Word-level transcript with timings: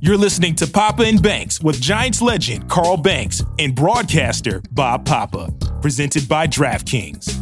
You're 0.00 0.16
listening 0.16 0.54
to 0.56 0.66
Papa 0.68 1.02
and 1.02 1.20
Banks 1.20 1.60
with 1.60 1.80
Giants 1.80 2.22
legend 2.22 2.70
Carl 2.70 2.96
Banks 2.96 3.42
and 3.58 3.74
broadcaster 3.74 4.62
Bob 4.70 5.04
Papa, 5.04 5.52
presented 5.82 6.28
by 6.28 6.46
DraftKings. 6.46 7.34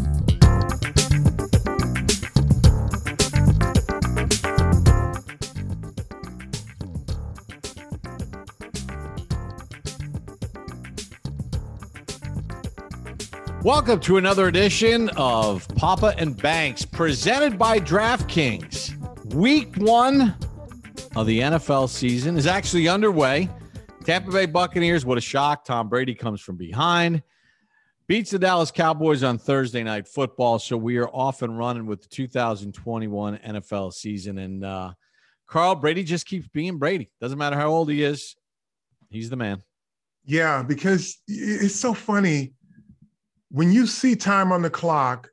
Welcome 13.62 14.00
to 14.00 14.16
another 14.16 14.48
edition 14.48 15.10
of 15.18 15.68
Papa 15.76 16.14
and 16.16 16.34
Banks, 16.40 16.86
presented 16.86 17.58
by 17.58 17.80
DraftKings. 17.80 18.94
Week 19.34 19.76
one 19.76 20.34
of 21.16 21.26
the 21.26 21.40
NFL 21.40 21.88
season 21.88 22.36
is 22.36 22.46
actually 22.46 22.88
underway. 22.88 23.48
Tampa 24.04 24.30
Bay 24.30 24.44
Buccaneers, 24.44 25.06
what 25.06 25.16
a 25.16 25.20
shock. 25.20 25.64
Tom 25.64 25.88
Brady 25.88 26.14
comes 26.14 26.42
from 26.42 26.56
behind, 26.56 27.22
beats 28.06 28.32
the 28.32 28.38
Dallas 28.38 28.70
Cowboys 28.70 29.22
on 29.22 29.38
Thursday 29.38 29.82
night 29.82 30.06
football. 30.06 30.58
So 30.58 30.76
we 30.76 30.98
are 30.98 31.08
off 31.08 31.40
and 31.40 31.58
running 31.58 31.86
with 31.86 32.02
the 32.02 32.08
2021 32.08 33.38
NFL 33.38 33.94
season. 33.94 34.36
And 34.36 34.62
uh, 34.62 34.92
Carl 35.46 35.74
Brady 35.74 36.04
just 36.04 36.26
keeps 36.26 36.48
being 36.48 36.76
Brady. 36.76 37.10
Doesn't 37.18 37.38
matter 37.38 37.56
how 37.56 37.68
old 37.68 37.88
he 37.88 38.02
is, 38.02 38.36
he's 39.08 39.30
the 39.30 39.36
man. 39.36 39.62
Yeah, 40.26 40.62
because 40.62 41.16
it's 41.26 41.76
so 41.76 41.94
funny 41.94 42.52
when 43.50 43.72
you 43.72 43.86
see 43.86 44.16
time 44.16 44.52
on 44.52 44.60
the 44.60 44.70
clock, 44.70 45.30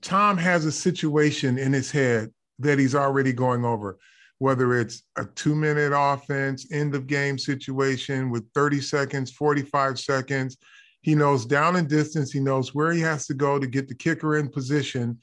Tom 0.00 0.38
has 0.38 0.64
a 0.64 0.72
situation 0.72 1.58
in 1.58 1.74
his 1.74 1.90
head 1.90 2.30
that 2.58 2.78
he's 2.78 2.94
already 2.94 3.34
going 3.34 3.66
over, 3.66 3.98
whether 4.38 4.78
it's 4.78 5.02
a 5.16 5.24
two 5.24 5.54
minute 5.54 5.92
offense, 5.94 6.66
end 6.72 6.94
of 6.94 7.06
game 7.06 7.38
situation 7.38 8.30
with 8.30 8.44
30 8.54 8.80
seconds, 8.80 9.32
45 9.32 9.98
seconds. 9.98 10.56
He 11.00 11.14
knows 11.14 11.46
down 11.46 11.76
and 11.76 11.88
distance, 11.88 12.32
he 12.32 12.40
knows 12.40 12.74
where 12.74 12.92
he 12.92 13.00
has 13.00 13.26
to 13.26 13.34
go 13.34 13.58
to 13.58 13.66
get 13.66 13.88
the 13.88 13.94
kicker 13.94 14.36
in 14.36 14.48
position. 14.48 15.18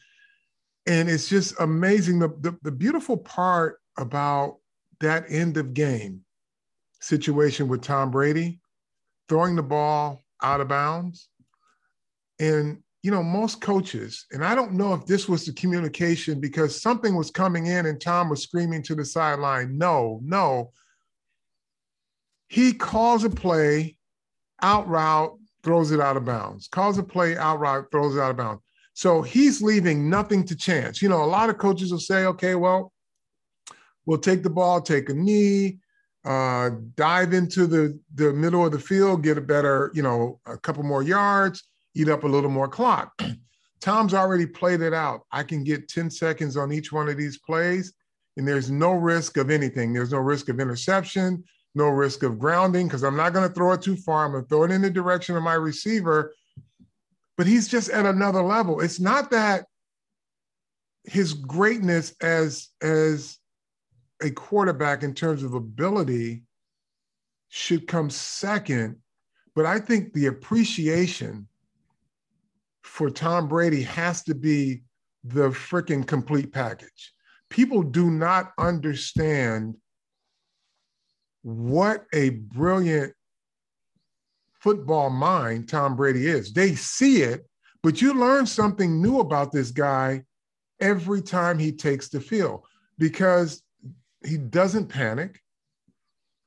And 0.87 1.09
it's 1.09 1.29
just 1.29 1.53
amazing. 1.59 2.19
The, 2.19 2.29
the, 2.39 2.57
the 2.61 2.71
beautiful 2.71 3.17
part 3.17 3.79
about 3.97 4.57
that 4.99 5.25
end 5.29 5.57
of 5.57 5.73
game 5.73 6.21
situation 7.01 7.67
with 7.67 7.81
Tom 7.81 8.11
Brady, 8.11 8.59
throwing 9.29 9.55
the 9.55 9.63
ball 9.63 10.23
out 10.43 10.61
of 10.61 10.67
bounds 10.67 11.29
and, 12.39 12.79
you 13.05 13.11
know, 13.11 13.21
most 13.21 13.61
coaches, 13.61 14.25
and 14.31 14.43
I 14.43 14.55
don't 14.55 14.73
know 14.73 14.95
if 14.95 15.05
this 15.05 15.29
was 15.29 15.45
the 15.45 15.53
communication 15.53 16.39
because 16.39 16.81
something 16.81 17.15
was 17.15 17.29
coming 17.29 17.67
in 17.67 17.85
and 17.85 18.01
Tom 18.01 18.29
was 18.29 18.41
screaming 18.41 18.81
to 18.81 18.95
the 18.95 19.05
sideline, 19.05 19.77
no, 19.77 20.19
no. 20.23 20.71
He 22.47 22.73
calls 22.73 23.23
a 23.23 23.29
play, 23.29 23.97
out 24.63 24.87
route, 24.87 25.37
throws 25.61 25.91
it 25.91 25.99
out 25.99 26.17
of 26.17 26.25
bounds, 26.25 26.67
calls 26.67 26.97
a 26.97 27.03
play, 27.03 27.37
out 27.37 27.59
route, 27.59 27.85
throws 27.91 28.15
it 28.15 28.21
out 28.21 28.31
of 28.31 28.37
bounds. 28.37 28.63
So 28.95 29.21
he's 29.21 29.61
leaving 29.61 30.09
nothing 30.09 30.43
to 30.45 30.55
chance. 30.55 30.99
You 30.99 31.09
know, 31.09 31.23
a 31.23 31.25
lot 31.25 31.51
of 31.51 31.59
coaches 31.59 31.91
will 31.91 31.99
say, 31.99 32.25
okay, 32.25 32.55
well, 32.55 32.91
we'll 34.07 34.17
take 34.17 34.41
the 34.41 34.49
ball, 34.49 34.81
take 34.81 35.09
a 35.09 35.13
knee, 35.13 35.77
uh, 36.25 36.71
dive 36.95 37.35
into 37.35 37.67
the, 37.67 37.99
the 38.15 38.33
middle 38.33 38.65
of 38.65 38.71
the 38.71 38.79
field, 38.79 39.21
get 39.21 39.37
a 39.37 39.41
better, 39.41 39.91
you 39.93 40.01
know, 40.01 40.39
a 40.47 40.57
couple 40.57 40.81
more 40.81 41.03
yards 41.03 41.63
eat 41.95 42.09
up 42.09 42.23
a 42.23 42.27
little 42.27 42.49
more 42.49 42.67
clock. 42.67 43.11
Tom's 43.81 44.13
already 44.13 44.45
played 44.45 44.81
it 44.81 44.93
out. 44.93 45.21
I 45.31 45.43
can 45.43 45.63
get 45.63 45.87
10 45.89 46.09
seconds 46.09 46.57
on 46.57 46.71
each 46.71 46.91
one 46.91 47.09
of 47.09 47.17
these 47.17 47.37
plays, 47.37 47.93
and 48.37 48.47
there's 48.47 48.69
no 48.69 48.91
risk 48.91 49.37
of 49.37 49.49
anything. 49.49 49.93
There's 49.93 50.11
no 50.11 50.19
risk 50.19 50.49
of 50.49 50.59
interception, 50.59 51.43
no 51.75 51.89
risk 51.89 52.23
of 52.23 52.39
grounding, 52.39 52.87
because 52.87 53.03
I'm 53.03 53.17
not 53.17 53.33
going 53.33 53.47
to 53.47 53.53
throw 53.53 53.73
it 53.73 53.81
too 53.81 53.95
far. 53.95 54.25
I'm 54.25 54.31
going 54.31 54.43
to 54.43 54.49
throw 54.49 54.63
it 54.63 54.71
in 54.71 54.81
the 54.81 54.89
direction 54.89 55.37
of 55.37 55.43
my 55.43 55.53
receiver. 55.53 56.33
But 57.37 57.47
he's 57.47 57.67
just 57.67 57.89
at 57.89 58.05
another 58.05 58.41
level. 58.41 58.79
It's 58.79 58.99
not 58.99 59.29
that 59.31 59.65
his 61.03 61.33
greatness 61.33 62.15
as 62.21 62.69
as 62.81 63.37
a 64.21 64.31
quarterback 64.31 65.03
in 65.03 65.13
terms 65.13 65.43
of 65.43 65.53
ability 65.53 66.43
should 67.49 67.87
come 67.87 68.09
second, 68.09 68.97
but 69.53 69.65
I 69.65 69.79
think 69.79 70.13
the 70.13 70.27
appreciation 70.27 71.47
for 72.85 73.09
Tom 73.09 73.47
Brady 73.47 73.81
has 73.81 74.23
to 74.23 74.35
be 74.35 74.83
the 75.23 75.49
freaking 75.49 76.05
complete 76.05 76.53
package. 76.53 77.13
People 77.49 77.81
do 77.81 78.11
not 78.11 78.51
understand 78.59 79.75
what 81.41 82.05
a 82.13 82.29
brilliant 82.29 83.11
football 84.53 85.09
mind 85.09 85.67
Tom 85.67 85.95
Brady 85.95 86.27
is. 86.27 86.53
They 86.53 86.75
see 86.75 87.23
it, 87.23 87.45
but 87.81 88.01
you 88.01 88.13
learn 88.13 88.45
something 88.45 89.01
new 89.01 89.19
about 89.19 89.51
this 89.51 89.71
guy 89.71 90.23
every 90.79 91.21
time 91.21 91.57
he 91.57 91.71
takes 91.71 92.09
the 92.09 92.21
field 92.21 92.61
because 92.99 93.63
he 94.23 94.37
doesn't 94.37 94.87
panic. 94.87 95.41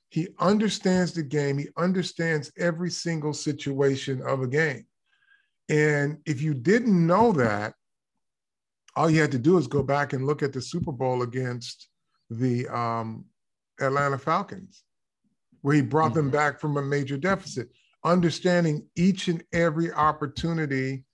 He 0.09 0.29
understands 0.39 1.13
the 1.13 1.25
game. 1.25 1.59
He 1.59 1.69
understands 1.77 2.53
every 2.57 2.91
single 2.91 3.35
situation 3.35 4.23
of 4.23 4.43
a 4.43 4.49
game. 4.49 4.87
And 5.69 6.19
if 6.27 6.41
you 6.41 6.55
didn't 6.55 7.07
know 7.07 7.33
that, 7.33 7.75
all 8.97 9.11
you 9.11 9.21
had 9.21 9.33
to 9.33 9.39
do 9.39 9.59
is 9.59 9.67
go 9.67 9.83
back 9.83 10.13
and 10.13 10.27
look 10.27 10.43
at 10.43 10.53
the 10.53 10.61
Super 10.61 10.93
Bowl 10.93 11.23
against 11.23 11.89
the 12.31 12.67
um, 12.69 13.25
Atlanta 13.81 14.19
Falcons, 14.19 14.83
where 15.63 15.77
he 15.77 15.83
brought 15.83 16.13
mm-hmm. 16.13 16.15
them 16.15 16.31
back 16.31 16.61
from 16.61 16.77
a 16.77 16.83
major 16.83 17.17
deficit. 17.17 17.69
Understanding 18.05 18.87
each 18.97 19.29
and 19.29 19.43
every 19.53 19.93
opportunity 19.93 21.05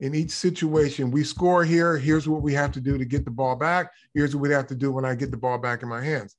in 0.00 0.14
each 0.14 0.30
situation, 0.30 1.10
we 1.10 1.22
score 1.22 1.64
here. 1.64 1.98
Here's 1.98 2.28
what 2.28 2.42
we 2.42 2.54
have 2.54 2.72
to 2.72 2.80
do 2.80 2.96
to 2.98 3.04
get 3.04 3.24
the 3.24 3.30
ball 3.30 3.56
back. 3.56 3.92
Here's 4.14 4.34
what 4.34 4.42
we 4.42 4.54
have 4.54 4.66
to 4.68 4.74
do 4.74 4.90
when 4.90 5.04
I 5.04 5.14
get 5.14 5.30
the 5.30 5.36
ball 5.36 5.58
back 5.58 5.82
in 5.82 5.88
my 5.88 6.02
hands. 6.02 6.36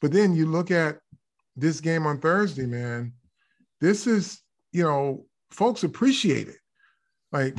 But 0.00 0.12
then 0.12 0.34
you 0.34 0.46
look 0.46 0.70
at 0.70 0.98
this 1.56 1.80
game 1.80 2.06
on 2.06 2.20
Thursday, 2.20 2.66
man. 2.66 3.12
This 3.80 4.06
is, 4.06 4.40
you 4.72 4.84
know, 4.84 5.26
folks 5.50 5.82
appreciate 5.82 6.48
it. 6.48 6.56
Like 7.32 7.56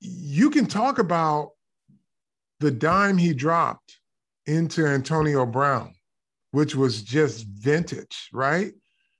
you 0.00 0.50
can 0.50 0.66
talk 0.66 0.98
about 0.98 1.50
the 2.60 2.70
dime 2.70 3.16
he 3.16 3.32
dropped 3.32 3.98
into 4.46 4.86
Antonio 4.86 5.46
Brown, 5.46 5.94
which 6.50 6.74
was 6.74 7.02
just 7.02 7.46
vintage, 7.46 8.28
right? 8.32 8.72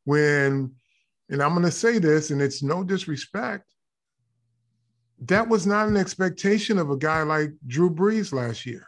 When, 0.05 0.73
and 1.31 1.43
I'm 1.43 1.53
going 1.53 1.63
to 1.65 1.71
say 1.71 1.99
this, 1.99 2.31
and 2.31 2.43
it's 2.43 2.63
no 2.63 2.85
disrespect, 2.85 3.65
that 5.23 5.49
was 5.49 5.67
not 5.67 5.89
an 5.89 5.97
expectation 5.97 6.79
of 6.79 6.91
a 6.91 6.97
guy 6.97 7.23
like 7.23 7.51
Drew 7.67 7.89
Brees 7.89 8.33
last 8.33 8.67
year. 8.67 8.87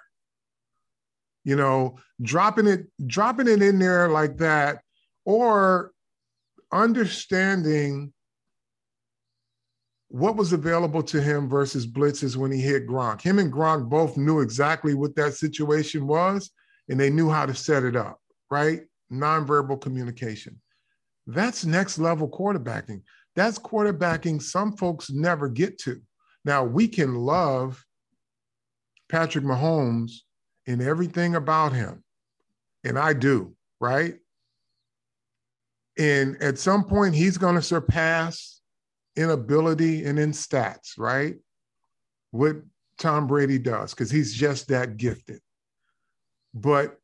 You 1.45 1.57
know, 1.57 1.99
dropping 2.21 2.67
it, 2.67 2.87
dropping 3.07 3.49
it 3.49 3.63
in 3.63 3.79
there 3.79 4.09
like 4.09 4.37
that, 4.39 4.83
or 5.25 5.93
understanding 6.73 8.13
what 10.09 10.37
was 10.37 10.53
available 10.53 11.03
to 11.03 11.21
him 11.21 11.49
versus 11.49 11.87
blitzes 11.87 12.37
when 12.37 12.53
he 12.53 12.61
hit 12.61 12.87
Gronk. 12.87 13.21
Him 13.21 13.39
and 13.39 13.53
Gronk 13.53 13.89
both 13.89 14.17
knew 14.17 14.41
exactly 14.41 14.95
what 14.95 15.17
that 15.17 15.35
situation 15.35 16.07
was, 16.07 16.51
and 16.89 16.99
they 16.99 17.11
knew 17.11 17.29
how 17.29 17.47
to 17.47 17.55
set 17.55 17.83
it 17.83 17.97
up, 17.97 18.21
right? 18.51 18.83
Nonverbal 19.13 19.81
communication. 19.81 20.61
That's 21.27 21.65
next 21.65 21.99
level 21.99 22.29
quarterbacking. 22.29 23.03
That's 23.35 23.59
quarterbacking 23.59 24.41
some 24.41 24.77
folks 24.77 25.11
never 25.11 25.49
get 25.49 25.79
to. 25.81 26.01
Now, 26.45 26.65
we 26.65 26.87
can 26.87 27.17
love 27.17 27.85
Patrick 29.09 29.45
Mahomes 29.45 30.13
and 30.67 30.81
everything 30.81 31.35
about 31.35 31.73
him, 31.73 32.05
and 32.85 32.97
I 32.99 33.13
do, 33.13 33.55
right? 33.81 34.15
And 35.99 36.41
at 36.41 36.59
some 36.59 36.85
point, 36.85 37.15
he's 37.15 37.39
going 37.39 37.57
to 37.57 37.63
surpass 37.63 38.56
in 39.17 39.31
ability 39.31 40.05
and 40.05 40.19
in 40.19 40.33
stats, 40.33 40.99
right? 40.99 41.37
What 42.31 42.57
Tom 42.99 43.27
Brady 43.27 43.59
does, 43.59 43.93
because 43.93 44.11
he's 44.11 44.33
just 44.33 44.69
that 44.69 44.97
gifted. 44.97 45.41
But 46.55 46.97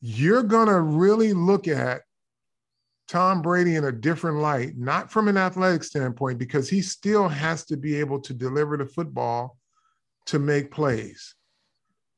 you're 0.00 0.42
going 0.42 0.68
to 0.68 0.80
really 0.80 1.32
look 1.32 1.68
at 1.68 2.02
Tom 3.08 3.40
Brady 3.40 3.76
in 3.76 3.84
a 3.84 3.92
different 3.92 4.38
light, 4.38 4.76
not 4.76 5.10
from 5.10 5.28
an 5.28 5.36
athletic 5.36 5.82
standpoint, 5.82 6.38
because 6.38 6.68
he 6.68 6.82
still 6.82 7.26
has 7.26 7.64
to 7.66 7.76
be 7.76 7.96
able 7.96 8.20
to 8.20 8.34
deliver 8.34 8.76
the 8.76 8.86
football 8.86 9.56
to 10.26 10.38
make 10.38 10.70
plays. 10.70 11.34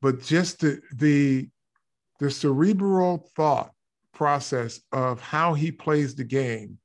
But 0.01 0.21
just 0.21 0.59
the, 0.59 0.81
the, 0.93 1.49
the 2.19 2.29
cerebral 2.29 3.29
thought 3.35 3.71
process 4.13 4.81
of 4.91 5.21
how 5.21 5.53
he 5.53 5.71
plays 5.71 6.15
the 6.15 6.25
game, 6.25 6.77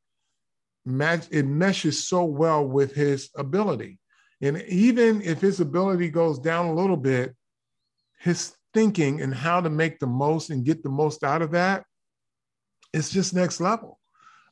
it 0.87 1.47
meshes 1.47 2.07
so 2.07 2.25
well 2.25 2.65
with 2.65 2.95
his 2.95 3.31
ability. 3.37 3.99
And 4.41 4.63
even 4.63 5.23
if 5.23 5.41
his 5.41 5.61
ability 5.61 6.11
goes 6.11 6.39
down 6.39 6.67
a 6.67 6.75
little 6.75 6.97
bit, 6.97 7.35
his 8.21 8.55
thinking 8.73 9.21
and 9.23 9.35
how 9.35 9.61
to 9.61 9.71
make 9.71 9.99
the 9.99 10.07
most 10.07 10.51
and 10.51 10.65
get 10.65 10.83
the 10.83 10.91
most 10.91 11.25
out 11.25 11.43
of 11.43 11.53
that, 11.53 11.85
it's 12.93 13.11
just 13.11 13.35
next 13.35 13.61
level. 13.61 13.99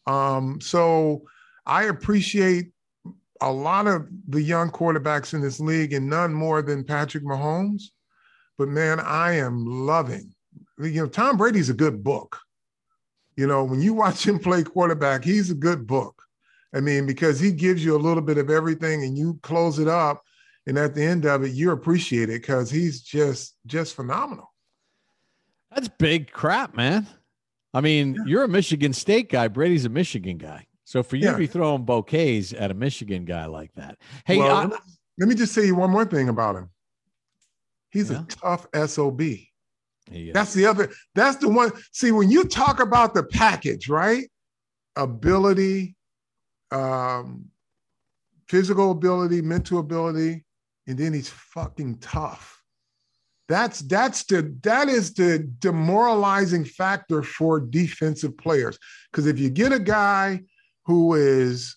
Um, 0.07 0.61
so 0.61 1.23
I 1.67 1.85
appreciate 1.85 2.73
a 3.41 3.53
lot 3.53 3.87
of 3.87 4.09
the 4.29 4.43
young 4.43 4.71
quarterbacks 4.71 5.35
in 5.35 5.41
this 5.41 5.61
league 5.61 5.93
and 5.93 6.09
none 6.09 6.33
more 6.33 6.63
than 6.63 6.85
Patrick 6.85 7.25
Mahomes. 7.25 7.85
But 8.57 8.69
man, 8.69 9.01
I 9.01 9.35
am 9.37 9.65
loving, 9.65 10.35
you 10.79 11.03
know, 11.03 11.09
Tom 11.09 11.37
Brady's 11.37 11.71
a 11.71 11.75
good 11.75 12.03
book. 12.03 12.39
You 13.37 13.47
know, 13.47 13.65
when 13.65 13.81
you 13.81 13.95
watch 13.95 14.27
him 14.27 14.39
play 14.39 14.63
quarterback, 14.63 15.25
he's 15.25 15.51
a 15.51 15.55
good 15.55 15.87
book. 15.87 16.24
I 16.75 16.81
mean, 16.81 17.06
because 17.06 17.38
he 17.38 17.53
gives 17.53 17.85
you 17.85 17.97
a 17.97 17.99
little 17.99 18.23
bit 18.23 18.37
of 18.37 18.50
everything 18.50 19.05
and 19.05 19.17
you 19.17 19.38
close 19.43 19.79
it 19.79 19.88
up. 19.88 20.23
And 20.67 20.79
at 20.79 20.94
the 20.94 21.05
end 21.05 21.26
of 21.26 21.44
it, 21.44 21.53
you 21.53 21.71
appreciate 21.71 22.31
it 22.31 22.41
because 22.41 22.71
he's 22.71 23.03
just 23.03 23.55
just 23.67 23.94
phenomenal. 23.94 24.53
That's 25.71 25.88
big 25.88 26.32
crap, 26.32 26.75
man. 26.75 27.06
I 27.75 27.81
mean, 27.81 28.15
yeah. 28.15 28.23
you're 28.26 28.44
a 28.44 28.49
Michigan 28.49 28.93
State 28.93 29.29
guy. 29.29 29.49
Brady's 29.49 29.85
a 29.85 29.88
Michigan 29.88 30.38
guy. 30.38 30.67
So 30.85 31.03
for 31.03 31.17
you 31.17 31.25
yeah. 31.25 31.32
to 31.32 31.38
be 31.38 31.47
throwing 31.47 31.85
bouquets 31.85 32.53
at 32.53 32.71
a 32.71 32.75
Michigan 32.75 33.25
guy 33.25 33.47
like 33.47 33.75
that, 33.75 33.99
hey, 34.25 34.38
well, 34.38 34.56
I, 34.56 34.79
let 35.19 35.29
me 35.29 35.35
just 35.35 35.53
say 35.53 35.67
you 35.67 35.75
one 35.75 35.91
more 35.91 36.05
thing 36.05 36.29
about 36.29 36.56
him. 36.56 36.71
He's 37.91 38.11
yeah. 38.11 38.23
a 38.23 38.25
tough 38.25 38.67
sob. 38.87 39.21
That's 40.32 40.55
the 40.55 40.67
other. 40.67 40.91
That's 41.15 41.37
the 41.37 41.49
one. 41.49 41.73
See, 41.93 42.12
when 42.12 42.31
you 42.31 42.44
talk 42.44 42.81
about 42.81 43.15
the 43.15 43.23
package, 43.23 43.88
right? 43.88 44.31
Ability, 44.97 45.97
um, 46.70 47.46
physical 48.49 48.90
ability, 48.90 49.43
mental 49.43 49.78
ability, 49.78 50.44
and 50.87 50.99
then 50.99 51.12
he's 51.12 51.28
fucking 51.28 51.99
tough. 51.99 52.62
That's 53.49 53.81
that's 53.81 54.25
the 54.25 54.56
that 54.62 54.88
is 54.88 55.12
the 55.14 55.50
demoralizing 55.58 56.64
factor 56.64 57.22
for 57.22 57.61
defensive 57.61 58.37
players. 58.38 58.78
Because 59.11 59.26
if 59.26 59.38
you 59.38 59.50
get 59.50 59.72
a 59.72 59.78
guy 59.78 60.40
who 60.87 61.14
is 61.14 61.76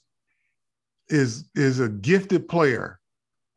is 1.09 1.49
is 1.55 1.79
a 1.79 1.89
gifted 1.89 2.47
player, 2.47 2.99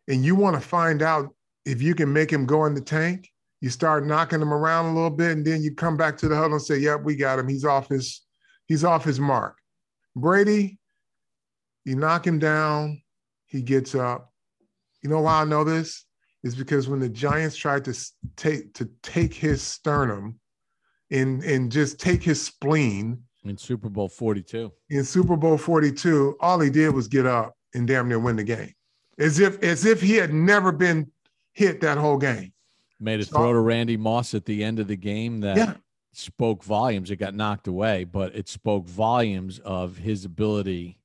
and 0.08 0.24
you 0.24 0.34
want 0.34 0.60
to 0.60 0.60
find 0.60 1.02
out 1.02 1.34
if 1.64 1.80
you 1.80 1.94
can 1.94 2.12
make 2.12 2.32
him 2.32 2.46
go 2.46 2.64
in 2.64 2.74
the 2.74 2.80
tank, 2.80 3.28
you 3.60 3.70
start 3.70 4.04
knocking 4.04 4.40
him 4.40 4.52
around 4.52 4.86
a 4.86 4.94
little 4.94 5.10
bit, 5.10 5.32
and 5.32 5.46
then 5.46 5.62
you 5.62 5.74
come 5.74 5.96
back 5.96 6.16
to 6.18 6.28
the 6.28 6.34
huddle 6.34 6.54
and 6.54 6.62
say, 6.62 6.78
"Yep, 6.78 7.02
we 7.04 7.14
got 7.14 7.38
him. 7.38 7.46
He's 7.46 7.64
off 7.64 7.88
his 7.88 8.22
he's 8.66 8.82
off 8.82 9.04
his 9.04 9.20
mark." 9.20 9.56
Brady, 10.16 10.79
you 11.84 11.96
knock 11.96 12.26
him 12.26 12.38
down, 12.38 13.02
he 13.46 13.62
gets 13.62 13.94
up. 13.94 14.32
You 15.02 15.10
know 15.10 15.20
why 15.20 15.42
I 15.42 15.44
know 15.44 15.64
this? 15.64 16.04
Is 16.42 16.54
because 16.54 16.88
when 16.88 17.00
the 17.00 17.08
Giants 17.08 17.56
tried 17.56 17.84
to 17.84 17.94
take 18.36 18.72
to 18.74 18.88
take 19.02 19.34
his 19.34 19.62
sternum 19.62 20.40
and 21.10 21.42
and 21.44 21.70
just 21.70 22.00
take 22.00 22.22
his 22.22 22.40
spleen 22.40 23.22
in 23.44 23.56
Super 23.56 23.88
Bowl 23.88 24.08
42. 24.08 24.72
In 24.90 25.04
Super 25.04 25.36
Bowl 25.36 25.56
42, 25.56 26.36
all 26.40 26.60
he 26.60 26.70
did 26.70 26.94
was 26.94 27.08
get 27.08 27.26
up 27.26 27.54
and 27.74 27.86
damn 27.86 28.08
near 28.08 28.18
win 28.18 28.36
the 28.36 28.44
game. 28.44 28.72
As 29.18 29.38
if 29.38 29.62
as 29.62 29.84
if 29.84 30.00
he 30.00 30.14
had 30.14 30.32
never 30.32 30.72
been 30.72 31.10
hit 31.52 31.80
that 31.80 31.98
whole 31.98 32.18
game. 32.18 32.52
Made 32.98 33.20
a 33.20 33.24
so, 33.24 33.36
throw 33.36 33.52
to 33.52 33.60
Randy 33.60 33.96
Moss 33.96 34.34
at 34.34 34.44
the 34.44 34.62
end 34.62 34.78
of 34.78 34.86
the 34.86 34.96
game 34.96 35.40
that 35.40 35.56
yeah. 35.56 35.74
spoke 36.12 36.62
volumes. 36.62 37.10
It 37.10 37.16
got 37.16 37.34
knocked 37.34 37.66
away, 37.66 38.04
but 38.04 38.34
it 38.34 38.48
spoke 38.48 38.86
volumes 38.86 39.58
of 39.60 39.96
his 39.96 40.24
ability 40.24 41.00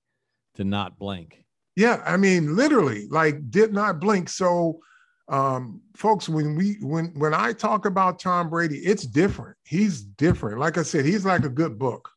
to 0.55 0.63
not 0.63 0.97
blink. 0.97 1.45
Yeah, 1.75 2.01
I 2.05 2.17
mean, 2.17 2.55
literally, 2.55 3.07
like 3.09 3.49
did 3.51 3.73
not 3.73 3.99
blink. 3.99 4.29
So, 4.29 4.79
um, 5.27 5.81
folks, 5.95 6.29
when 6.29 6.55
we 6.55 6.77
when 6.81 7.07
when 7.15 7.33
I 7.33 7.53
talk 7.53 7.85
about 7.85 8.19
Tom 8.19 8.49
Brady, 8.49 8.77
it's 8.77 9.05
different. 9.05 9.57
He's 9.63 10.01
different. 10.01 10.59
Like 10.59 10.77
I 10.77 10.83
said, 10.83 11.05
he's 11.05 11.25
like 11.25 11.43
a 11.43 11.49
good 11.49 11.77
book. 11.77 12.09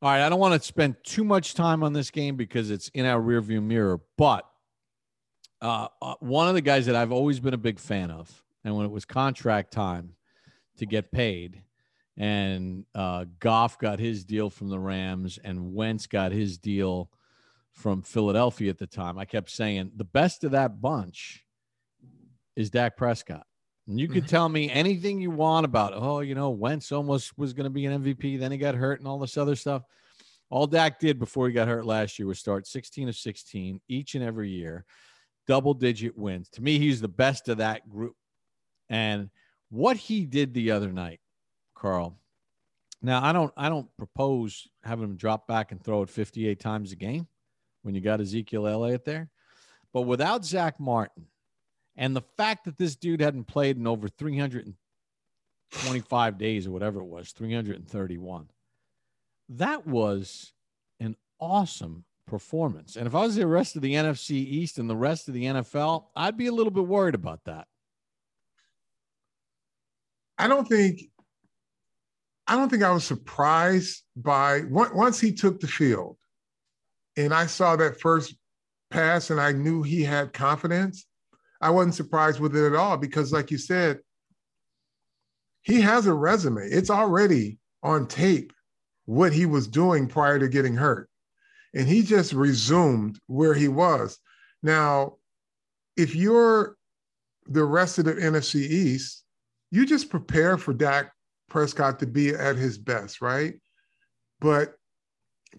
All 0.00 0.10
right, 0.10 0.24
I 0.24 0.28
don't 0.28 0.40
want 0.40 0.60
to 0.60 0.66
spend 0.66 0.96
too 1.04 1.22
much 1.22 1.54
time 1.54 1.82
on 1.82 1.92
this 1.92 2.10
game 2.10 2.36
because 2.36 2.70
it's 2.70 2.88
in 2.88 3.06
our 3.06 3.20
rearview 3.20 3.62
mirror. 3.62 4.00
But 4.16 4.44
uh, 5.60 5.88
uh, 6.00 6.14
one 6.18 6.48
of 6.48 6.54
the 6.54 6.60
guys 6.60 6.86
that 6.86 6.96
I've 6.96 7.12
always 7.12 7.38
been 7.38 7.54
a 7.54 7.58
big 7.58 7.78
fan 7.78 8.10
of, 8.10 8.42
and 8.64 8.76
when 8.76 8.84
it 8.84 8.90
was 8.90 9.04
contract 9.04 9.72
time 9.72 10.14
to 10.78 10.86
get 10.86 11.12
paid, 11.12 11.62
and 12.16 12.84
uh, 12.94 13.26
Goff 13.38 13.78
got 13.78 13.98
his 14.00 14.24
deal 14.24 14.50
from 14.50 14.68
the 14.68 14.78
Rams, 14.78 15.38
and 15.42 15.72
Wentz 15.72 16.06
got 16.06 16.32
his 16.32 16.58
deal 16.58 17.08
from 17.72 18.02
Philadelphia 18.02 18.70
at 18.70 18.78
the 18.78 18.86
time, 18.86 19.18
I 19.18 19.24
kept 19.24 19.50
saying 19.50 19.92
the 19.96 20.04
best 20.04 20.44
of 20.44 20.52
that 20.52 20.80
bunch 20.80 21.44
is 22.56 22.70
Dak 22.70 22.96
Prescott. 22.96 23.46
And 23.88 23.98
you 23.98 24.06
could 24.06 24.24
mm-hmm. 24.24 24.26
tell 24.26 24.48
me 24.48 24.70
anything 24.70 25.20
you 25.20 25.30
want 25.30 25.64
about, 25.64 25.92
oh, 25.94 26.20
you 26.20 26.34
know, 26.34 26.50
Wentz 26.50 26.92
almost 26.92 27.36
was 27.36 27.52
going 27.52 27.64
to 27.64 27.70
be 27.70 27.86
an 27.86 28.02
MVP, 28.02 28.38
then 28.38 28.52
he 28.52 28.58
got 28.58 28.74
hurt 28.74 29.00
and 29.00 29.08
all 29.08 29.18
this 29.18 29.36
other 29.36 29.56
stuff. 29.56 29.82
All 30.50 30.66
Dak 30.66 31.00
did 31.00 31.18
before 31.18 31.48
he 31.48 31.52
got 31.52 31.66
hurt 31.66 31.86
last 31.86 32.18
year 32.18 32.28
was 32.28 32.38
start 32.38 32.66
16 32.66 33.08
of 33.08 33.16
16 33.16 33.80
each 33.88 34.14
and 34.14 34.22
every 34.22 34.50
year, 34.50 34.84
double 35.48 35.74
digit 35.74 36.16
wins. 36.16 36.48
To 36.50 36.62
me, 36.62 36.78
he's 36.78 37.00
the 37.00 37.08
best 37.08 37.48
of 37.48 37.58
that 37.58 37.88
group. 37.88 38.14
And 38.88 39.30
what 39.70 39.96
he 39.96 40.26
did 40.26 40.52
the 40.52 40.70
other 40.72 40.92
night, 40.92 41.20
Carl. 41.74 42.18
Now, 43.00 43.24
I 43.24 43.32
don't 43.32 43.52
I 43.56 43.68
don't 43.68 43.88
propose 43.96 44.68
having 44.84 45.04
him 45.04 45.16
drop 45.16 45.48
back 45.48 45.72
and 45.72 45.82
throw 45.82 46.02
it 46.02 46.10
58 46.10 46.60
times 46.60 46.92
a 46.92 46.96
game 46.96 47.26
when 47.82 47.94
you 47.94 48.00
got 48.00 48.20
Ezekiel 48.20 48.66
Elliott 48.66 49.04
there. 49.04 49.30
But 49.92 50.02
without 50.02 50.44
Zack 50.44 50.78
Martin 50.80 51.26
and 51.96 52.16
the 52.16 52.22
fact 52.36 52.64
that 52.64 52.78
this 52.78 52.96
dude 52.96 53.20
hadn't 53.20 53.44
played 53.44 53.76
in 53.76 53.86
over 53.86 54.08
325 54.08 56.38
days 56.38 56.66
or 56.66 56.70
whatever 56.70 57.00
it 57.00 57.06
was, 57.06 57.32
331, 57.32 58.48
that 59.50 59.86
was 59.86 60.54
an 61.00 61.16
awesome 61.38 62.06
performance. 62.26 62.96
And 62.96 63.06
if 63.06 63.14
I 63.14 63.20
was 63.20 63.36
the 63.36 63.46
rest 63.46 63.76
of 63.76 63.82
the 63.82 63.92
NFC 63.94 64.30
East 64.30 64.78
and 64.78 64.88
the 64.88 64.96
rest 64.96 65.28
of 65.28 65.34
the 65.34 65.44
NFL, 65.44 66.06
I'd 66.16 66.38
be 66.38 66.46
a 66.46 66.52
little 66.52 66.70
bit 66.70 66.86
worried 66.86 67.14
about 67.14 67.44
that. 67.44 67.66
I 70.38 70.48
don't 70.48 70.66
think 70.66 71.02
I 72.46 72.56
don't 72.56 72.68
think 72.68 72.82
I 72.82 72.90
was 72.90 73.04
surprised 73.04 74.02
by 74.16 74.62
once 74.68 75.20
he 75.20 75.32
took 75.32 75.60
the 75.60 75.68
field 75.68 76.16
and 77.16 77.32
I 77.32 77.46
saw 77.46 77.76
that 77.76 78.00
first 78.00 78.34
pass 78.90 79.30
and 79.30 79.40
I 79.40 79.52
knew 79.52 79.82
he 79.82 80.02
had 80.02 80.32
confidence, 80.32 81.06
I 81.60 81.70
wasn't 81.70 81.94
surprised 81.94 82.40
with 82.40 82.56
it 82.56 82.66
at 82.66 82.74
all 82.74 82.96
because, 82.96 83.32
like 83.32 83.50
you 83.50 83.58
said, 83.58 84.00
he 85.62 85.80
has 85.80 86.06
a 86.06 86.14
resume. 86.14 86.62
It's 86.64 86.90
already 86.90 87.58
on 87.82 88.06
tape 88.06 88.52
what 89.06 89.32
he 89.32 89.46
was 89.46 89.68
doing 89.68 90.06
prior 90.08 90.38
to 90.38 90.48
getting 90.48 90.74
hurt. 90.74 91.08
And 91.74 91.86
he 91.86 92.02
just 92.02 92.32
resumed 92.32 93.18
where 93.26 93.54
he 93.54 93.68
was. 93.68 94.18
Now, 94.62 95.16
if 95.96 96.14
you're 96.14 96.76
the 97.46 97.64
rest 97.64 97.98
of 97.98 98.04
the 98.04 98.14
NFC 98.14 98.56
East, 98.56 99.24
you 99.70 99.86
just 99.86 100.10
prepare 100.10 100.58
for 100.58 100.74
Dak 100.74 101.12
Prescott 101.48 101.98
to 102.00 102.06
be 102.06 102.30
at 102.30 102.56
his 102.56 102.78
best, 102.78 103.20
right? 103.20 103.54
But 104.40 104.74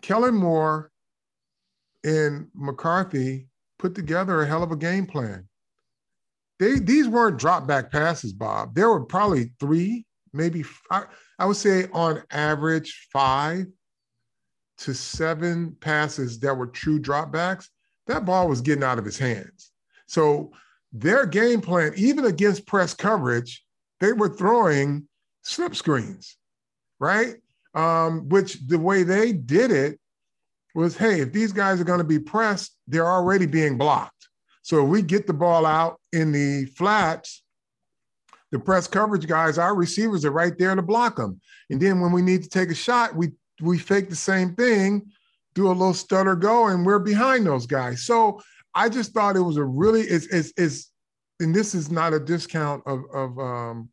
Kellen 0.02 0.36
Moore 0.36 0.92
and 2.04 2.48
McCarthy 2.54 3.48
put 3.80 3.96
together 3.96 4.42
a 4.42 4.48
hell 4.48 4.64
of 4.64 4.72
a 4.72 4.78
game 4.78 5.06
plan. 5.06 5.48
They 6.60 6.80
these 6.80 7.08
weren't 7.08 7.40
drop 7.40 7.68
back 7.68 7.92
passes, 7.92 8.34
Bob. 8.34 8.76
There 8.76 8.90
were 8.90 9.06
probably 9.06 9.52
three, 9.60 10.06
maybe 10.32 10.64
I, 10.92 11.04
I 11.40 11.46
would 11.46 11.58
say 11.58 11.88
on 11.92 12.24
average 12.32 13.08
five 13.12 13.66
to 14.80 14.94
seven 14.94 15.76
passes 15.80 16.40
that 16.40 16.56
were 16.56 16.68
true 16.68 17.00
dropbacks, 17.00 17.68
that 18.08 18.26
ball 18.26 18.48
was 18.48 18.62
getting 18.62 18.84
out 18.84 19.00
of 19.00 19.06
his 19.06 19.18
hands. 19.18 19.72
So 20.08 20.52
their 20.92 21.26
game 21.26 21.62
plan, 21.62 21.94
even 21.96 22.26
against 22.26 22.68
press 22.68 22.94
coverage, 22.94 23.64
they 24.00 24.14
were 24.14 24.30
throwing 24.30 25.08
slip 25.42 25.76
screens, 25.76 26.38
right? 27.00 27.36
Um, 27.74 28.30
which 28.30 28.60
the 28.68 28.78
way 28.78 29.04
they 29.04 29.34
did 29.34 29.72
it 29.72 30.00
was, 30.74 30.98
hey, 30.98 31.22
if 31.22 31.32
these 31.32 31.52
guys 31.52 31.80
are 31.80 31.86
going 31.86 32.00
to 32.00 32.04
be 32.04 32.20
pressed, 32.20 32.78
they're 32.88 33.08
already 33.08 33.46
being 33.46 33.78
blocked. 33.78 34.28
So 34.62 34.84
if 34.84 34.90
we 34.90 35.02
get 35.02 35.28
the 35.28 35.34
ball 35.34 35.66
out 35.66 36.00
in 36.14 36.32
the 36.32 36.66
flats, 36.78 37.44
the 38.52 38.60
press 38.60 38.88
coverage 38.88 39.28
guys, 39.28 39.58
our 39.58 39.76
receivers 39.76 40.24
are 40.26 40.32
right 40.32 40.58
there 40.58 40.76
to 40.76 40.82
block 40.82 41.18
them. 41.18 41.42
And 41.70 41.82
then 41.82 42.00
when 42.00 42.12
we 42.12 42.22
need 42.22 42.44
to 42.44 42.50
take 42.50 42.70
a 42.70 42.76
shot, 42.76 43.16
we 43.16 43.32
we 43.62 43.78
fake 43.78 44.10
the 44.10 44.16
same 44.16 44.56
thing, 44.56 45.12
do 45.54 45.68
a 45.68 45.70
little 45.70 45.94
stutter 45.94 46.36
go, 46.36 46.68
and 46.68 46.86
we're 46.86 47.00
behind 47.00 47.46
those 47.46 47.66
guys. 47.66 48.06
So 48.06 48.42
I 48.74 48.90
just 48.90 49.14
thought 49.14 49.36
it 49.36 49.42
was 49.42 49.58
a 49.58 49.64
really 49.64 50.02
it's 50.02 50.28
it's, 50.28 50.54
it's 50.58 50.92
and 51.40 51.54
this 51.54 51.76
is 51.76 51.92
not 51.92 52.14
a 52.14 52.20
discount 52.20 52.84
of 52.86 53.04
of 53.14 53.40
um, 53.40 53.90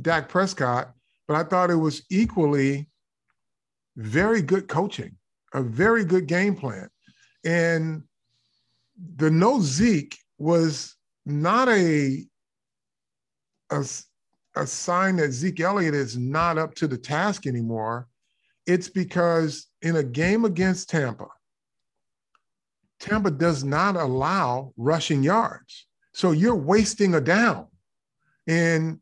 Dak 0.00 0.28
Prescott, 0.28 0.92
but 1.28 1.36
I 1.36 1.44
thought 1.44 1.70
it 1.70 1.76
was 1.76 2.04
equally 2.10 2.88
very 3.96 4.42
good 4.42 4.68
coaching, 4.68 5.16
a 5.54 5.62
very 5.62 6.04
good 6.04 6.26
game 6.26 6.54
plan, 6.56 6.88
and 7.44 8.02
the 9.16 9.30
no 9.30 9.60
Zeke 9.60 10.16
was 10.38 10.96
not 11.24 11.68
a 11.68 12.24
a, 13.70 13.86
a 14.56 14.66
sign 14.66 15.16
that 15.16 15.32
Zeke 15.32 15.60
Elliott 15.60 15.94
is 15.94 16.16
not 16.16 16.58
up 16.58 16.74
to 16.76 16.86
the 16.86 16.98
task 16.98 17.46
anymore. 17.46 18.08
It's 18.66 18.88
because 18.88 19.66
in 19.80 19.96
a 19.96 20.02
game 20.02 20.44
against 20.44 20.90
Tampa, 20.90 21.28
Tampa 23.00 23.30
does 23.30 23.64
not 23.64 23.96
allow 23.96 24.72
rushing 24.76 25.22
yards. 25.22 25.86
So 26.12 26.30
you're 26.32 26.54
wasting 26.54 27.14
a 27.14 27.20
down. 27.20 27.66
And 28.46 29.00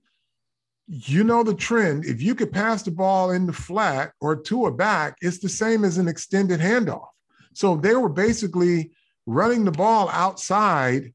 you 0.92 1.22
know 1.22 1.44
the 1.44 1.54
trend. 1.54 2.04
If 2.04 2.20
you 2.20 2.34
could 2.34 2.52
pass 2.52 2.82
the 2.82 2.90
ball 2.90 3.30
in 3.30 3.46
the 3.46 3.52
flat 3.52 4.12
or 4.20 4.34
to 4.34 4.66
a 4.66 4.72
back, 4.72 5.16
it's 5.20 5.38
the 5.38 5.48
same 5.48 5.84
as 5.84 5.98
an 5.98 6.08
extended 6.08 6.58
handoff. 6.58 7.06
So 7.54 7.76
they 7.76 7.94
were 7.94 8.08
basically 8.08 8.90
running 9.24 9.64
the 9.64 9.70
ball 9.70 10.08
outside 10.08 11.14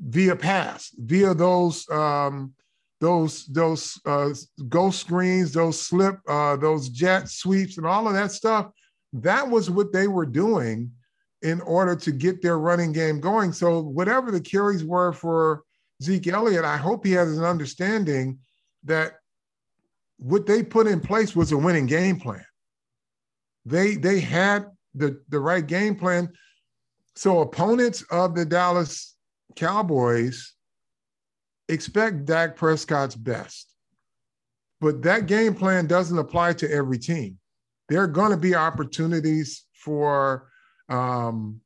via 0.00 0.34
pass, 0.34 0.90
via 0.98 1.32
those 1.32 1.88
um, 1.90 2.54
those 3.00 3.46
those 3.46 4.00
uh, 4.04 4.30
ghost 4.68 5.00
screens, 5.00 5.52
those 5.52 5.80
slip, 5.80 6.18
uh, 6.28 6.56
those 6.56 6.88
jet 6.88 7.28
sweeps, 7.28 7.78
and 7.78 7.86
all 7.86 8.08
of 8.08 8.14
that 8.14 8.32
stuff. 8.32 8.70
That 9.12 9.48
was 9.48 9.70
what 9.70 9.92
they 9.92 10.08
were 10.08 10.26
doing 10.26 10.90
in 11.42 11.60
order 11.60 11.94
to 11.94 12.10
get 12.10 12.42
their 12.42 12.58
running 12.58 12.92
game 12.92 13.20
going. 13.20 13.52
So 13.52 13.80
whatever 13.80 14.32
the 14.32 14.40
carries 14.40 14.82
were 14.82 15.12
for 15.12 15.62
Zeke 16.02 16.28
Elliott, 16.28 16.64
I 16.64 16.78
hope 16.78 17.06
he 17.06 17.12
has 17.12 17.38
an 17.38 17.44
understanding 17.44 18.38
that 18.84 19.14
what 20.18 20.46
they 20.46 20.62
put 20.62 20.86
in 20.86 21.00
place 21.00 21.34
was 21.34 21.52
a 21.52 21.58
winning 21.58 21.86
game 21.86 22.18
plan. 22.18 22.44
They 23.64 23.96
they 23.96 24.20
had 24.20 24.66
the 24.94 25.20
the 25.28 25.40
right 25.40 25.66
game 25.66 25.96
plan. 25.96 26.32
So 27.16 27.40
opponents 27.40 28.02
of 28.10 28.34
the 28.34 28.44
Dallas 28.44 29.16
Cowboys 29.56 30.54
expect 31.68 32.26
Dak 32.26 32.56
Prescott's 32.56 33.16
best. 33.16 33.74
But 34.80 35.02
that 35.02 35.26
game 35.26 35.54
plan 35.54 35.86
doesn't 35.86 36.18
apply 36.18 36.54
to 36.54 36.70
every 36.70 36.98
team. 36.98 37.38
There 37.88 38.02
are 38.02 38.08
going 38.08 38.32
to 38.32 38.36
be 38.36 38.54
opportunities 38.54 39.64
for 39.72 40.48
um, 40.88 41.60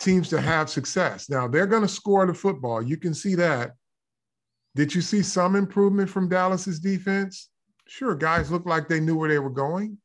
teams 0.00 0.28
to 0.30 0.40
have 0.40 0.68
success. 0.68 1.30
Now, 1.30 1.48
they're 1.48 1.66
going 1.66 1.82
to 1.82 1.88
score 1.88 2.26
the 2.26 2.34
football. 2.34 2.82
You 2.82 2.96
can 2.96 3.14
see 3.14 3.34
that. 3.36 3.72
Did 4.74 4.94
you 4.94 5.00
see 5.00 5.22
some 5.22 5.56
improvement 5.56 6.10
from 6.10 6.28
Dallas's 6.28 6.80
defense? 6.80 7.48
Sure, 7.86 8.14
guys 8.14 8.50
looked 8.50 8.66
like 8.66 8.88
they 8.88 9.00
knew 9.00 9.16
where 9.16 9.28
they 9.28 9.38
were 9.38 9.50
going. 9.50 9.98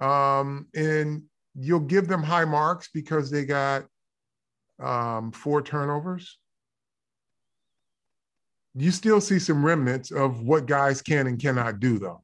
Um, 0.00 0.66
and 0.74 1.22
you'll 1.54 1.80
give 1.80 2.08
them 2.08 2.22
high 2.22 2.44
marks 2.44 2.88
because 2.92 3.30
they 3.30 3.44
got 3.44 3.84
um, 4.78 5.32
four 5.32 5.62
turnovers 5.62 6.38
you 8.76 8.90
still 8.90 9.20
see 9.20 9.38
some 9.38 9.64
remnants 9.64 10.10
of 10.10 10.42
what 10.42 10.66
guys 10.66 11.00
can 11.00 11.26
and 11.26 11.40
cannot 11.40 11.80
do 11.80 11.98
though 11.98 12.22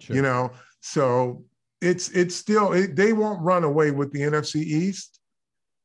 sure. 0.00 0.16
you 0.16 0.22
know 0.22 0.50
so 0.80 1.44
it's 1.80 2.10
it's 2.10 2.34
still 2.34 2.72
it, 2.72 2.96
they 2.96 3.12
won't 3.12 3.40
run 3.40 3.64
away 3.64 3.90
with 3.90 4.12
the 4.12 4.20
nfc 4.20 4.56
east 4.56 5.20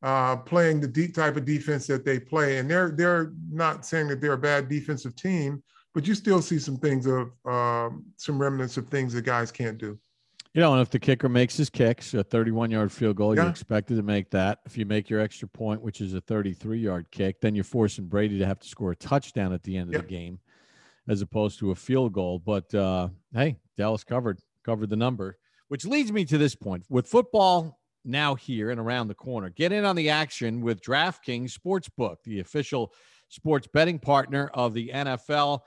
uh, 0.03 0.35
playing 0.35 0.79
the 0.79 0.87
deep 0.87 1.13
type 1.13 1.37
of 1.37 1.45
defense 1.45 1.87
that 1.87 2.03
they 2.03 2.19
play 2.19 2.57
and 2.57 2.69
they're 2.69 2.91
they're 2.91 3.33
not 3.51 3.85
saying 3.85 4.07
that 4.07 4.19
they're 4.19 4.33
a 4.33 4.37
bad 4.37 4.67
defensive 4.67 5.15
team 5.15 5.61
but 5.93 6.07
you 6.07 6.15
still 6.15 6.41
see 6.41 6.57
some 6.57 6.77
things 6.77 7.05
of 7.05 7.31
um, 7.45 8.05
some 8.17 8.39
remnants 8.39 8.77
of 8.77 8.87
things 8.87 9.13
that 9.13 9.23
guys 9.23 9.51
can't 9.51 9.77
do 9.77 9.99
you 10.53 10.59
know, 10.59 10.73
and 10.73 10.81
if 10.81 10.89
the 10.89 10.99
kicker 10.99 11.29
makes 11.29 11.55
his 11.55 11.69
kicks, 11.69 12.13
a 12.13 12.23
31 12.23 12.71
yard 12.71 12.91
field 12.91 13.15
goal, 13.15 13.33
yeah. 13.35 13.43
you're 13.43 13.51
expected 13.51 13.95
to 13.95 14.03
make 14.03 14.29
that. 14.31 14.59
If 14.65 14.77
you 14.77 14.85
make 14.85 15.09
your 15.09 15.21
extra 15.21 15.47
point, 15.47 15.81
which 15.81 16.01
is 16.01 16.13
a 16.13 16.19
33 16.21 16.79
yard 16.79 17.07
kick, 17.09 17.39
then 17.39 17.55
you're 17.55 17.63
forcing 17.63 18.07
Brady 18.07 18.37
to 18.39 18.45
have 18.45 18.59
to 18.59 18.67
score 18.67 18.91
a 18.91 18.95
touchdown 18.95 19.53
at 19.53 19.63
the 19.63 19.77
end 19.77 19.89
of 19.89 19.93
yep. 19.93 20.01
the 20.01 20.07
game 20.07 20.39
as 21.07 21.21
opposed 21.21 21.59
to 21.59 21.71
a 21.71 21.75
field 21.75 22.11
goal. 22.11 22.39
But 22.39 22.73
uh, 22.75 23.09
hey, 23.33 23.59
Dallas 23.77 24.03
covered, 24.03 24.39
covered 24.65 24.89
the 24.89 24.97
number, 24.97 25.37
which 25.69 25.85
leads 25.85 26.11
me 26.11 26.25
to 26.25 26.37
this 26.37 26.53
point 26.53 26.83
with 26.89 27.07
football 27.07 27.79
now 28.03 28.35
here 28.35 28.71
and 28.71 28.79
around 28.79 29.07
the 29.07 29.15
corner. 29.15 29.49
Get 29.49 29.71
in 29.71 29.85
on 29.85 29.95
the 29.95 30.09
action 30.09 30.61
with 30.61 30.81
DraftKings 30.81 31.57
Sportsbook, 31.57 32.17
the 32.23 32.39
official 32.39 32.93
sports 33.29 33.67
betting 33.73 33.99
partner 33.99 34.49
of 34.53 34.73
the 34.73 34.89
NFL. 34.93 35.59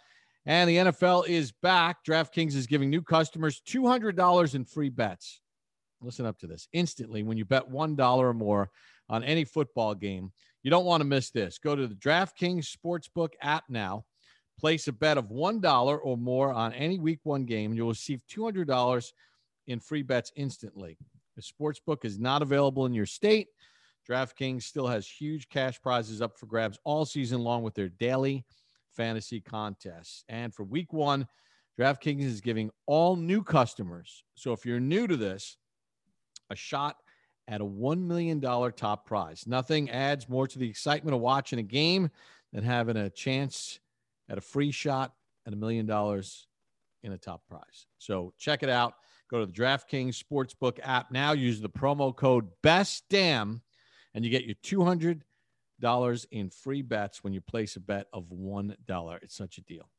And 0.46 0.68
the 0.68 0.76
NFL 0.76 1.26
is 1.26 1.52
back. 1.62 2.04
DraftKings 2.04 2.54
is 2.54 2.66
giving 2.66 2.90
new 2.90 3.02
customers 3.02 3.62
$200 3.66 4.54
in 4.54 4.64
free 4.64 4.90
bets. 4.90 5.40
Listen 6.02 6.26
up 6.26 6.38
to 6.40 6.46
this. 6.46 6.68
Instantly, 6.72 7.22
when 7.22 7.38
you 7.38 7.46
bet 7.46 7.70
$1 7.70 8.18
or 8.18 8.34
more 8.34 8.70
on 9.08 9.24
any 9.24 9.44
football 9.44 9.94
game, 9.94 10.32
you 10.62 10.70
don't 10.70 10.84
want 10.84 11.00
to 11.00 11.06
miss 11.06 11.30
this. 11.30 11.58
Go 11.58 11.74
to 11.74 11.86
the 11.86 11.94
DraftKings 11.94 12.66
Sportsbook 12.70 13.30
app 13.40 13.64
now. 13.68 14.04
Place 14.60 14.86
a 14.86 14.92
bet 14.92 15.18
of 15.18 15.30
$1 15.30 15.98
or 16.02 16.16
more 16.16 16.52
on 16.52 16.72
any 16.74 16.98
week 16.98 17.20
one 17.22 17.44
game, 17.44 17.70
and 17.70 17.76
you'll 17.76 17.88
receive 17.88 18.22
$200 18.30 19.12
in 19.66 19.80
free 19.80 20.02
bets 20.02 20.30
instantly. 20.36 20.98
The 21.36 21.42
sportsbook 21.42 22.04
is 22.04 22.18
not 22.18 22.42
available 22.42 22.86
in 22.86 22.94
your 22.94 23.06
state. 23.06 23.48
DraftKings 24.08 24.62
still 24.62 24.86
has 24.86 25.06
huge 25.06 25.48
cash 25.48 25.80
prizes 25.80 26.20
up 26.20 26.38
for 26.38 26.46
grabs 26.46 26.78
all 26.84 27.04
season 27.04 27.40
long 27.40 27.62
with 27.62 27.74
their 27.74 27.88
daily 27.88 28.44
fantasy 28.90 29.40
contests. 29.40 30.24
And 30.28 30.54
for 30.54 30.64
week 30.64 30.92
one, 30.92 31.26
DraftKings 31.78 32.22
is 32.22 32.40
giving 32.40 32.70
all 32.86 33.16
new 33.16 33.42
customers, 33.42 34.22
so 34.34 34.52
if 34.52 34.64
you're 34.64 34.78
new 34.78 35.08
to 35.08 35.16
this, 35.16 35.56
a 36.50 36.54
shot 36.54 36.96
at 37.48 37.60
a 37.60 37.64
$1 37.64 38.00
million 38.00 38.40
top 38.40 39.06
prize. 39.06 39.44
Nothing 39.46 39.90
adds 39.90 40.28
more 40.28 40.46
to 40.46 40.58
the 40.58 40.68
excitement 40.68 41.14
of 41.14 41.20
watching 41.20 41.58
a 41.58 41.64
game 41.64 42.10
than 42.52 42.62
having 42.62 42.96
a 42.96 43.10
chance 43.10 43.80
at 44.28 44.38
a 44.38 44.40
free 44.40 44.70
shot 44.70 45.12
at 45.46 45.52
a 45.52 45.56
million 45.56 45.84
dollars 45.84 46.46
in 47.02 47.12
a 47.12 47.18
top 47.18 47.42
prize. 47.48 47.86
So 47.98 48.32
check 48.38 48.62
it 48.62 48.70
out. 48.70 48.94
Go 49.34 49.40
to 49.40 49.46
the 49.46 49.52
DraftKings 49.52 50.22
Sportsbook 50.22 50.78
app 50.84 51.10
now. 51.10 51.32
Use 51.32 51.60
the 51.60 51.68
promo 51.68 52.14
code 52.14 52.46
BESTDAM 52.62 53.62
and 54.14 54.24
you 54.24 54.30
get 54.30 54.44
your 54.44 54.54
200 54.62 55.24
dollars 55.80 56.24
in 56.30 56.50
free 56.50 56.82
bets 56.82 57.24
when 57.24 57.32
you 57.32 57.40
place 57.40 57.74
a 57.74 57.80
bet 57.80 58.06
of 58.12 58.30
one 58.30 58.76
dollar. 58.86 59.18
It's 59.22 59.36
such 59.36 59.58
a 59.58 59.62
deal. 59.62 59.90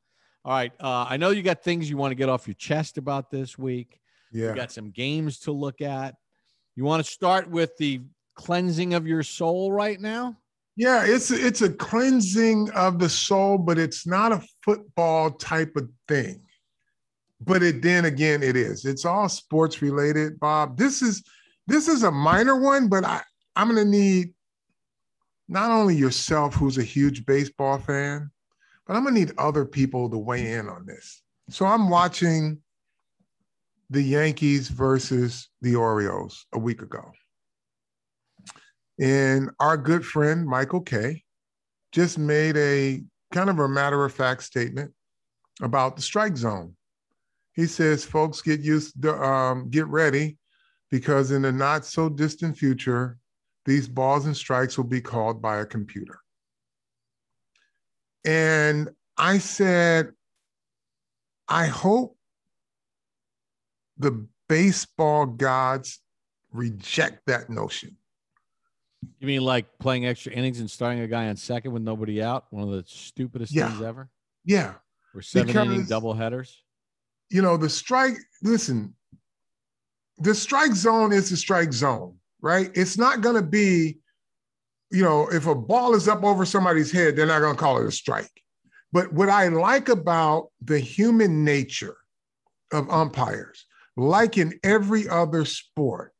All 0.42 0.54
right, 0.54 0.72
uh, 0.80 1.04
I 1.06 1.18
know 1.18 1.28
you 1.28 1.42
got 1.42 1.62
things 1.62 1.90
you 1.90 1.98
want 1.98 2.12
to 2.12 2.14
get 2.14 2.30
off 2.30 2.46
your 2.46 2.54
chest 2.54 2.96
about 2.96 3.30
this 3.30 3.58
week. 3.58 4.00
Yeah, 4.32 4.48
you 4.48 4.54
got 4.54 4.72
some 4.72 4.90
games 4.90 5.40
to 5.40 5.52
look 5.52 5.82
at. 5.82 6.14
You 6.74 6.84
want 6.84 7.04
to 7.04 7.12
start 7.12 7.50
with 7.50 7.76
the 7.76 8.00
cleansing 8.36 8.94
of 8.94 9.06
your 9.06 9.22
soul 9.22 9.70
right 9.70 10.00
now? 10.00 10.38
Yeah, 10.76 11.04
it's 11.04 11.30
it's 11.30 11.60
a 11.60 11.68
cleansing 11.74 12.70
of 12.70 12.98
the 12.98 13.10
soul, 13.10 13.58
but 13.58 13.78
it's 13.78 14.06
not 14.06 14.32
a 14.32 14.42
football 14.62 15.30
type 15.32 15.76
of 15.76 15.90
thing. 16.08 16.45
But 17.40 17.62
it 17.62 17.82
then 17.82 18.06
again, 18.06 18.42
it 18.42 18.56
is. 18.56 18.84
It's 18.84 19.04
all 19.04 19.28
sports 19.28 19.82
related, 19.82 20.40
Bob. 20.40 20.78
This 20.78 21.02
is 21.02 21.22
this 21.66 21.88
is 21.88 22.02
a 22.02 22.10
minor 22.10 22.56
one, 22.56 22.88
but 22.88 23.04
I 23.04 23.22
I'm 23.54 23.68
gonna 23.68 23.84
need 23.84 24.32
not 25.48 25.70
only 25.70 25.94
yourself, 25.94 26.54
who's 26.54 26.78
a 26.78 26.82
huge 26.82 27.26
baseball 27.26 27.78
fan, 27.78 28.30
but 28.86 28.96
I'm 28.96 29.04
gonna 29.04 29.18
need 29.18 29.32
other 29.38 29.64
people 29.64 30.08
to 30.10 30.18
weigh 30.18 30.52
in 30.52 30.68
on 30.68 30.86
this. 30.86 31.22
So 31.50 31.66
I'm 31.66 31.90
watching 31.90 32.58
the 33.90 34.02
Yankees 34.02 34.68
versus 34.68 35.48
the 35.60 35.76
Orioles 35.76 36.46
a 36.52 36.58
week 36.58 36.82
ago. 36.82 37.12
And 38.98 39.50
our 39.60 39.76
good 39.76 40.04
friend 40.04 40.46
Michael 40.46 40.80
Kay 40.80 41.22
just 41.92 42.18
made 42.18 42.56
a 42.56 43.02
kind 43.32 43.50
of 43.50 43.58
a 43.58 43.68
matter 43.68 44.04
of 44.04 44.12
fact 44.12 44.42
statement 44.42 44.92
about 45.62 45.96
the 45.96 46.02
strike 46.02 46.36
zone. 46.36 46.74
He 47.56 47.66
says, 47.66 48.04
folks, 48.04 48.42
get 48.42 48.60
used 48.60 49.00
to, 49.02 49.14
um, 49.20 49.70
get 49.70 49.86
ready 49.86 50.36
because 50.90 51.30
in 51.30 51.42
the 51.42 51.50
not 51.50 51.84
so 51.86 52.08
distant 52.08 52.56
future, 52.56 53.18
these 53.64 53.88
balls 53.88 54.26
and 54.26 54.36
strikes 54.36 54.76
will 54.76 54.84
be 54.84 55.00
called 55.00 55.40
by 55.42 55.58
a 55.58 55.66
computer. 55.66 56.20
And 58.24 58.90
I 59.16 59.38
said, 59.38 60.12
I 61.48 61.66
hope 61.66 62.16
the 63.98 64.26
baseball 64.48 65.26
gods 65.26 66.00
reject 66.52 67.22
that 67.26 67.48
notion. 67.48 67.96
You 69.18 69.26
mean 69.28 69.42
like 69.42 69.66
playing 69.78 70.06
extra 70.06 70.32
innings 70.32 70.60
and 70.60 70.70
starting 70.70 71.00
a 71.00 71.06
guy 71.08 71.28
on 71.28 71.36
second 71.36 71.72
with 71.72 71.82
nobody 71.82 72.22
out? 72.22 72.46
One 72.50 72.64
of 72.64 72.70
the 72.70 72.84
stupidest 72.86 73.52
Yeah. 73.52 73.70
things 73.70 73.82
ever. 73.82 74.10
Yeah. 74.44 74.74
Or 75.14 75.22
seven 75.22 75.48
inning 75.56 75.70
Because- 75.70 75.88
double 75.88 76.12
headers. 76.14 76.62
You 77.30 77.42
know, 77.42 77.56
the 77.56 77.68
strike, 77.68 78.16
listen, 78.42 78.94
the 80.18 80.34
strike 80.34 80.72
zone 80.72 81.12
is 81.12 81.30
the 81.30 81.36
strike 81.36 81.72
zone, 81.72 82.16
right? 82.40 82.70
It's 82.74 82.96
not 82.96 83.20
going 83.20 83.36
to 83.36 83.42
be, 83.42 83.98
you 84.90 85.02
know, 85.02 85.28
if 85.28 85.46
a 85.46 85.54
ball 85.54 85.94
is 85.94 86.08
up 86.08 86.22
over 86.24 86.44
somebody's 86.44 86.92
head, 86.92 87.16
they're 87.16 87.26
not 87.26 87.40
going 87.40 87.56
to 87.56 87.60
call 87.60 87.78
it 87.78 87.86
a 87.86 87.92
strike. 87.92 88.30
But 88.92 89.12
what 89.12 89.28
I 89.28 89.48
like 89.48 89.88
about 89.88 90.50
the 90.62 90.78
human 90.78 91.44
nature 91.44 91.96
of 92.72 92.88
umpires, 92.88 93.66
like 93.96 94.38
in 94.38 94.58
every 94.62 95.08
other 95.08 95.44
sport, 95.44 96.12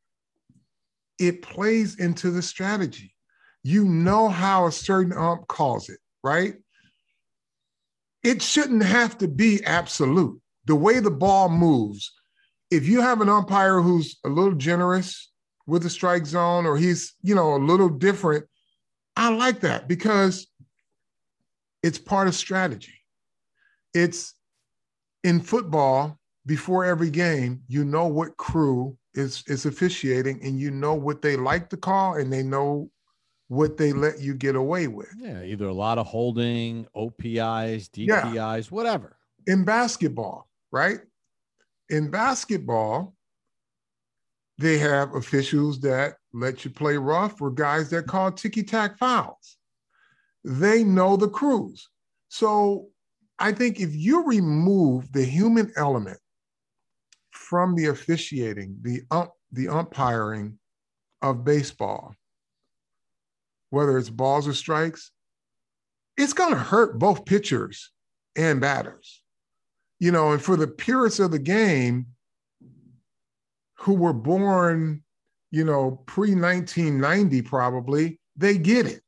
it 1.19 1.41
plays 1.41 1.99
into 1.99 2.29
the 2.29 2.41
strategy. 2.41 3.15
You 3.63 3.85
know 3.85 4.29
how 4.29 4.67
a 4.67 4.71
certain 4.71 5.13
ump 5.13 5.47
calls 5.47 5.89
it, 5.89 5.99
right? 6.23 6.55
It 8.23 8.41
shouldn't 8.41 8.83
have 8.83 9.17
to 9.19 9.27
be 9.27 9.63
absolute. 9.63 10.39
The 10.67 10.75
way 10.75 10.99
the 10.99 11.11
ball 11.11 11.49
moves, 11.49 12.11
if 12.71 12.87
you 12.87 13.01
have 13.01 13.21
an 13.21 13.29
umpire 13.29 13.81
who's 13.81 14.17
a 14.25 14.29
little 14.29 14.53
generous 14.55 15.31
with 15.65 15.83
the 15.83 15.89
strike 15.89 16.25
zone 16.25 16.65
or 16.65 16.77
he's, 16.77 17.13
you 17.23 17.33
know, 17.35 17.55
a 17.55 17.57
little 17.71 17.89
different, 17.89 18.45
I 19.15 19.29
like 19.33 19.61
that 19.61 19.87
because 19.87 20.47
it's 21.83 21.97
part 21.97 22.27
of 22.27 22.35
strategy. 22.35 22.93
It's 23.93 24.33
in 25.23 25.39
football, 25.41 26.19
before 26.45 26.85
every 26.85 27.09
game, 27.09 27.61
you 27.67 27.83
know 27.83 28.07
what 28.07 28.37
crew 28.37 28.95
is 29.13 29.43
is 29.47 29.65
officiating 29.65 30.39
and 30.43 30.59
you 30.59 30.71
know 30.71 30.93
what 30.93 31.21
they 31.21 31.35
like 31.35 31.69
to 31.69 31.77
call 31.77 32.13
and 32.15 32.31
they 32.31 32.43
know 32.43 32.89
what 33.49 33.75
they 33.77 33.91
let 33.91 34.19
you 34.21 34.33
get 34.33 34.55
away 34.55 34.87
with. 34.87 35.09
Yeah, 35.17 35.43
either 35.43 35.65
a 35.67 35.73
lot 35.73 35.97
of 35.97 36.05
holding, 36.07 36.85
OPIs, 36.95 37.89
Yeah. 37.95 38.21
DPIs, 38.21 38.71
whatever. 38.71 39.17
in 39.47 39.63
basketball, 39.65 40.47
right? 40.71 40.99
In 41.89 42.09
basketball, 42.09 43.15
they 44.57 44.77
have 44.79 45.15
officials 45.15 45.79
that 45.81 46.15
let 46.33 46.65
you 46.65 46.71
play 46.71 46.97
rough 46.97 47.41
or 47.41 47.51
guys 47.51 47.89
that 47.91 48.07
call 48.07 48.31
ticky 48.31 48.63
tack 48.63 48.97
fouls. 48.97 49.57
They 50.43 50.83
know 50.83 51.15
the 51.15 51.29
crews. 51.29 51.89
So 52.29 52.87
I 53.39 53.51
think 53.51 53.79
if 53.79 53.95
you 53.95 54.25
remove 54.25 55.11
the 55.11 55.23
human 55.23 55.71
element 55.77 56.19
from 57.31 57.75
the 57.75 57.85
officiating, 57.87 58.77
the 58.81 59.01
ump, 59.11 59.31
the 59.51 59.69
umpiring 59.69 60.57
of 61.21 61.45
baseball, 61.45 62.15
whether 63.69 63.97
it's 63.97 64.09
balls 64.09 64.47
or 64.47 64.53
strikes, 64.53 65.11
it's 66.17 66.33
going 66.33 66.51
to 66.51 66.59
hurt 66.59 66.97
both 66.97 67.25
pitchers 67.25 67.91
and 68.35 68.59
batters 68.59 69.21
you 69.99 70.11
know, 70.11 70.31
and 70.31 70.41
for 70.41 70.55
the 70.55 70.67
purists 70.67 71.19
of 71.19 71.31
the 71.31 71.39
game 71.39 72.07
who 73.79 73.93
were 73.93 74.13
born, 74.13 75.03
you 75.51 75.63
know, 75.63 76.03
pre 76.05 76.35
1990, 76.35 77.41
probably, 77.43 78.19
they 78.35 78.57
get 78.57 78.85
it. 78.85 79.01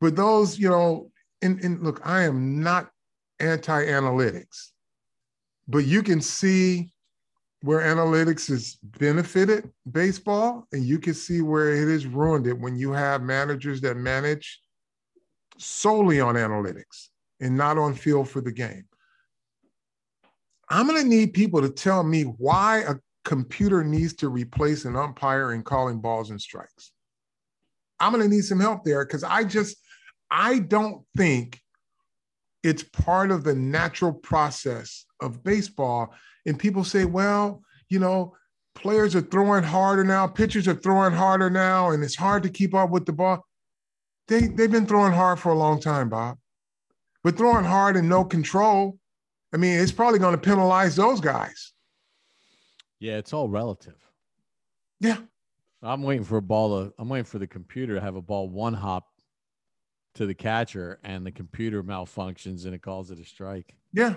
But 0.00 0.16
those, 0.16 0.58
you 0.58 0.68
know, 0.68 1.10
and, 1.42 1.60
and 1.60 1.82
look, 1.82 2.00
I 2.04 2.22
am 2.22 2.62
not 2.62 2.90
anti 3.40 3.84
analytics, 3.86 4.68
but 5.66 5.84
you 5.84 6.02
can 6.02 6.20
see 6.20 6.92
where 7.62 7.80
analytics 7.80 8.48
has 8.48 8.76
benefited 8.82 9.68
baseball, 9.90 10.66
and 10.72 10.84
you 10.84 10.98
can 10.98 11.14
see 11.14 11.42
where 11.42 11.70
it 11.70 11.90
has 11.90 12.06
ruined 12.06 12.46
it 12.46 12.58
when 12.58 12.76
you 12.76 12.92
have 12.92 13.22
managers 13.22 13.80
that 13.80 13.96
manage 13.96 14.60
solely 15.58 16.20
on 16.20 16.36
analytics 16.36 17.08
and 17.40 17.56
not 17.56 17.76
on 17.76 17.94
field 17.94 18.28
for 18.28 18.40
the 18.40 18.52
game. 18.52 18.87
I'm 20.70 20.86
going 20.86 21.02
to 21.02 21.08
need 21.08 21.32
people 21.32 21.62
to 21.62 21.70
tell 21.70 22.02
me 22.02 22.22
why 22.22 22.78
a 22.80 22.96
computer 23.24 23.84
needs 23.84 24.14
to 24.14 24.28
replace 24.28 24.84
an 24.84 24.96
umpire 24.96 25.52
in 25.52 25.62
calling 25.62 26.00
balls 26.00 26.30
and 26.30 26.40
strikes. 26.40 26.92
I'm 28.00 28.12
going 28.12 28.22
to 28.22 28.34
need 28.34 28.44
some 28.44 28.60
help 28.60 28.84
there 28.84 29.04
because 29.04 29.24
I 29.24 29.44
just, 29.44 29.76
I 30.30 30.58
don't 30.58 31.04
think 31.16 31.60
it's 32.62 32.82
part 32.82 33.30
of 33.30 33.44
the 33.44 33.54
natural 33.54 34.12
process 34.12 35.06
of 35.20 35.42
baseball. 35.42 36.14
And 36.46 36.58
people 36.58 36.84
say, 36.84 37.04
well, 37.04 37.62
you 37.88 37.98
know, 37.98 38.34
players 38.74 39.16
are 39.16 39.20
throwing 39.20 39.64
harder 39.64 40.04
now, 40.04 40.26
pitchers 40.26 40.68
are 40.68 40.74
throwing 40.74 41.12
harder 41.12 41.50
now, 41.50 41.90
and 41.90 42.04
it's 42.04 42.14
hard 42.16 42.42
to 42.44 42.50
keep 42.50 42.74
up 42.74 42.90
with 42.90 43.06
the 43.06 43.12
ball. 43.12 43.44
They, 44.28 44.40
they've 44.40 44.70
been 44.70 44.86
throwing 44.86 45.12
hard 45.12 45.38
for 45.38 45.50
a 45.50 45.58
long 45.58 45.80
time, 45.80 46.10
Bob. 46.10 46.38
But 47.24 47.36
throwing 47.36 47.64
hard 47.64 47.96
and 47.96 48.08
no 48.08 48.24
control, 48.24 48.97
I 49.52 49.56
mean, 49.56 49.78
it's 49.80 49.92
probably 49.92 50.18
going 50.18 50.34
to 50.34 50.40
penalize 50.40 50.96
those 50.96 51.20
guys. 51.20 51.72
Yeah, 53.00 53.16
it's 53.16 53.32
all 53.32 53.48
relative. 53.48 53.96
Yeah. 55.00 55.18
I'm 55.82 56.02
waiting 56.02 56.24
for 56.24 56.38
a 56.38 56.42
ball 56.42 56.84
to, 56.84 56.94
I'm 56.98 57.08
waiting 57.08 57.24
for 57.24 57.38
the 57.38 57.46
computer 57.46 57.94
to 57.94 58.00
have 58.00 58.16
a 58.16 58.22
ball 58.22 58.48
one 58.48 58.74
hop 58.74 59.06
to 60.16 60.26
the 60.26 60.34
catcher 60.34 60.98
and 61.04 61.24
the 61.24 61.30
computer 61.30 61.82
malfunctions 61.82 62.64
and 62.64 62.74
it 62.74 62.82
calls 62.82 63.10
it 63.10 63.20
a 63.20 63.24
strike. 63.24 63.76
Yeah. 63.92 64.16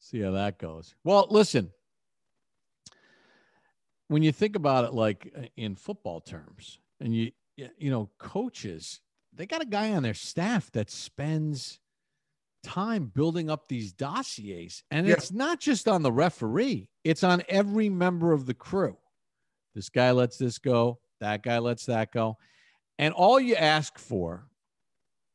See 0.00 0.20
how 0.20 0.32
that 0.32 0.58
goes. 0.58 0.94
Well, 1.04 1.26
listen, 1.30 1.70
when 4.08 4.22
you 4.22 4.32
think 4.32 4.56
about 4.56 4.84
it 4.84 4.92
like 4.92 5.32
uh, 5.36 5.46
in 5.56 5.74
football 5.76 6.20
terms, 6.20 6.78
and 7.00 7.14
you 7.14 7.32
you 7.56 7.90
know, 7.90 8.10
coaches, 8.18 9.00
they 9.32 9.46
got 9.46 9.62
a 9.62 9.66
guy 9.66 9.92
on 9.92 10.02
their 10.02 10.14
staff 10.14 10.70
that 10.72 10.90
spends 10.90 11.80
time 12.66 13.06
building 13.06 13.48
up 13.48 13.68
these 13.68 13.92
dossiers. 13.92 14.82
And 14.90 15.06
Yeah. 15.06 15.14
it's 15.14 15.30
not 15.30 15.60
just 15.60 15.86
on 15.86 16.02
the 16.02 16.12
referee, 16.12 16.88
it's 17.04 17.22
on 17.22 17.42
every 17.48 17.88
member 17.88 18.32
of 18.32 18.44
the 18.44 18.54
crew. 18.54 18.98
This 19.74 19.88
guy 19.88 20.10
lets 20.10 20.36
this 20.36 20.58
go, 20.58 20.98
that 21.20 21.42
guy 21.42 21.58
lets 21.58 21.86
that 21.86 22.12
go. 22.12 22.38
And 22.98 23.14
all 23.14 23.38
you 23.38 23.54
ask 23.54 23.98
for, 23.98 24.48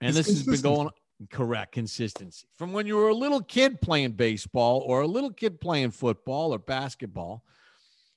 and 0.01 0.09
Is 0.09 0.15
this 0.15 0.27
has 0.27 0.43
been 0.43 0.61
going 0.61 0.89
correct 1.29 1.71
consistency 1.71 2.47
from 2.55 2.73
when 2.73 2.87
you 2.87 2.95
were 2.95 3.09
a 3.09 3.13
little 3.13 3.41
kid 3.41 3.79
playing 3.79 4.13
baseball 4.13 4.79
or 4.79 5.01
a 5.01 5.07
little 5.07 5.31
kid 5.31 5.61
playing 5.61 5.91
football 5.91 6.53
or 6.53 6.57
basketball. 6.57 7.43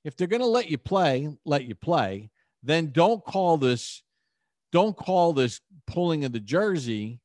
If 0.04 0.16
they're 0.16 0.26
going 0.26 0.40
to 0.40 0.46
let 0.46 0.70
you 0.70 0.78
play, 0.78 1.28
let 1.44 1.64
you 1.66 1.74
play, 1.74 2.30
then 2.62 2.90
don't 2.90 3.22
call 3.24 3.58
this 3.58 4.02
don't 4.72 4.96
call 4.96 5.32
this 5.32 5.60
pulling 5.86 6.24
of 6.24 6.32
the 6.32 6.40
jersey 6.40 7.20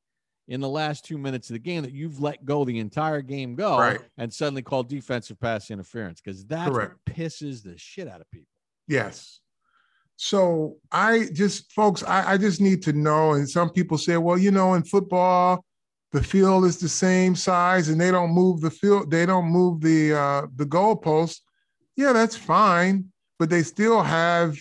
in 0.49 0.59
the 0.62 0.67
last 0.67 1.05
two 1.05 1.17
minutes 1.17 1.49
of 1.49 1.53
the 1.53 1.59
game 1.59 1.83
that 1.83 1.93
you've 1.93 2.19
let 2.19 2.43
go 2.43 2.65
the 2.65 2.79
entire 2.79 3.21
game 3.21 3.55
go 3.55 3.77
Right. 3.77 4.01
and 4.17 4.33
suddenly 4.33 4.63
call 4.63 4.83
defensive 4.83 5.39
pass 5.39 5.69
interference 5.69 6.19
because 6.19 6.43
that 6.47 6.71
pisses 7.05 7.63
the 7.63 7.77
shit 7.77 8.07
out 8.07 8.19
of 8.19 8.29
people. 8.31 8.47
Yes. 8.88 9.39
So 10.17 10.77
I 10.91 11.27
just, 11.31 11.71
folks, 11.71 12.03
I, 12.03 12.33
I 12.33 12.38
just 12.38 12.59
need 12.59 12.81
to 12.83 12.93
know. 12.93 13.33
And 13.33 13.47
some 13.47 13.69
people 13.69 13.97
say, 13.97 14.17
well, 14.17 14.38
you 14.38 14.49
know, 14.51 14.73
in 14.73 14.83
football, 14.83 15.63
the 16.12 16.23
field 16.23 16.65
is 16.65 16.77
the 16.79 16.89
same 16.89 17.35
size 17.35 17.89
and 17.89 18.01
they 18.01 18.09
don't 18.09 18.31
move 18.31 18.59
the 18.62 18.71
field, 18.71 19.12
they 19.12 19.27
don't 19.27 19.45
move 19.45 19.79
the 19.81 20.13
uh 20.13 20.47
the 20.55 20.65
goalpost. 20.65 21.41
Yeah, 21.95 22.12
that's 22.13 22.35
fine, 22.35 23.05
but 23.38 23.51
they 23.51 23.62
still 23.62 24.01
have 24.01 24.57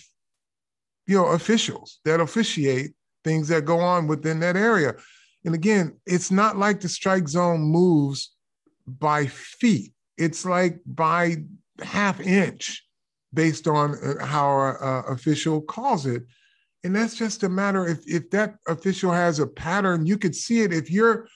you 1.07 1.17
know 1.17 1.29
officials 1.29 2.01
that 2.05 2.21
officiate 2.21 2.91
things 3.25 3.49
that 3.49 3.65
go 3.65 3.81
on 3.81 4.07
within 4.07 4.41
that 4.41 4.57
area. 4.57 4.95
And 5.45 5.55
again, 5.55 5.97
it's 6.07 6.31
not 6.31 6.57
like 6.57 6.81
the 6.81 6.89
strike 6.89 7.29
zone 7.29 7.61
moves 7.61 8.35
by 8.87 9.27
feet. 9.27 9.93
It's 10.17 10.45
like 10.45 10.81
by 10.85 11.37
half 11.83 12.21
inch 12.21 12.85
based 13.33 13.69
on 13.69 13.95
uh, 13.95 14.25
how 14.25 14.49
a, 14.49 14.73
a 14.73 15.01
official 15.13 15.61
calls 15.61 16.07
it. 16.07 16.25
And 16.85 16.95
that's 16.95 17.17
just 17.17 17.43
a 17.43 17.49
matter 17.49 17.87
if 17.87 18.01
if 18.07 18.31
that 18.31 18.57
official 18.67 19.13
has 19.13 19.39
a 19.39 19.47
pattern, 19.47 20.07
you 20.07 20.19
could 20.19 20.35
see 20.35 20.63
it. 20.63 20.73
If 20.73 20.91
you're 20.91 21.29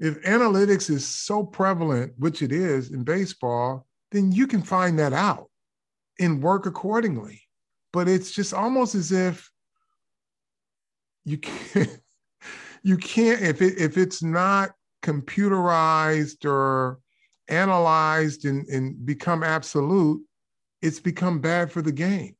if 0.00 0.20
analytics 0.22 0.90
is 0.90 1.06
so 1.06 1.42
prevalent, 1.42 2.12
which 2.18 2.42
it 2.42 2.52
is 2.52 2.90
in 2.90 3.02
baseball, 3.02 3.86
then 4.12 4.32
you 4.32 4.46
can 4.46 4.62
find 4.62 4.98
that 4.98 5.12
out 5.12 5.50
and 6.20 6.42
work 6.42 6.66
accordingly. 6.66 7.42
But 7.92 8.08
it's 8.08 8.30
just 8.30 8.54
almost 8.54 8.94
as 8.94 9.12
if 9.12 9.50
you 11.24 11.38
can't 11.38 12.00
you 12.88 12.96
can't 12.96 13.42
if 13.42 13.60
it 13.60 13.78
if 13.78 13.98
it's 13.98 14.22
not 14.22 14.70
computerized 15.02 16.46
or 16.46 16.98
analyzed 17.48 18.46
and, 18.46 18.66
and 18.68 19.04
become 19.04 19.42
absolute, 19.42 20.22
it's 20.80 20.98
become 20.98 21.38
bad 21.38 21.70
for 21.70 21.82
the 21.82 21.92
game. 21.92 22.34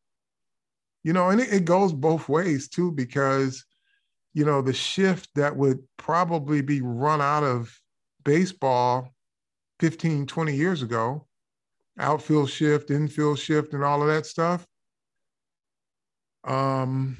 You 1.05 1.13
know, 1.13 1.29
and 1.29 1.39
it, 1.41 1.53
it 1.53 1.65
goes 1.67 1.93
both 1.93 2.31
ways 2.31 2.69
too, 2.69 2.93
because, 2.93 3.63
you 4.33 4.47
know, 4.47 4.63
the 4.63 4.73
shift 4.73 5.29
that 5.35 5.55
would 5.55 5.81
probably 5.99 6.63
be 6.63 6.81
run 6.81 7.21
out 7.21 7.45
of 7.45 7.71
baseball 8.25 9.15
15, 9.81 10.27
20 10.27 10.55
years 10.55 10.83
ago, 10.83 11.27
outfield 11.99 12.49
shift, 12.49 12.91
infield 12.91 13.39
shift, 13.39 13.75
and 13.75 13.85
all 13.85 14.01
of 14.01 14.09
that 14.09 14.25
stuff. 14.25 14.67
Um, 16.45 17.19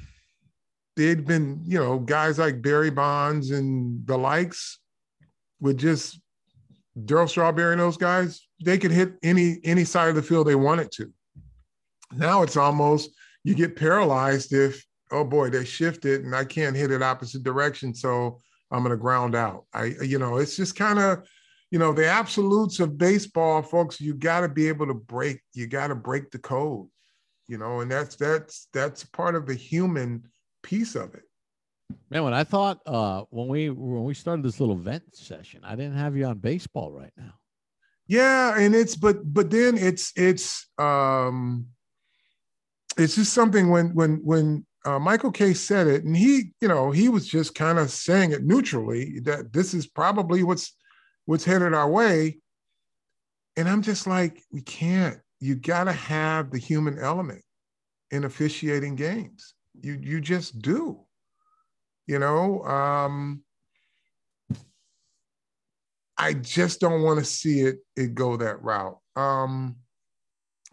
they'd 0.99 1.25
been, 1.25 1.61
you 1.65 1.79
know, 1.79 1.97
guys 1.97 2.37
like 2.37 2.61
Barry 2.61 2.89
Bonds 2.89 3.51
and 3.51 4.05
the 4.05 4.17
likes 4.17 4.79
would 5.61 5.77
just 5.77 6.19
Darryl 7.05 7.29
Strawberry 7.29 7.71
and 7.71 7.79
those 7.79 7.95
guys, 7.95 8.45
they 8.63 8.77
could 8.77 8.91
hit 8.91 9.13
any 9.23 9.59
any 9.63 9.85
side 9.85 10.09
of 10.09 10.15
the 10.15 10.21
field 10.21 10.45
they 10.45 10.55
wanted 10.55 10.91
to. 10.93 11.11
Now 12.13 12.43
it's 12.43 12.57
almost 12.57 13.11
you 13.45 13.55
get 13.55 13.77
paralyzed 13.77 14.51
if 14.51 14.85
oh 15.11 15.23
boy 15.23 15.49
they 15.49 15.63
shifted 15.63 16.25
and 16.25 16.35
I 16.35 16.43
can't 16.43 16.75
hit 16.75 16.91
it 16.91 17.01
opposite 17.01 17.43
direction, 17.43 17.95
so 17.95 18.37
I'm 18.69 18.83
to 18.83 18.97
ground 18.97 19.35
out. 19.35 19.65
I 19.73 19.93
you 20.03 20.19
know 20.19 20.35
it's 20.35 20.57
just 20.57 20.75
kind 20.75 20.99
of 20.99 21.25
you 21.71 21.79
know 21.79 21.93
the 21.93 22.07
absolutes 22.07 22.81
of 22.81 22.97
baseball, 22.97 23.61
folks. 23.61 24.01
You 24.01 24.15
got 24.15 24.41
to 24.41 24.49
be 24.49 24.67
able 24.67 24.87
to 24.87 24.93
break. 24.93 25.39
You 25.53 25.65
got 25.67 25.87
to 25.87 25.95
break 25.95 26.29
the 26.29 26.39
code, 26.39 26.87
you 27.47 27.57
know, 27.57 27.79
and 27.79 27.89
that's 27.89 28.17
that's 28.17 28.67
that's 28.73 29.05
part 29.05 29.35
of 29.35 29.45
the 29.45 29.55
human 29.55 30.23
piece 30.63 30.95
of 30.95 31.13
it. 31.15 31.23
Man, 32.09 32.23
when 32.23 32.33
I 32.33 32.43
thought 32.43 32.79
uh, 32.85 33.23
when 33.29 33.47
we 33.47 33.69
when 33.69 34.03
we 34.03 34.13
started 34.13 34.43
this 34.43 34.59
little 34.59 34.75
vent 34.75 35.15
session, 35.15 35.61
I 35.63 35.75
didn't 35.75 35.97
have 35.97 36.15
you 36.15 36.25
on 36.25 36.37
baseball 36.37 36.91
right 36.91 37.13
now. 37.17 37.33
Yeah, 38.07 38.59
and 38.59 38.73
it's 38.73 38.95
but 38.95 39.33
but 39.33 39.51
then 39.51 39.77
it's 39.77 40.11
it's 40.15 40.67
um 40.79 41.67
it's 42.97 43.15
just 43.15 43.33
something 43.33 43.69
when 43.69 43.93
when 43.93 44.21
when 44.23 44.65
uh, 44.85 44.97
Michael 44.97 45.31
Kay 45.31 45.53
said 45.53 45.87
it, 45.87 46.03
and 46.03 46.15
he 46.15 46.51
you 46.61 46.67
know 46.67 46.91
he 46.91 47.09
was 47.09 47.27
just 47.27 47.53
kind 47.53 47.77
of 47.77 47.91
saying 47.91 48.31
it 48.31 48.43
neutrally 48.43 49.19
that 49.21 49.53
this 49.53 49.73
is 49.73 49.85
probably 49.87 50.43
what's 50.43 50.75
what's 51.25 51.45
headed 51.45 51.73
our 51.73 51.89
way, 51.89 52.39
and 53.55 53.69
I'm 53.69 53.83
just 53.83 54.07
like 54.07 54.41
we 54.51 54.61
can't. 54.61 55.19
You 55.39 55.55
got 55.55 55.85
to 55.85 55.93
have 55.93 56.51
the 56.51 56.57
human 56.57 56.97
element 56.97 57.43
in 58.11 58.23
officiating 58.23 58.95
games. 58.95 59.53
You 59.81 59.99
you 60.01 60.21
just 60.21 60.61
do 60.61 61.05
you 62.09 62.17
know 62.17 62.63
um, 62.63 63.43
i 66.17 66.33
just 66.33 66.79
don't 66.79 67.03
want 67.03 67.19
to 67.19 67.25
see 67.25 67.61
it 67.61 67.77
it 67.95 68.15
go 68.15 68.35
that 68.35 68.61
route. 68.63 68.97
Um, 69.15 69.75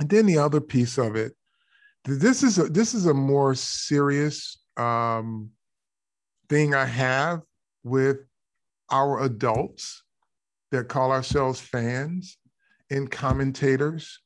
and 0.00 0.08
then 0.08 0.26
the 0.26 0.38
other 0.38 0.60
piece 0.60 0.98
of 0.98 1.14
it 1.14 1.34
this 2.04 2.42
is 2.42 2.58
a 2.58 2.64
this 2.64 2.94
is 2.94 3.06
a 3.06 3.14
more 3.14 3.54
serious 3.54 4.58
um, 4.78 5.50
thing 6.48 6.74
i 6.74 6.86
have 6.86 7.42
with 7.84 8.18
our 8.90 9.24
adults 9.24 10.02
that 10.70 10.88
call 10.88 11.12
ourselves 11.12 11.60
fans 11.60 12.38
and 12.90 13.10
commentators 13.10 14.20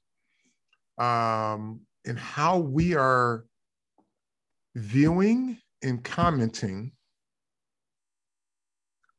um, 0.98 1.80
and 2.06 2.18
how 2.18 2.58
we 2.58 2.94
are 2.94 3.44
viewing 4.74 5.58
and 5.82 6.02
commenting 6.04 6.92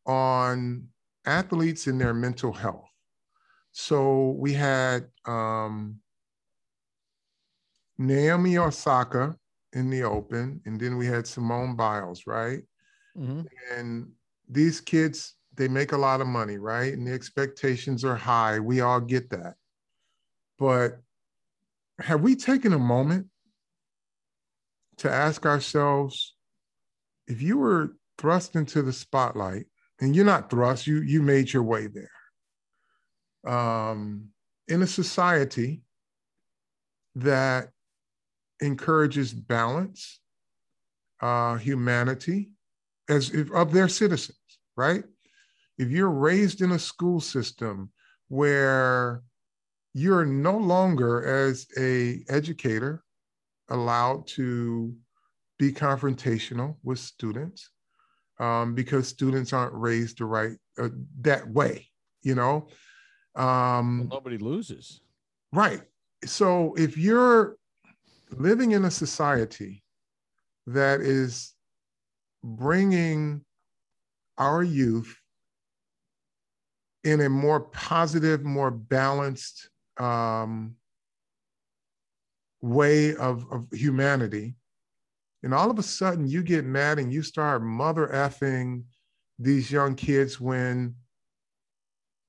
on 0.06 0.88
athletes 1.26 1.88
and 1.88 2.00
their 2.00 2.14
mental 2.14 2.52
health. 2.52 2.90
So 3.72 4.36
we 4.38 4.54
had 4.54 5.08
um, 5.26 6.00
Naomi 7.98 8.58
Osaka 8.58 9.36
in 9.74 9.90
the 9.90 10.04
open, 10.04 10.62
and 10.66 10.80
then 10.80 10.98
we 10.98 11.06
had 11.06 11.26
Simone 11.26 11.76
Biles, 11.76 12.24
right? 12.28 12.64
Mm-hmm. 13.18 13.42
And 13.74 14.12
these 14.50 14.82
kids, 14.82 15.36
they 15.56 15.68
make 15.68 15.94
a 15.94 15.98
lot 15.98 16.22
of 16.22 16.28
money, 16.28 16.58
right? 16.58 16.94
And 16.94 17.08
the 17.08 17.14
expectations 17.14 18.04
are 18.04 18.16
high. 18.16 18.60
We 18.60 18.82
all 18.82 19.00
get 19.00 19.30
that. 19.30 19.56
But 20.60 21.00
have 22.00 22.22
we 22.22 22.36
taken 22.36 22.74
a 22.74 22.80
moment 22.80 23.28
to 25.02 25.12
ask 25.12 25.48
ourselves 25.48 26.36
if 27.28 27.42
you 27.42 27.58
were 27.58 27.96
thrust 28.20 28.56
into 28.56 28.84
the 28.84 28.94
spotlight 28.94 29.66
and 30.00 30.16
you're 30.16 30.26
not 30.26 30.50
thrust, 30.50 30.86
you 30.86 31.02
you 31.02 31.22
made 31.22 31.52
your 31.52 31.64
way 31.64 31.88
there. 31.88 33.52
Um, 33.54 34.30
in 34.68 34.84
a 34.84 34.88
society 34.88 35.82
that 37.16 37.70
encourages 38.62 39.34
balance, 39.34 40.20
uh, 41.20 41.56
humanity, 41.56 42.52
as 43.10 43.32
if, 43.32 43.52
of 43.52 43.74
their 43.74 43.88
citizens, 43.88 44.38
right? 44.78 45.04
If 45.80 45.90
you're 45.90 46.12
raised 46.12 46.62
in 46.62 46.74
a 46.74 46.80
school 46.80 47.20
system 47.20 47.92
where 48.28 49.24
you're 49.94 50.26
no 50.26 50.58
longer 50.58 51.26
as 51.26 51.66
a 51.78 52.24
educator 52.30 53.04
allowed 53.70 54.28
to 54.28 54.94
be 55.58 55.72
confrontational 55.72 56.76
with 56.84 57.00
students 57.00 57.70
um, 58.40 58.74
because 58.74 59.08
students 59.08 59.54
aren't 59.54 59.74
raised 59.74 60.18
the 60.18 60.26
right 60.26 60.58
uh, 60.80 60.90
that 61.22 61.48
way, 61.48 61.88
you 62.24 62.36
know. 62.36 62.68
Um, 63.36 64.08
well, 64.10 64.20
nobody 64.20 64.38
loses, 64.38 65.02
right? 65.54 65.82
So 66.26 66.74
if 66.76 66.98
you're 66.98 67.58
living 68.32 68.72
in 68.72 68.86
a 68.86 68.92
society 68.92 69.84
that 70.68 71.02
is 71.02 71.54
bringing 72.44 73.44
our 74.38 74.64
youth 74.64 75.16
in 77.04 77.22
a 77.22 77.30
more 77.30 77.60
positive, 77.60 78.44
more 78.44 78.72
balanced 78.72 79.70
um, 79.98 80.76
way 82.62 83.16
of, 83.16 83.46
of 83.52 83.68
humanity, 83.72 84.56
and 85.44 85.54
all 85.54 85.72
of 85.72 85.80
a 85.80 85.84
sudden, 85.84 86.28
you 86.28 86.44
get 86.44 86.66
mad 86.66 87.00
and 87.00 87.12
you 87.12 87.24
start 87.24 87.64
mother 87.64 88.08
effing 88.14 88.84
these 89.40 89.72
young 89.72 89.96
kids 89.96 90.40
when 90.40 90.96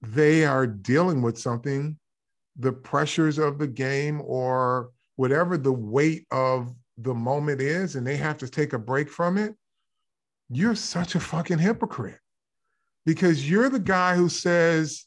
they 0.01 0.45
are 0.45 0.67
dealing 0.67 1.21
with 1.21 1.39
something, 1.39 1.99
the 2.57 2.73
pressures 2.73 3.39
of 3.39 3.59
the 3.59 3.67
game 3.67 4.23
or 4.25 4.91
whatever 5.17 5.59
the 5.59 5.73
weight 5.73 6.27
of 6.31 6.75
the 6.99 7.15
moment 7.15 7.61
is, 7.61 7.97
and 7.97 8.07
they 8.07 8.17
have 8.17 8.39
to 8.39 8.49
take 8.49 8.73
a 8.73 8.79
break 8.79 9.11
from 9.11 9.37
it. 9.37 9.55
You're 10.49 10.75
such 10.75 11.15
a 11.15 11.21
fucking 11.21 11.59
hypocrite 11.59 12.19
because 13.05 13.49
you're 13.49 13.71
the 13.71 13.79
guy 13.79 14.17
who 14.17 14.29
says, 14.29 15.05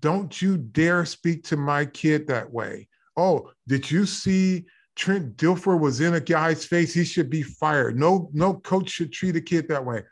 Don't 0.00 0.40
you 0.40 0.56
dare 0.56 1.04
speak 1.04 1.44
to 1.44 1.56
my 1.56 1.84
kid 1.84 2.28
that 2.28 2.50
way. 2.50 2.88
Oh, 3.18 3.50
did 3.66 3.90
you 3.90 4.06
see 4.06 4.66
Trent 4.94 5.36
Dilfer 5.36 5.78
was 5.78 6.00
in 6.00 6.14
a 6.14 6.20
guy's 6.20 6.64
face, 6.64 6.94
he 6.94 7.04
should 7.04 7.28
be 7.28 7.42
fired. 7.42 7.98
No, 7.98 8.30
no 8.32 8.54
coach 8.54 8.90
should 8.90 9.12
treat 9.12 9.34
a 9.34 9.40
kid 9.40 9.66
that 9.68 9.84
way. 9.84 10.04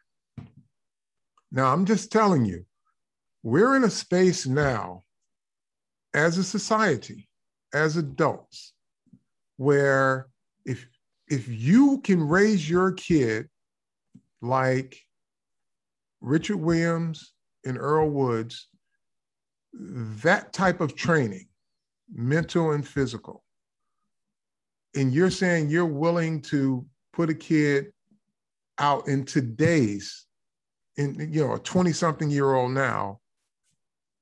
Now, 1.53 1.73
I'm 1.73 1.85
just 1.85 2.11
telling 2.11 2.45
you, 2.45 2.67
we're 3.45 3.77
in 3.77 3.85
a 3.85 3.91
space 3.91 4.45
now 4.45 5.05
as 6.15 6.37
a 6.37 6.43
society, 6.43 7.29
as 7.73 7.97
adults, 7.97 8.73
where 9.57 10.27
if 10.65 10.85
if 11.29 11.47
you 11.47 12.01
can 12.01 12.27
raise 12.27 12.69
your 12.69 12.91
kid 12.91 13.49
like 14.43 14.99
Richard 16.21 16.57
Williams 16.57 17.35
and 17.65 17.79
Earl 17.79 18.11
Woods, 18.11 18.69
that 19.73 20.53
type 20.53 20.81
of 20.81 20.97
training, 20.97 21.47
mental 22.13 22.73
and 22.73 22.87
physical, 22.87 23.45
and 24.95 25.13
you're 25.13 25.31
saying 25.31 25.69
you're 25.69 25.85
willing 25.87 26.41
to 26.43 26.85
put 27.13 27.31
a 27.31 27.35
kid 27.35 27.87
out 28.79 29.09
in 29.09 29.25
today's 29.25 30.27
in 30.97 31.31
you 31.33 31.47
know 31.47 31.55
a 31.55 31.59
20 31.59 31.93
something 31.93 32.31
year 32.31 32.55
old 32.55 32.73
now 32.73 33.19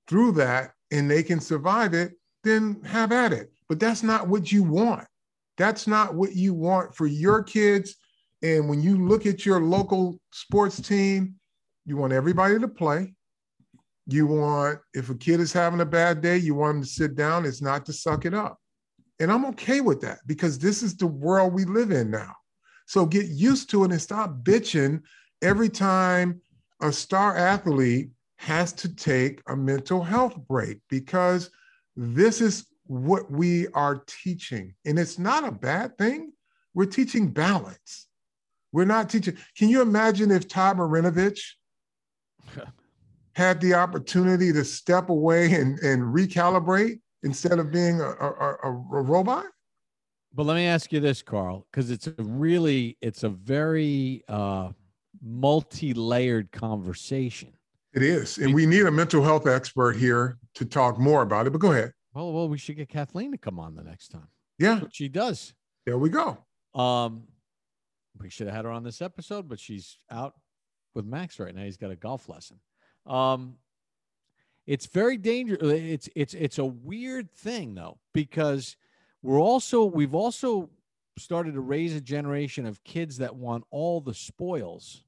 through 0.07 0.33
that 0.33 0.73
and 0.91 1.11
they 1.11 1.23
can 1.23 1.41
survive 1.41 1.95
it 1.95 2.13
then 2.45 2.81
have 2.85 3.11
at 3.11 3.33
it. 3.33 3.51
But 3.69 3.81
that's 3.81 4.03
not 4.03 4.29
what 4.29 4.53
you 4.53 4.63
want. 4.63 5.07
That's 5.57 5.87
not 5.87 6.15
what 6.15 6.37
you 6.37 6.53
want 6.53 6.95
for 6.95 7.07
your 7.07 7.43
kids. 7.43 7.97
And 8.43 8.69
when 8.69 8.83
you 8.83 9.09
look 9.09 9.25
at 9.25 9.47
your 9.47 9.61
local 9.61 10.21
sports 10.31 10.81
team 10.81 11.37
you 11.87 11.97
want 11.97 12.13
everybody 12.13 12.59
to 12.59 12.69
play 12.69 13.14
you 14.07 14.27
want 14.27 14.79
if 14.93 15.09
a 15.09 15.15
kid 15.15 15.41
is 15.41 15.53
having 15.53 15.81
a 15.81 15.87
bad 15.87 16.21
day 16.21 16.37
you 16.37 16.55
want 16.55 16.75
them 16.75 16.83
to 16.83 16.89
sit 16.89 17.15
down 17.15 17.45
it's 17.45 17.63
not 17.63 17.87
to 17.87 17.93
suck 17.93 18.25
it 18.25 18.35
up 18.35 18.59
and 19.21 19.31
I'm 19.31 19.45
okay 19.47 19.81
with 19.81 20.01
that 20.01 20.19
because 20.27 20.59
this 20.59 20.83
is 20.83 20.97
the 20.97 21.07
world 21.07 21.53
we 21.53 21.65
live 21.65 21.91
in 21.91 22.11
now. 22.11 22.35
So 22.87 23.07
get 23.07 23.27
used 23.27 23.71
to 23.71 23.85
it 23.85 23.93
and 23.93 24.01
stop 24.01 24.43
bitching 24.43 25.03
every 25.43 25.69
time 25.69 26.41
a 26.83 26.93
star 26.93 27.37
athlete 27.37 28.11
has 28.39 28.73
to 28.75 28.95
take 28.95 29.41
a 29.49 29.57
mental 29.57 30.03
health 30.03 30.37
break 30.49 30.81
because 30.91 31.51
this 31.97 32.41
is 32.41 32.67
what 32.87 33.31
we 33.31 33.69
are 33.69 34.03
teaching. 34.07 34.75
And 34.85 34.99
it's 34.99 35.19
not 35.19 35.47
a 35.47 35.53
bad 35.53 35.97
thing. 35.97 36.33
We're 36.75 36.87
teaching 36.87 37.31
balance. 37.31 38.09
We're 38.73 38.85
not 38.85 39.09
teaching. 39.09 39.37
Can 39.57 39.69
you 39.69 39.81
imagine 39.81 40.33
if 40.33 40.49
Todd 40.49 40.77
Marinovich 40.77 41.41
had 43.35 43.61
the 43.61 43.75
opportunity 43.75 44.53
to 44.53 44.65
step 44.65 45.09
away 45.11 45.53
and, 45.53 45.79
and 45.81 46.03
recalibrate 46.03 47.01
instead 47.23 47.59
of 47.59 47.71
being 47.71 48.01
a, 48.01 48.09
a, 48.09 48.57
a, 48.63 48.69
a 48.69 49.03
robot? 49.03 49.47
But 50.33 50.47
let 50.47 50.55
me 50.55 50.67
ask 50.67 50.93
you 50.93 51.01
this, 51.01 51.23
Carl, 51.23 51.67
because 51.71 51.91
it's 51.91 52.07
a 52.07 52.15
really, 52.19 52.97
it's 53.01 53.23
a 53.23 53.29
very 53.29 54.25
uh, 54.29 54.71
multi-layered 55.23 56.51
conversation. 56.51 57.53
It 57.93 58.03
is, 58.03 58.39
and 58.39 58.53
we 58.53 58.67
need 58.67 58.87
a 58.87 58.91
mental 58.91 59.23
health 59.23 59.47
expert 59.47 59.95
here 59.95 60.39
to 60.57 60.65
talk 60.65 60.99
more 60.99 61.23
about 61.23 61.47
it. 61.47 61.51
But 61.51 61.61
go 61.61 61.71
ahead. 61.71 61.93
Well, 62.13 62.33
well, 62.33 62.49
we 62.49 62.59
should 62.59 62.77
get 62.77 62.89
Kathleen 62.89 63.31
to 63.31 63.39
come 63.39 63.61
on 63.61 63.77
the 63.77 63.85
next 63.85 64.09
time. 64.09 64.27
Yeah, 64.59 64.81
she 64.91 65.09
does. 65.09 65.55
There 65.87 65.99
we 65.99 66.09
go. 66.09 66.39
Um, 66.75 67.25
we 68.21 68.31
should 68.31 68.49
have 68.49 68.57
had 68.57 68.65
her 68.65 68.73
on 68.73 68.83
this 68.83 69.01
episode, 69.01 69.49
but 69.49 69.61
she's 69.61 69.99
out 70.11 70.35
with 70.95 71.05
Max 71.05 71.39
right 71.39 71.55
now. 71.55 71.63
He's 71.63 71.77
got 71.77 71.93
a 71.93 71.97
golf 71.97 72.29
lesson. 72.29 72.59
Um, 73.07 73.57
it's 74.67 74.87
very 74.87 75.17
dangerous. 75.17 75.61
It's 75.63 76.09
it's 76.15 76.35
it's 76.35 76.59
a 76.59 76.65
weird 76.65 77.31
thing 77.31 77.75
though 77.75 77.99
because 78.13 78.77
we're 79.23 79.41
also 79.41 79.85
we've 79.85 80.15
also 80.15 80.71
started 81.19 81.55
to 81.55 81.61
raise 81.61 81.95
a 81.95 82.01
generation 82.01 82.67
of 82.67 82.83
kids 82.83 83.19
that 83.19 83.37
want 83.37 83.65
all 83.71 84.01
the 84.01 84.15
spoils 84.15 85.05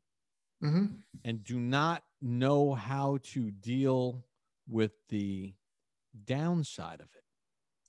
mm-hmm. 0.62 0.86
and 1.24 1.44
do 1.44 1.58
not 1.58 2.04
know 2.22 2.74
how 2.74 3.18
to 3.22 3.50
deal 3.50 4.24
with 4.68 4.92
the 5.08 5.52
downside 6.24 7.00
of 7.00 7.06
it. 7.14 7.24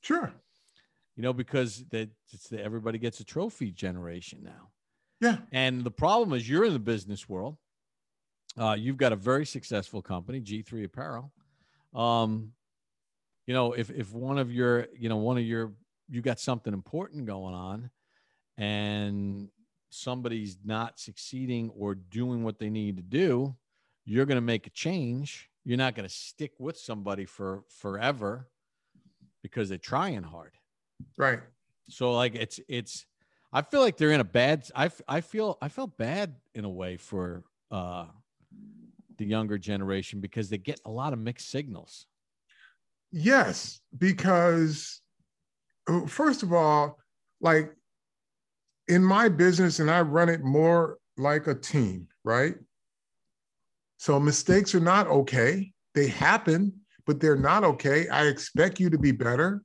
Sure. 0.01 0.31
You 1.15 1.23
know, 1.23 1.33
because 1.33 1.83
that 1.89 2.09
it's 2.31 2.49
the, 2.49 2.63
everybody 2.63 2.97
gets 2.97 3.19
a 3.19 3.23
trophy 3.23 3.71
generation 3.71 4.39
now. 4.43 4.69
Yeah. 5.19 5.37
And 5.51 5.83
the 5.83 5.91
problem 5.91 6.37
is 6.37 6.47
you're 6.47 6.65
in 6.65 6.73
the 6.73 6.79
business 6.79 7.27
world. 7.27 7.57
Uh, 8.57 8.75
you've 8.77 8.97
got 8.97 9.13
a 9.13 9.15
very 9.15 9.45
successful 9.45 10.01
company, 10.01 10.41
G3 10.41 10.85
Apparel. 10.85 11.31
Um, 11.93 12.53
you 13.45 13.53
know, 13.53 13.73
if 13.73 13.89
if 13.91 14.11
one 14.13 14.37
of 14.37 14.51
your, 14.51 14.87
you 14.97 15.09
know, 15.09 15.17
one 15.17 15.37
of 15.37 15.43
your 15.43 15.73
you 16.09 16.21
got 16.21 16.39
something 16.39 16.73
important 16.73 17.25
going 17.25 17.53
on 17.53 17.89
and 18.57 19.49
somebody's 19.89 20.57
not 20.65 20.99
succeeding 20.99 21.69
or 21.77 21.95
doing 21.95 22.43
what 22.43 22.59
they 22.59 22.69
need 22.69 22.97
to 22.97 23.03
do, 23.03 23.55
you're 24.05 24.25
going 24.25 24.37
to 24.37 24.41
make 24.41 24.67
a 24.67 24.71
change. 24.71 25.49
You're 25.63 25.77
not 25.77 25.95
going 25.95 26.07
to 26.07 26.13
stick 26.13 26.53
with 26.59 26.77
somebody 26.77 27.25
for 27.25 27.63
forever 27.69 28.47
because 29.43 29.69
they're 29.69 29.77
trying 29.77 30.23
hard. 30.23 30.53
Right. 31.17 31.39
So 31.89 32.13
like 32.13 32.35
it's 32.35 32.59
it's 32.67 33.05
I 33.53 33.61
feel 33.61 33.81
like 33.81 33.97
they're 33.97 34.11
in 34.11 34.19
a 34.19 34.25
bad 34.25 34.67
I 34.75 34.89
I 35.07 35.21
feel 35.21 35.57
I 35.61 35.69
felt 35.69 35.97
bad 35.97 36.35
in 36.53 36.65
a 36.65 36.69
way 36.69 36.97
for 36.97 37.43
uh 37.71 38.07
the 39.17 39.25
younger 39.25 39.57
generation 39.57 40.19
because 40.19 40.49
they 40.49 40.57
get 40.57 40.79
a 40.85 40.91
lot 40.91 41.13
of 41.13 41.19
mixed 41.19 41.49
signals. 41.49 42.05
Yes, 43.11 43.79
because 43.97 45.01
uh, 45.87 46.05
first 46.05 46.43
of 46.43 46.53
all, 46.53 46.99
like 47.41 47.71
in 48.87 49.03
my 49.03 49.29
business, 49.29 49.79
and 49.79 49.89
I 49.89 50.01
run 50.01 50.29
it 50.29 50.43
more 50.43 50.97
like 51.17 51.47
a 51.47 51.55
team, 51.55 52.07
right? 52.23 52.55
So 53.97 54.19
mistakes 54.19 54.75
are 54.75 54.79
not 54.79 55.07
okay. 55.07 55.73
They 55.95 56.07
happen, 56.07 56.73
but 57.05 57.19
they're 57.19 57.35
not 57.35 57.63
okay. 57.63 58.07
I 58.09 58.27
expect 58.27 58.79
you 58.79 58.89
to 58.89 58.97
be 58.97 59.11
better 59.11 59.63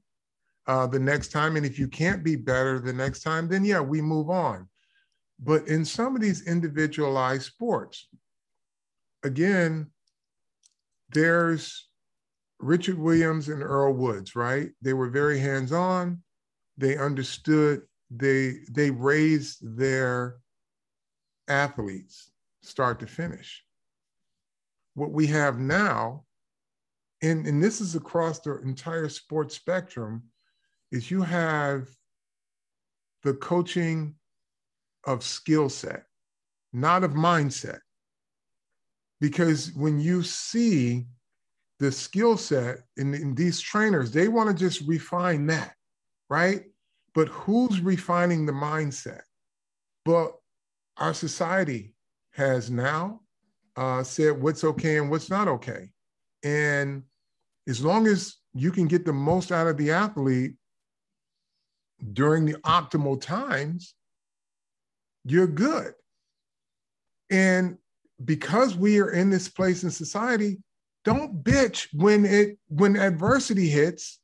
uh, 0.67 0.87
the 0.87 0.99
next 0.99 1.29
time. 1.29 1.57
And 1.57 1.67
if 1.67 1.79
you 1.79 1.89
can't 1.89 2.25
be 2.25 2.37
better 2.37 2.81
the 2.81 2.93
next 2.93 3.23
time, 3.23 3.49
then 3.49 3.65
yeah, 3.65 3.81
we 3.81 4.01
move 4.01 4.31
on. 4.31 4.69
But 5.39 5.67
in 5.69 5.85
some 5.85 6.15
of 6.15 6.23
these 6.23 6.47
individualized 6.47 7.45
sports, 7.45 8.09
again, 9.23 9.91
there's 11.13 11.89
Richard 12.59 12.99
Williams 12.99 13.49
and 13.49 13.63
Earl 13.63 13.93
Woods, 13.93 14.35
right? 14.37 14.71
They 14.81 14.93
were 14.93 15.11
very 15.11 15.39
hands-on. 15.39 16.23
They 16.79 16.97
understood, 16.97 17.83
they 18.11 18.61
they 18.71 18.91
raised 18.91 19.59
their 19.77 20.37
athletes 21.49 22.31
start 22.63 23.01
to 23.01 23.07
finish. 23.07 23.63
What 24.95 25.13
we 25.13 25.27
have 25.29 25.59
now, 25.59 26.25
and, 27.23 27.47
and 27.47 27.63
this 27.63 27.81
is 27.81 27.95
across 27.95 28.41
the 28.41 28.61
entire 28.61 29.09
sports 29.09 29.55
spectrum, 29.55 30.25
is 30.91 31.11
you 31.11 31.23
have 31.23 31.89
the 33.23 33.35
coaching 33.35 34.15
of 35.05 35.23
skill 35.25 35.69
set, 35.69 36.05
not 36.73 37.05
of 37.05 37.13
mindset. 37.13 37.81
Because 39.23 39.73
when 39.75 40.01
you 40.01 40.25
see 40.25 41.07
the 41.79 41.93
skill 41.93 42.37
set 42.37 42.79
in, 42.97 43.15
in 43.15 43.37
these 43.37 43.61
trainers, 43.61 44.11
they 44.11 44.27
want 44.27 44.49
to 44.51 44.55
just 44.55 44.81
refine 44.81 45.47
that, 45.47 45.77
right? 46.29 46.65
But 47.15 47.29
who's 47.29 47.81
refining 47.81 48.47
the 48.47 48.53
mindset? 48.53 49.21
But 50.05 50.33
our 50.97 51.15
society 51.15 51.95
has 52.33 52.69
now 52.69 53.21
uh, 53.77 54.03
said 54.03 54.43
what's 54.43 54.65
okay 54.65 54.99
and 54.99 55.09
what's 55.09 55.31
not 55.31 55.47
okay. 55.47 55.91
And 56.43 57.05
as 57.69 57.85
long 57.85 58.09
as 58.09 58.39
you 58.55 58.73
can 58.73 58.89
get 58.89 59.05
the 59.05 59.13
most 59.13 59.53
out 59.53 59.69
of 59.69 59.77
the 59.77 59.93
athlete 59.93 60.55
during 62.13 62.45
the 62.45 62.55
optimal 62.65 63.21
times, 63.21 63.95
you're 65.25 65.47
good. 65.47 65.95
And 67.31 67.79
because 68.25 68.77
we 68.77 69.01
are 69.01 69.11
in 69.11 69.31
this 69.31 69.49
place 69.49 69.85
in 69.85 69.91
society, 69.91 70.59
don't 71.05 71.43
bitch 71.43 71.89
when 71.95 72.25
it 72.25 72.59
when 72.69 72.97
adversity 72.97 73.69
hits 73.69 74.21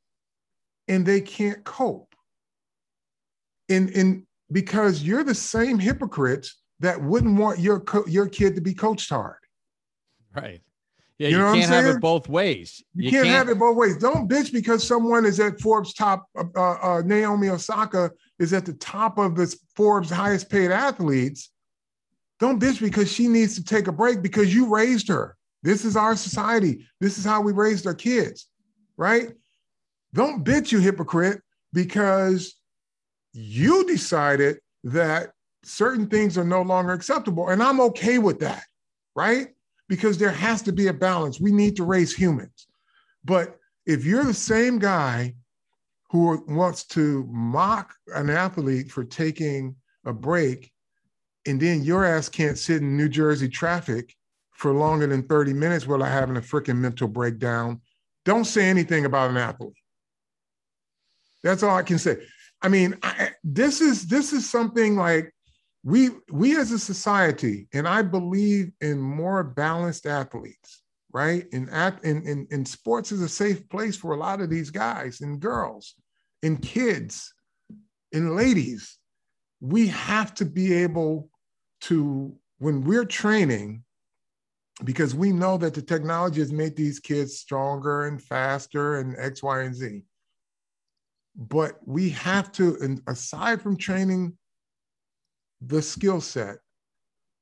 and 0.87 1.05
they 1.05 1.21
can't 1.21 1.63
cope. 1.65 2.15
And, 3.69 3.91
and 3.91 4.25
because 4.51 5.03
you're 5.03 5.25
the 5.25 5.35
same 5.35 5.79
hypocrites 5.79 6.61
that 6.81 7.03
wouldn't 7.03 7.39
want 7.39 7.59
your 7.59 7.81
co- 7.81 8.07
your 8.07 8.29
kid 8.29 8.55
to 8.55 8.61
be 8.61 8.73
coached 8.73 9.11
hard. 9.11 9.37
Right. 10.35 10.63
Yeah, 11.19 11.29
you, 11.29 11.37
you 11.37 11.43
know 11.43 11.53
can't 11.53 11.71
have 11.71 11.87
it 11.87 12.01
both 12.01 12.29
ways. 12.29 12.83
You, 12.95 13.07
you 13.07 13.11
can't, 13.11 13.25
can't, 13.25 13.37
have 13.37 13.49
it 13.49 13.59
both 13.59 13.77
ways. 13.77 13.97
Don't 13.99 14.29
bitch 14.29 14.53
because 14.53 14.87
someone 14.87 15.27
is 15.27 15.41
at 15.41 15.61
Forbes 15.61 15.93
top. 15.93 16.27
Uh, 16.37 16.61
uh, 16.61 17.03
Naomi 17.05 17.49
Osaka 17.49 18.13
is 18.39 18.53
at 18.53 18.65
the 18.65 18.75
top 18.75 19.19
of 19.19 19.35
the 19.35 19.55
Forbes 19.75 20.11
highest 20.11 20.49
paid 20.49 20.71
athletes. 20.71 21.51
Don't 22.40 22.61
bitch 22.61 22.81
because 22.81 23.11
she 23.11 23.29
needs 23.29 23.55
to 23.57 23.64
take 23.64 23.88
a 23.88 23.92
break 23.92 24.22
because 24.22 24.55
you 24.55 24.72
raised 24.72 25.09
her. 25.09 25.37
This 25.62 25.85
is 25.85 25.96
our 25.96 26.14
society. 26.14 26.87
This 27.01 27.18
is 27.18 27.24
how 27.24 27.40
we 27.40 27.53
raised 27.53 27.87
our 27.87 27.94
kids, 27.94 28.48
right? 28.96 29.33
Don't 30.14 30.44
bitch, 30.44 30.70
you 30.70 30.79
hypocrite, 30.79 31.42
because 31.72 32.55
you 33.33 33.85
decided 33.87 34.59
that 34.85 35.33
certain 35.64 36.07
things 36.07 36.38
are 36.38 36.44
no 36.44 36.62
longer 36.62 36.92
acceptable. 36.92 37.48
And 37.48 37.62
I'm 37.62 37.81
okay 37.81 38.18
with 38.18 38.38
that, 38.40 38.64
right? 39.16 39.48
because 39.88 40.18
there 40.18 40.31
has 40.31 40.62
to 40.62 40.72
be 40.72 40.88
a 40.88 40.92
balance. 40.92 41.40
We 41.40 41.51
need 41.51 41.77
to 41.77 41.85
raise 41.85 42.14
humans. 42.14 42.66
But 43.24 43.57
if 43.87 44.05
you're 44.05 44.24
the 44.24 44.35
same 44.35 44.79
guy 44.79 45.35
who 46.11 46.44
wants 46.46 46.85
to 46.85 47.27
mock 47.31 47.94
an 48.14 48.31
athlete 48.31 48.90
for 48.90 49.05
taking 49.05 49.77
a 50.05 50.12
break, 50.12 50.70
and 51.49 51.61
then 51.61 51.83
your 51.83 52.05
ass 52.05 52.29
can't 52.29 52.59
sit 52.59 52.83
in 52.83 52.97
New 52.97 53.09
Jersey 53.09 53.49
traffic 53.49 54.15
for 54.53 54.73
longer 54.73 55.07
than 55.07 55.23
30 55.23 55.53
minutes 55.53 55.87
without 55.87 56.07
having 56.07 56.37
a 56.37 56.41
freaking 56.41 56.79
mental 56.79 57.07
breakdown, 57.07 57.81
don't 58.25 58.45
say 58.45 58.69
anything 58.69 59.05
about 59.05 59.31
an 59.31 59.37
athlete. 59.37 59.73
That's 61.45 61.63
all 61.63 61.77
I 61.77 61.85
can 61.85 61.99
say. 61.99 62.17
I 62.61 62.69
mean, 62.69 62.97
I, 63.05 63.31
this 63.45 63.81
is 63.81 64.07
this 64.07 64.33
is 64.33 64.51
something 64.51 64.97
like 64.97 65.33
we 65.85 66.11
we 66.33 66.59
as 66.59 66.73
a 66.73 66.79
society, 66.79 67.69
and 67.73 67.87
I 67.87 68.03
believe 68.03 68.73
in 68.81 68.99
more 68.99 69.45
balanced 69.45 70.07
athletes, 70.07 70.83
right? 71.13 71.47
And 71.53 71.71
at 71.71 72.03
in, 72.05 72.23
in, 72.27 72.49
in 72.51 72.67
sports 72.67 73.13
is 73.13 73.23
a 73.23 73.29
safe 73.29 73.69
place 73.69 73.97
for 73.97 74.13
a 74.13 74.19
lot 74.19 74.41
of 74.41 74.51
these 74.51 74.71
guys 74.71 75.21
and 75.21 75.39
girls 75.39 75.95
and 76.43 76.61
kids 76.61 77.33
and 78.13 78.35
ladies. 78.35 78.99
We 79.61 79.87
have 79.89 80.35
to 80.35 80.45
be 80.45 80.73
able 80.75 81.31
to, 81.83 82.35
when 82.59 82.85
we're 82.85 83.05
training, 83.05 83.85
because 84.85 85.14
we 85.14 85.33
know 85.33 85.57
that 85.57 85.75
the 85.75 85.83
technology 85.83 86.41
has 86.41 86.53
made 86.53 86.77
these 86.77 87.01
kids 87.01 87.38
stronger 87.38 88.07
and 88.07 88.23
faster 88.23 89.01
and 89.01 89.17
X, 89.19 89.43
Y, 89.43 89.62
and 89.62 89.75
Z. 89.75 90.03
But 91.37 91.79
we 91.85 92.11
have 92.11 92.53
to, 92.53 92.77
and 92.81 93.01
aside 93.07 93.61
from 93.61 93.77
training 93.77 94.37
the 95.61 95.83
skill 95.83 96.21
set, 96.21 96.59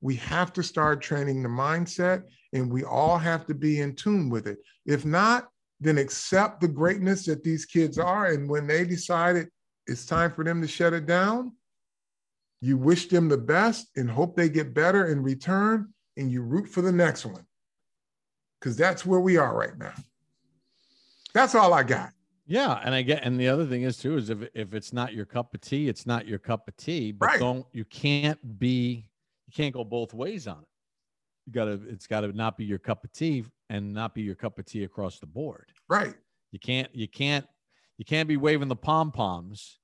We 0.01 0.17
have 0.17 0.53
to 0.55 0.63
start 0.63 1.01
training 1.01 1.43
the 1.43 1.49
mindset 1.49 2.23
and 2.53 2.73
we 2.73 2.85
all 2.85 3.19
have 3.19 3.47
to 3.47 3.55
be 3.55 3.81
in 3.81 3.95
tune 3.95 4.29
with 4.29 4.47
it. 4.47 4.59
If 4.85 5.05
not, 5.05 5.49
then 5.81 5.99
accept 5.99 6.61
the 6.61 6.69
greatness 6.69 7.25
that 7.27 7.43
these 7.43 7.65
kids 7.65 7.99
are. 7.99 8.27
And 8.27 8.49
when 8.49 8.67
they 8.67 8.85
decided 8.85 9.49
it's 9.87 10.07
time 10.07 10.33
for 10.33 10.45
them 10.45 10.61
to 10.63 10.69
shut 10.69 10.93
it 10.93 11.07
down, 11.07 11.53
you 12.61 12.77
wish 12.77 13.09
them 13.09 13.29
the 13.29 13.37
best 13.39 13.89
and 13.97 14.11
hope 14.11 14.37
they 14.37 14.49
get 14.49 14.75
better 14.75 15.07
in 15.07 15.23
return, 15.23 15.93
and 16.17 16.31
you 16.31 16.43
root 16.43 16.69
for 16.69 16.83
the 16.83 16.93
next 16.93 17.25
one. 17.27 17.47
Because 18.61 18.77
that's 18.77 19.05
where 19.05 19.21
we 19.21 19.37
are 19.37 19.55
right 19.57 19.77
now. 19.79 19.93
That's 21.35 21.55
all 21.55 21.75
I 21.75 21.83
got. 21.83 22.13
Yeah, 22.47 22.81
and 22.85 22.95
I 22.95 23.03
get, 23.03 23.25
and 23.25 23.39
the 23.39 23.49
other 23.49 23.67
thing 23.67 23.83
is 23.83 23.99
too 23.99 24.17
is 24.17 24.31
if 24.31 24.39
if 24.55 24.73
it's 24.73 24.93
not 24.93 25.13
your 25.13 25.27
cup 25.27 25.53
of 25.53 25.61
tea, 25.61 25.89
it's 25.89 26.07
not 26.07 26.27
your 26.27 26.39
cup 26.39 26.69
of 26.69 26.77
tea. 26.77 27.13
But 27.13 27.27
Right. 27.27 27.41
don't 27.41 27.67
you 27.73 27.85
can't 27.85 28.59
be 28.59 29.09
you 29.47 29.53
can't 29.53 29.75
go 29.75 29.85
both 29.85 30.15
ways 30.15 30.47
on 30.47 30.59
it. 30.59 30.69
You 31.47 31.53
gotta 31.53 31.81
it's 31.89 32.07
gotta 32.07 32.33
not 32.33 32.57
be 32.57 32.65
your 32.65 32.79
cup 32.79 33.05
of 33.05 33.13
tea 33.13 33.45
and 33.69 33.93
not 33.93 34.15
be 34.15 34.23
your 34.23 34.37
cup 34.37 34.59
of 34.59 34.65
tea 34.65 34.85
across 34.85 35.19
the 35.19 35.27
board. 35.27 35.71
Right. 35.89 36.15
You 36.53 36.59
can't 36.61 36.95
you 36.95 37.09
can't 37.09 37.47
you 37.99 38.05
can't 38.05 38.29
be 38.29 38.37
waving 38.37 38.69
the 38.69 38.77
pom 38.77 39.11
poms 39.11 39.79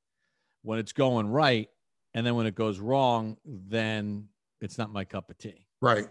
when 0.62 0.78
it's 0.78 0.92
going 0.92 1.26
right, 1.26 1.68
and 2.14 2.26
then 2.26 2.34
when 2.34 2.46
it 2.46 2.54
goes 2.54 2.78
wrong, 2.78 3.36
then 3.44 4.28
it's 4.60 4.78
not 4.78 4.92
my 4.92 5.04
cup 5.04 5.30
of 5.30 5.38
tea. 5.38 5.66
Right. 5.80 6.06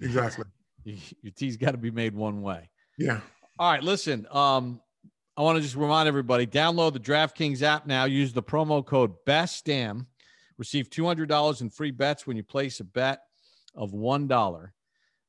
Exactly. 0.00 0.44
Your 0.84 1.32
tea's 1.34 1.56
got 1.56 1.72
to 1.72 1.78
be 1.78 1.90
made 1.90 2.14
one 2.14 2.42
way. 2.42 2.70
Yeah. 2.98 3.20
All 3.58 3.70
right, 3.70 3.82
listen. 3.82 4.26
Um, 4.30 4.80
I 5.36 5.42
want 5.42 5.56
to 5.56 5.62
just 5.62 5.76
remind 5.76 6.08
everybody: 6.08 6.46
download 6.46 6.92
the 6.92 7.00
DraftKings 7.00 7.62
app 7.62 7.86
now. 7.86 8.04
Use 8.04 8.32
the 8.32 8.42
promo 8.42 8.84
code 8.84 9.12
BESTDAM. 9.26 10.06
Receive 10.58 10.90
two 10.90 11.06
hundred 11.06 11.28
dollars 11.28 11.60
in 11.60 11.70
free 11.70 11.90
bets 11.90 12.26
when 12.26 12.36
you 12.36 12.42
place 12.42 12.80
a 12.80 12.84
bet 12.84 13.20
of 13.74 13.92
one 13.92 14.26
dollar 14.26 14.74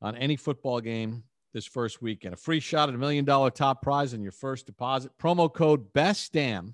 on 0.01 0.15
any 0.17 0.35
football 0.35 0.81
game 0.81 1.23
this 1.53 1.65
first 1.65 2.01
weekend. 2.01 2.33
A 2.33 2.37
free 2.37 2.59
shot 2.59 2.89
at 2.89 2.95
a 2.95 2.97
million 2.97 3.23
dollar 3.23 3.49
top 3.49 3.81
prize 3.81 4.13
on 4.13 4.21
your 4.21 4.31
first 4.31 4.65
deposit. 4.65 5.11
Promo 5.17 5.51
code 5.51 5.93
BESTDAM. 5.93 6.73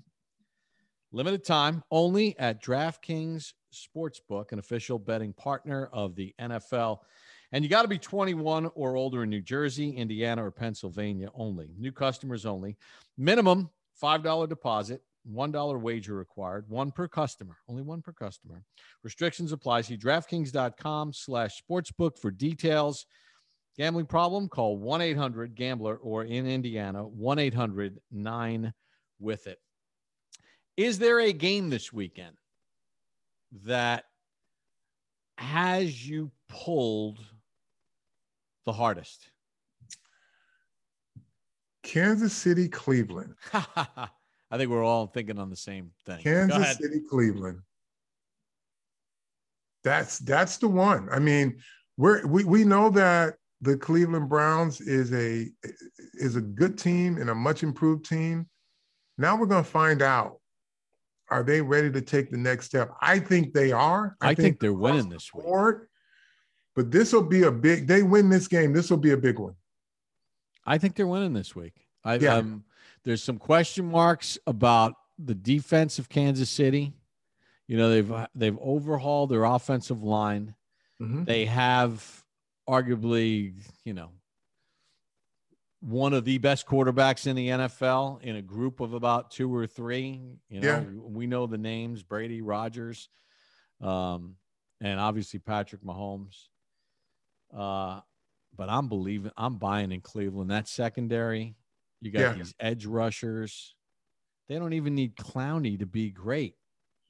Limited 1.12 1.44
time 1.44 1.82
only 1.90 2.38
at 2.38 2.62
DraftKings 2.62 3.52
Sportsbook, 3.72 4.52
an 4.52 4.58
official 4.58 4.98
betting 4.98 5.32
partner 5.32 5.88
of 5.92 6.14
the 6.14 6.34
NFL. 6.40 6.98
And 7.52 7.64
you 7.64 7.70
got 7.70 7.82
to 7.82 7.88
be 7.88 7.98
21 7.98 8.70
or 8.74 8.96
older 8.96 9.24
in 9.24 9.30
New 9.30 9.40
Jersey, 9.40 9.90
Indiana, 9.90 10.44
or 10.44 10.52
Pennsylvania 10.52 11.28
only. 11.34 11.70
New 11.76 11.90
customers 11.90 12.46
only. 12.46 12.76
Minimum 13.18 13.70
$5 14.00 14.48
deposit, 14.48 15.02
$1 15.28 15.80
wager 15.80 16.14
required, 16.14 16.64
one 16.68 16.92
per 16.92 17.08
customer, 17.08 17.56
only 17.68 17.82
one 17.82 18.02
per 18.02 18.12
customer. 18.12 18.62
Restrictions 19.02 19.52
apply. 19.52 19.80
See 19.82 19.96
DraftKings.com 19.96 21.12
slash 21.12 21.60
sportsbook 21.60 22.18
for 22.18 22.30
details. 22.30 23.06
Gambling 23.76 24.06
problem? 24.06 24.48
Call 24.48 24.78
1 24.78 25.00
800 25.00 25.54
Gambler 25.54 25.96
or 25.96 26.24
in 26.24 26.46
Indiana, 26.46 27.06
1 27.06 27.38
800 27.38 27.98
9 28.10 28.72
with 29.18 29.46
it. 29.46 29.58
Is 30.80 30.98
there 30.98 31.20
a 31.20 31.34
game 31.34 31.68
this 31.68 31.92
weekend 31.92 32.38
that 33.66 34.04
has 35.36 36.08
you 36.08 36.30
pulled 36.48 37.18
the 38.64 38.72
hardest? 38.72 39.28
Kansas 41.82 42.32
City, 42.32 42.66
Cleveland. 42.66 43.34
I 43.52 44.08
think 44.56 44.70
we're 44.70 44.82
all 44.82 45.06
thinking 45.06 45.38
on 45.38 45.50
the 45.50 45.56
same 45.56 45.90
thing. 46.06 46.22
Kansas. 46.22 46.78
City, 46.78 47.02
Cleveland. 47.10 47.60
That's 49.84 50.18
that's 50.20 50.56
the 50.56 50.68
one. 50.68 51.10
I 51.12 51.18
mean, 51.18 51.58
we're 51.98 52.26
we, 52.26 52.44
we 52.44 52.64
know 52.64 52.88
that 52.88 53.34
the 53.60 53.76
Cleveland 53.76 54.30
Browns 54.30 54.80
is 54.80 55.12
a 55.12 55.46
is 56.14 56.36
a 56.36 56.40
good 56.40 56.78
team 56.78 57.18
and 57.18 57.28
a 57.28 57.34
much 57.34 57.62
improved 57.62 58.06
team. 58.06 58.48
Now 59.18 59.36
we're 59.36 59.44
going 59.44 59.62
to 59.62 59.70
find 59.70 60.00
out. 60.00 60.39
Are 61.30 61.42
they 61.44 61.60
ready 61.60 61.90
to 61.92 62.00
take 62.00 62.30
the 62.30 62.36
next 62.36 62.66
step? 62.66 62.90
I 63.00 63.18
think 63.18 63.52
they 63.54 63.70
are. 63.72 64.16
I 64.20 64.34
think 64.34 64.58
they're 64.58 64.72
winning 64.72 65.08
the 65.08 65.16
this 65.16 65.32
week. 65.32 65.44
But 66.74 66.90
this 66.90 67.12
will 67.12 67.22
be 67.22 67.44
a 67.44 67.52
big. 67.52 67.86
They 67.86 68.02
win 68.02 68.28
this 68.28 68.48
game. 68.48 68.72
This 68.72 68.90
will 68.90 68.96
be 68.98 69.12
a 69.12 69.16
big 69.16 69.38
one. 69.38 69.54
I 70.66 70.78
think 70.78 70.94
they're 70.96 71.06
winning 71.06 71.32
this 71.32 71.54
week. 71.54 71.74
I, 72.04 72.16
Yeah. 72.16 72.36
um, 72.36 72.64
there's 73.04 73.22
some 73.22 73.38
question 73.38 73.90
marks 73.90 74.38
about 74.46 74.94
the 75.18 75.34
defense 75.34 75.98
of 75.98 76.08
Kansas 76.08 76.50
City. 76.50 76.92
You 77.66 77.76
know, 77.76 77.88
they've 77.90 78.12
they've 78.34 78.58
overhauled 78.58 79.30
their 79.30 79.44
offensive 79.44 80.02
line. 80.02 80.54
Mhm. 81.00 81.26
They 81.26 81.46
have 81.46 82.24
arguably, 82.68 83.54
you 83.84 83.94
know, 83.94 84.10
one 85.80 86.12
of 86.12 86.24
the 86.24 86.38
best 86.38 86.66
quarterbacks 86.66 87.26
in 87.26 87.36
the 87.36 87.48
NFL 87.48 88.22
in 88.22 88.36
a 88.36 88.42
group 88.42 88.80
of 88.80 88.92
about 88.92 89.30
two 89.30 89.54
or 89.54 89.66
three. 89.66 90.20
You 90.48 90.60
know, 90.60 90.68
Yeah. 90.68 90.80
we 91.02 91.26
know 91.26 91.46
the 91.46 91.58
names 91.58 92.02
Brady, 92.02 92.42
Rodgers, 92.42 93.08
um, 93.80 94.36
and 94.80 95.00
obviously 95.00 95.40
Patrick 95.40 95.82
Mahomes. 95.82 96.48
Uh, 97.52 98.00
but 98.56 98.68
I'm 98.68 98.88
believing, 98.88 99.32
I'm 99.36 99.56
buying 99.56 99.90
in 99.92 100.00
Cleveland. 100.02 100.50
That 100.50 100.68
secondary, 100.68 101.56
you 102.00 102.10
got 102.10 102.20
Yeah. 102.20 102.32
these 102.34 102.54
edge 102.60 102.84
rushers. 102.86 103.74
They 104.48 104.58
don't 104.58 104.74
even 104.74 104.94
need 104.94 105.16
Clowney 105.16 105.78
to 105.78 105.86
be 105.86 106.10
great. 106.10 106.56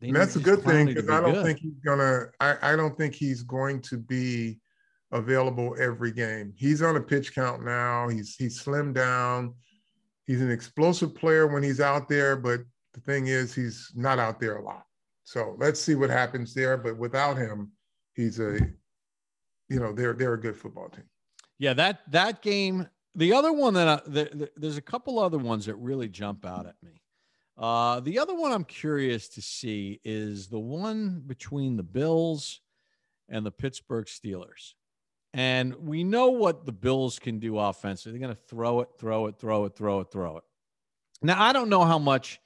That's 0.00 0.37
a 0.37 0.40
good 0.40 0.56
just 0.62 0.66
thing 0.66 0.87
because 0.87 1.09
I 1.11 1.20
don't 1.20 1.35
good. 1.35 1.44
think 1.44 1.59
he's 1.59 1.78
gonna. 1.85 2.26
I, 2.40 2.72
I 2.72 2.76
don't 2.76 2.96
think 2.96 3.14
he's 3.14 3.42
going 3.42 3.83
to 3.83 3.98
be 3.98 4.59
available 5.12 5.77
every 5.81 6.12
game. 6.12 6.53
He's 6.57 6.83
on 6.83 6.96
a 6.96 7.01
pitch 7.01 7.35
count 7.35 7.64
now. 7.64 8.09
He's 8.09 8.37
he's 8.37 8.62
slimmed 8.62 8.94
down. 8.94 9.55
He's 10.27 10.40
an 10.40 10.51
explosive 10.51 11.14
player 11.14 11.46
when 11.46 11.62
he's 11.62 11.81
out 11.81 12.09
there, 12.09 12.37
but 12.37 12.61
the 12.92 13.01
thing 13.01 13.29
is, 13.29 13.55
he's 13.55 13.92
not 13.94 14.18
out 14.18 14.40
there 14.40 14.57
a 14.57 14.62
lot. 14.62 14.85
So 15.25 15.57
let's 15.59 15.81
see 15.81 15.94
what 15.94 16.11
happens 16.11 16.55
there. 16.55 16.77
But 16.77 16.96
without 16.96 17.37
him, 17.37 17.73
he's 18.14 18.40
a, 18.40 18.59
you 19.68 19.81
know, 19.81 19.92
they're 19.92 20.14
they're 20.14 20.35
a 20.35 20.40
good 20.40 20.57
football 20.57 20.88
team. 20.88 21.05
Yeah, 21.59 21.75
that 21.75 22.01
that 22.11 22.42
game. 22.42 22.88
The 23.16 23.33
other 23.33 23.53
one 23.53 23.75
that 23.75 23.88
I, 23.88 24.01
the, 24.07 24.31
the, 24.33 24.51
there's 24.57 24.77
a 24.77 24.83
couple 24.83 25.18
other 25.18 25.38
ones 25.38 25.66
that 25.66 25.75
really 25.75 26.09
jump 26.09 26.46
out 26.46 26.66
at 26.66 26.77
me. 26.81 27.03
Uh, 27.59 28.01
the 28.01 28.18
other 28.20 28.35
one 28.35 28.53
I'm 28.53 28.64
curious 28.64 29.29
to 29.31 29.42
see 29.42 30.01
is 30.05 30.46
the 30.46 30.61
one 30.61 31.23
between 31.27 31.77
the 31.77 31.83
Bills 31.83 32.61
and 33.29 33.44
the 33.44 33.51
Pittsburgh 33.51 34.07
Steelers. 34.07 34.75
And 35.33 35.75
we 35.77 36.03
know 36.03 36.31
what 36.31 36.66
the 36.66 36.73
Bills 36.73 37.19
can 37.19 37.38
do 37.38 37.59
offensively. 37.59 38.19
They're 38.19 38.27
going 38.27 38.37
to 38.37 38.43
throw 38.49 38.81
it, 38.81 38.88
throw 38.99 39.27
it, 39.27 39.38
throw 39.38 39.64
it, 39.64 39.77
throw 39.77 40.01
it, 40.01 40.11
throw 40.11 40.38
it. 40.38 40.45
Now, 41.23 41.40
I 41.40 41.53
don't 41.53 41.69
know 41.69 41.85
how 41.85 41.99
much, 41.99 42.40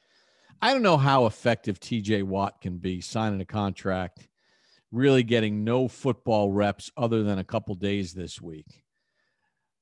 I 0.60 0.72
don't 0.72 0.82
know 0.82 0.96
how 0.96 1.26
effective 1.26 1.80
TJ 1.80 2.24
Watt 2.24 2.60
can 2.60 2.78
be 2.78 3.00
signing 3.00 3.40
a 3.40 3.46
contract, 3.46 4.28
really 4.92 5.22
getting 5.22 5.64
no 5.64 5.88
football 5.88 6.50
reps 6.50 6.90
other 6.96 7.22
than 7.22 7.38
a 7.38 7.44
couple 7.44 7.74
days 7.74 8.12
this 8.12 8.40
week. 8.40 8.84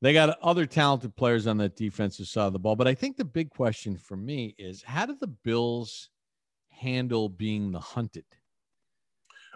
They 0.00 0.12
got 0.12 0.38
other 0.40 0.66
talented 0.66 1.16
players 1.16 1.46
on 1.46 1.58
that 1.58 1.76
defensive 1.76 2.26
side 2.26 2.48
of 2.48 2.52
the 2.52 2.58
ball. 2.58 2.76
But 2.76 2.88
I 2.88 2.94
think 2.94 3.16
the 3.16 3.24
big 3.24 3.50
question 3.50 3.96
for 3.96 4.16
me 4.16 4.54
is 4.58 4.82
how 4.82 5.06
do 5.06 5.16
the 5.18 5.28
Bills 5.28 6.10
handle 6.70 7.28
being 7.28 7.70
the 7.70 7.80
hunted? 7.80 8.24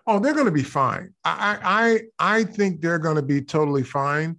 Oh, 0.06 0.18
they're 0.18 0.34
going 0.34 0.46
to 0.46 0.52
be 0.52 0.62
fine. 0.62 1.12
I 1.24 2.00
I 2.18 2.36
I 2.38 2.44
think 2.44 2.80
they're 2.80 2.98
going 2.98 3.16
to 3.16 3.22
be 3.22 3.42
totally 3.42 3.82
fine. 3.82 4.38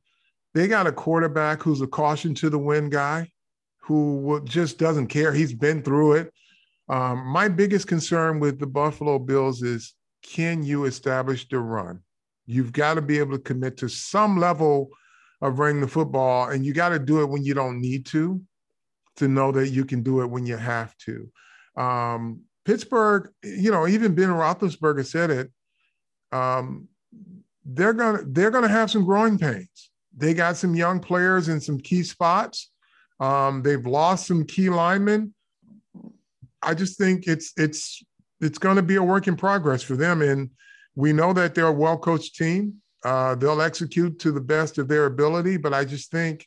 They 0.53 0.67
got 0.67 0.88
a 0.88 0.91
quarterback 0.91 1.62
who's 1.62 1.82
a 1.82 1.88
caution 1.88 2.34
to 2.36 2.49
the 2.49 2.58
wind 2.58 2.91
guy, 2.91 3.30
who 3.82 4.41
just 4.45 4.77
doesn't 4.77 5.08
care. 5.08 5.34
He's 5.34 5.53
been 5.53 5.84
through 5.84 6.13
it. 6.13 6.34
Um, 6.89 7.25
my 7.27 7.49
biggest 7.49 7.88
concern 7.88 8.39
with 8.39 8.60
the 8.60 8.67
Buffalo 8.67 9.19
Bills 9.19 9.62
is 9.62 9.93
can 10.23 10.63
you 10.63 10.86
establish 10.86 11.47
the 11.47 11.60
run? 11.60 12.01
You've 12.45 12.71
got 12.71 12.93
to 12.93 13.01
be 13.01 13.19
able 13.19 13.34
to 13.34 13.43
commit 13.43 13.77
to 13.77 13.89
some 13.89 14.37
level 14.37 14.89
of 15.42 15.60
running 15.60 15.81
the 15.81 15.87
football, 15.87 16.50
and 16.50 16.65
you 16.65 16.73
got 16.73 16.89
to 16.89 17.00
do 17.00 17.21
it 17.21 17.29
when 17.29 17.44
you 17.44 17.54
don't 17.54 17.79
need 17.81 18.06
to, 18.08 18.42
to 19.17 19.27
know 19.27 19.52
that 19.52 19.69
you 19.69 19.85
can 19.85 20.02
do 20.02 20.21
it 20.21 20.27
when 20.27 20.46
you 20.46 20.58
have 20.58 20.96
to. 20.98 21.29
Um, 21.75 22.42
Pittsburgh, 22.65 23.29
you 23.44 23.71
know, 23.71 23.87
even 23.87 24.15
Ben 24.15 24.29
Roethlisberger 24.29 25.06
said 25.06 25.29
it. 25.29 25.52
Um, 26.32 26.88
they're 27.65 27.94
gonna 27.94 28.23
they're 28.28 28.52
gonna 28.52 28.67
have 28.67 28.92
some 28.92 29.06
growing 29.06 29.38
pains. 29.38 29.92
They 30.15 30.34
got 30.34 30.58
some 30.58 30.75
young 30.75 31.00
players 31.00 31.48
in 31.48 31.60
some 31.60 31.80
key 31.80 32.04
spots. 32.04 32.71
Um, 33.19 33.62
they've 33.62 33.86
lost 33.86 34.28
some 34.28 34.46
key 34.46 34.69
linemen. 34.69 35.34
I 36.62 36.73
just 36.73 36.98
think 36.98 37.28
it's 37.28 37.54
it's 37.58 38.04
it's 38.42 38.58
going 38.58 38.75
to 38.75 38.82
be 38.84 38.96
a 38.96 39.04
work 39.04 39.28
in 39.28 39.36
progress 39.36 39.84
for 39.84 39.96
them, 39.96 40.21
and 40.21 40.50
we 40.96 41.13
know 41.13 41.34
that 41.34 41.56
they're 41.56 41.67
a 41.67 41.73
well 41.73 41.98
coached 41.98 42.36
team. 42.36 42.82
Uh, 43.04 43.36
they'll 43.36 43.62
execute 43.62 44.19
to 44.19 44.32
the 44.32 44.42
best 44.42 44.78
of 44.78 44.88
their 44.88 45.06
ability, 45.06 45.58
but 45.58 45.73
I 45.73 45.86
just 45.86 46.12
think 46.12 46.46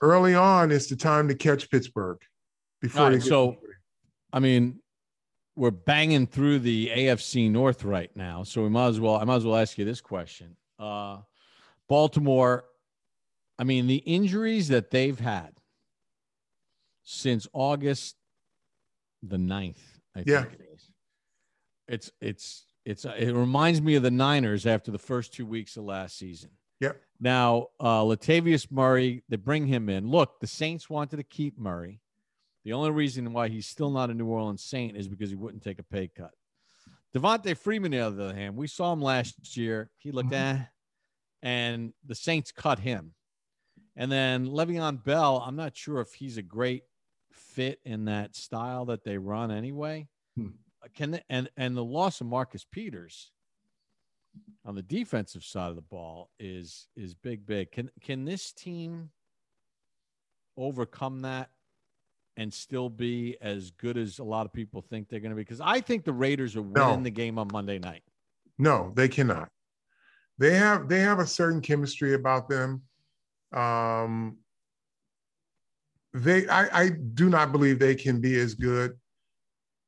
early 0.00 0.34
on 0.34 0.70
is 0.70 0.88
the 0.88 0.96
time 0.96 1.28
to 1.28 1.34
catch 1.34 1.70
Pittsburgh 1.70 2.18
before 2.80 3.04
All 3.04 3.10
they 3.10 3.18
get 3.18 3.26
so 3.26 3.58
I 4.32 4.40
mean, 4.40 4.80
we're 5.58 5.70
banging 5.72 6.26
through 6.26 6.60
the 6.60 6.88
AFC 6.88 7.50
North 7.50 7.84
right 7.84 8.10
now, 8.14 8.44
so 8.44 8.62
we 8.62 8.68
might 8.68 8.86
as 8.88 9.00
well. 9.00 9.16
I 9.16 9.24
might 9.24 9.36
as 9.36 9.44
well 9.44 9.56
ask 9.56 9.76
you 9.76 9.84
this 9.84 10.00
question: 10.00 10.56
Uh, 10.78 11.18
Baltimore, 11.88 12.64
I 13.58 13.64
mean, 13.64 13.86
the 13.88 13.96
injuries 13.96 14.68
that 14.68 14.90
they've 14.90 15.18
had 15.18 15.52
since 17.02 17.48
August 17.52 18.16
the 19.22 19.36
9th, 19.38 19.78
I 20.14 20.22
Yeah. 20.26 20.42
think 20.42 20.54
it 20.60 20.68
is. 20.74 20.90
It's, 21.88 22.12
it's, 22.20 22.66
it's, 22.84 23.04
it 23.04 23.32
reminds 23.32 23.80
me 23.80 23.94
of 23.96 24.02
the 24.02 24.10
Niners 24.10 24.66
after 24.66 24.90
the 24.90 24.98
first 24.98 25.32
two 25.32 25.46
weeks 25.46 25.76
of 25.76 25.84
last 25.84 26.18
season. 26.18 26.50
Yep. 26.80 27.00
Now, 27.18 27.68
uh, 27.80 28.02
Latavius 28.02 28.70
Murray, 28.70 29.24
they 29.28 29.36
bring 29.36 29.66
him 29.66 29.88
in. 29.88 30.08
Look, 30.08 30.38
the 30.40 30.46
Saints 30.46 30.88
wanted 30.88 31.16
to 31.16 31.24
keep 31.24 31.58
Murray. 31.58 32.00
The 32.64 32.72
only 32.72 32.90
reason 32.90 33.32
why 33.32 33.48
he's 33.48 33.66
still 33.66 33.90
not 33.90 34.10
a 34.10 34.14
New 34.14 34.26
Orleans 34.26 34.62
Saint 34.62 34.96
is 34.96 35.08
because 35.08 35.30
he 35.30 35.36
wouldn't 35.36 35.62
take 35.62 35.78
a 35.78 35.84
pay 35.84 36.08
cut. 36.08 36.32
Devonta 37.14 37.56
Freeman, 37.56 37.94
on 37.94 38.16
the 38.16 38.24
other 38.24 38.34
hand, 38.34 38.56
we 38.56 38.66
saw 38.66 38.92
him 38.92 39.00
last 39.00 39.56
year. 39.56 39.90
He 39.96 40.12
looked 40.12 40.32
eh, 40.32 40.58
and 41.42 41.92
the 42.04 42.14
Saints 42.14 42.52
cut 42.52 42.78
him. 42.78 43.14
And 43.96 44.12
then 44.12 44.46
Le'Veon 44.46 45.02
Bell, 45.02 45.42
I'm 45.44 45.56
not 45.56 45.76
sure 45.76 46.00
if 46.00 46.14
he's 46.14 46.36
a 46.36 46.42
great 46.42 46.84
fit 47.32 47.80
in 47.84 48.04
that 48.06 48.36
style 48.36 48.84
that 48.86 49.04
they 49.04 49.18
run 49.18 49.50
anyway. 49.50 50.08
Hmm. 50.36 50.48
Can 50.94 51.12
they, 51.12 51.22
and 51.28 51.50
and 51.56 51.76
the 51.76 51.84
loss 51.84 52.20
of 52.20 52.28
Marcus 52.28 52.64
Peters 52.64 53.32
on 54.64 54.74
the 54.74 54.82
defensive 54.82 55.42
side 55.42 55.70
of 55.70 55.76
the 55.76 55.82
ball 55.82 56.30
is 56.38 56.86
is 56.96 57.14
big, 57.14 57.44
big. 57.46 57.72
Can 57.72 57.90
can 58.00 58.24
this 58.24 58.52
team 58.52 59.10
overcome 60.56 61.22
that 61.22 61.50
and 62.38 62.54
still 62.54 62.88
be 62.88 63.36
as 63.42 63.72
good 63.72 63.98
as 63.98 64.20
a 64.20 64.24
lot 64.24 64.46
of 64.46 64.52
people 64.52 64.80
think 64.80 65.08
they're 65.08 65.20
going 65.20 65.30
to 65.30 65.36
be? 65.36 65.42
Because 65.42 65.60
I 65.60 65.80
think 65.80 66.04
the 66.04 66.12
Raiders 66.12 66.56
are 66.56 66.62
winning 66.62 66.98
No. 66.98 67.02
the 67.02 67.10
game 67.10 67.38
on 67.38 67.48
Monday 67.52 67.78
night. 67.78 68.02
No, 68.58 68.92
they 68.94 69.08
cannot. 69.08 69.50
They 70.38 70.54
have 70.54 70.88
they 70.88 71.00
have 71.00 71.18
a 71.18 71.26
certain 71.26 71.60
chemistry 71.60 72.14
about 72.14 72.48
them. 72.48 72.82
Um, 73.52 74.38
they 76.14 76.48
I, 76.48 76.84
I 76.84 76.90
do 76.90 77.28
not 77.28 77.50
believe 77.50 77.78
they 77.78 77.96
can 77.96 78.20
be 78.20 78.38
as 78.38 78.54
good. 78.54 78.92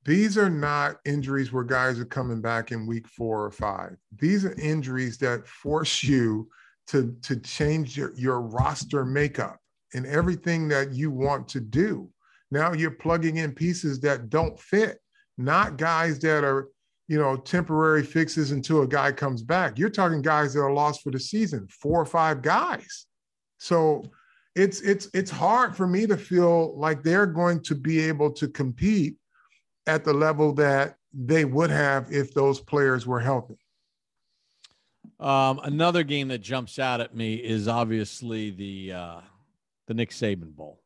These 0.05 0.37
are 0.37 0.51
not 0.51 0.97
injuries 1.05 1.53
where 1.53 1.63
guys 1.63 2.01
are 2.01 2.05
coming 2.05 2.41
back 2.41 2.73
in 2.73 2.87
week 2.87 3.07
four 3.07 3.45
or 3.45 3.51
five. 3.53 3.97
These 4.19 4.45
are 4.45 4.55
injuries 4.55 5.19
that 5.19 5.47
force 5.47 6.03
you 6.03 6.49
to 6.89 7.15
to 7.23 7.37
change 7.37 7.97
your, 7.97 8.13
your 8.17 8.41
roster 8.41 9.05
makeup 9.05 9.59
and 9.95 10.05
everything 10.07 10.67
that 10.69 10.93
you 10.93 11.13
want 11.13 11.47
to 11.49 11.61
do. 11.61 12.09
Now 12.51 12.73
you're 12.73 12.91
plugging 12.91 13.37
in 13.37 13.53
pieces 13.53 14.01
that 14.01 14.31
don't 14.31 14.59
fit, 14.59 14.99
not 15.39 15.77
guys 15.77 16.19
that 16.21 16.45
are 16.45 16.69
you 17.11 17.19
know, 17.19 17.37
temporary 17.37 18.05
fixes 18.05 18.53
until 18.53 18.83
a 18.83 18.87
guy 18.87 19.11
comes 19.11 19.43
back. 19.43 19.77
You're 19.77 19.91
talking 19.91 20.23
guys 20.23 20.55
that 20.55 20.61
are 20.61 20.73
lost 20.73 21.03
for 21.03 21.11
the 21.11 21.19
season, 21.19 21.67
four 21.67 22.01
or 22.01 22.05
five 22.05 22.41
guys. 22.41 23.07
So 23.59 24.05
it's 24.55 24.81
it's 24.83 25.09
it's 25.13 25.31
hard 25.31 25.75
for 25.75 25.89
me 25.89 26.07
to 26.07 26.17
feel 26.17 26.79
like 26.79 27.03
they're 27.03 27.27
going 27.27 27.65
to 27.65 27.75
be 27.75 27.99
able 27.99 28.31
to 28.35 28.47
compete 28.47 29.17
at 29.89 30.05
the 30.05 30.13
level 30.13 30.53
that 30.55 30.95
they 31.13 31.45
would 31.45 31.71
have 31.71 32.13
if 32.13 32.33
those 32.33 32.61
players 32.61 33.09
were 33.09 33.19
healthy. 33.19 33.59
Um, 35.19 35.59
another 35.65 36.05
game 36.05 36.29
that 36.29 36.43
jumps 36.43 36.79
out 36.79 37.01
at 37.01 37.13
me 37.13 37.35
is 37.35 37.67
obviously 37.67 38.51
the 38.51 38.93
uh, 38.93 39.21
the 39.89 39.95
Nick 39.95 40.11
Saban 40.11 40.55
Bowl. 40.55 40.80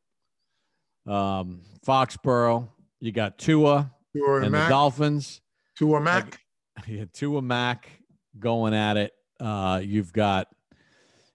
Um, 1.06 1.60
Foxborough, 1.86 2.68
you 3.00 3.12
got 3.12 3.38
Tua 3.38 3.92
Tua 4.14 4.36
and 4.36 4.46
the 4.46 4.50
Mac, 4.50 4.70
Dolphins. 4.70 5.40
Tua 5.76 6.00
Mac. 6.00 6.40
You 6.88 6.98
had 6.98 7.14
Tua 7.14 7.40
Mac 7.40 7.88
going 8.36 8.74
at 8.74 8.96
it. 8.96 9.12
Uh, 9.38 9.80
you've 9.80 10.12
got, 10.12 10.48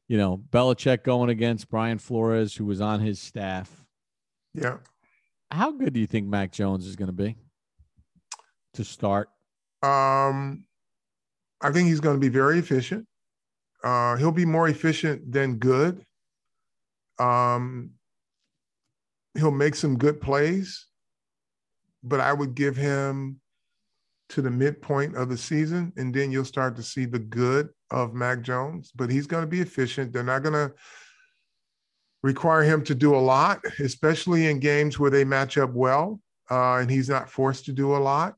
you 0.10 0.18
know, 0.18 0.38
Belichick 0.38 1.06
going 1.06 1.30
against 1.30 1.70
Brian 1.70 1.98
Flores, 1.98 2.54
who 2.54 2.66
was 2.66 2.82
on 2.82 3.00
his 3.00 3.22
staff. 3.22 3.86
Yeah. 4.54 4.80
How 5.50 5.72
good 5.72 5.94
do 5.94 6.02
you 6.02 6.08
think 6.08 6.28
Mac 6.28 6.52
Jones 6.52 6.86
is 6.86 6.98
going 6.98 7.08
to 7.08 7.14
be 7.14 7.38
to 8.74 8.84
start? 8.84 9.30
Um, 9.82 10.66
I 11.62 11.72
think 11.72 11.88
he's 11.88 12.02
going 12.02 12.18
to 12.18 12.22
be 12.22 12.30
very 12.30 12.60
efficient. 12.60 13.08
Uh, 13.82 14.18
he'll 14.18 14.34
be 14.34 14.46
more 14.46 14.68
efficient 14.68 15.32
than 15.32 15.56
good. 15.56 16.04
Um, 17.18 17.92
he'll 19.40 19.52
make 19.52 19.76
some 19.76 19.98
good 19.98 20.22
plays, 20.22 20.88
but 22.04 22.20
I 22.20 22.34
would 22.34 22.56
give 22.56 22.76
him 22.76 23.40
to 24.30 24.42
the 24.42 24.52
midpoint 24.52 25.16
of 25.16 25.30
the 25.30 25.38
season, 25.38 25.92
and 25.98 26.14
then 26.14 26.32
you'll 26.32 26.46
start 26.46 26.76
to 26.76 26.84
see 26.84 27.06
the 27.06 27.20
good 27.20 27.70
of 27.90 28.14
Mac 28.14 28.42
Jones. 28.42 28.92
But 28.96 29.10
he's 29.10 29.28
going 29.28 29.44
to 29.44 29.50
be 29.50 29.62
efficient. 29.62 30.14
They're 30.14 30.24
not 30.24 30.44
going 30.44 30.54
to 30.54 30.74
require 32.22 32.64
him 32.64 32.84
to 32.84 32.94
do 32.94 33.16
a 33.16 33.18
lot, 33.18 33.62
especially 33.80 34.48
in 34.48 34.60
games 34.60 35.00
where 35.00 35.10
they 35.10 35.24
match 35.24 35.58
up 35.58 35.74
well, 35.74 36.22
uh, 36.52 36.76
and 36.76 36.92
he's 36.92 37.10
not 37.10 37.30
forced 37.30 37.66
to 37.66 37.72
do 37.72 37.96
a 37.96 37.98
lot. 37.98 38.36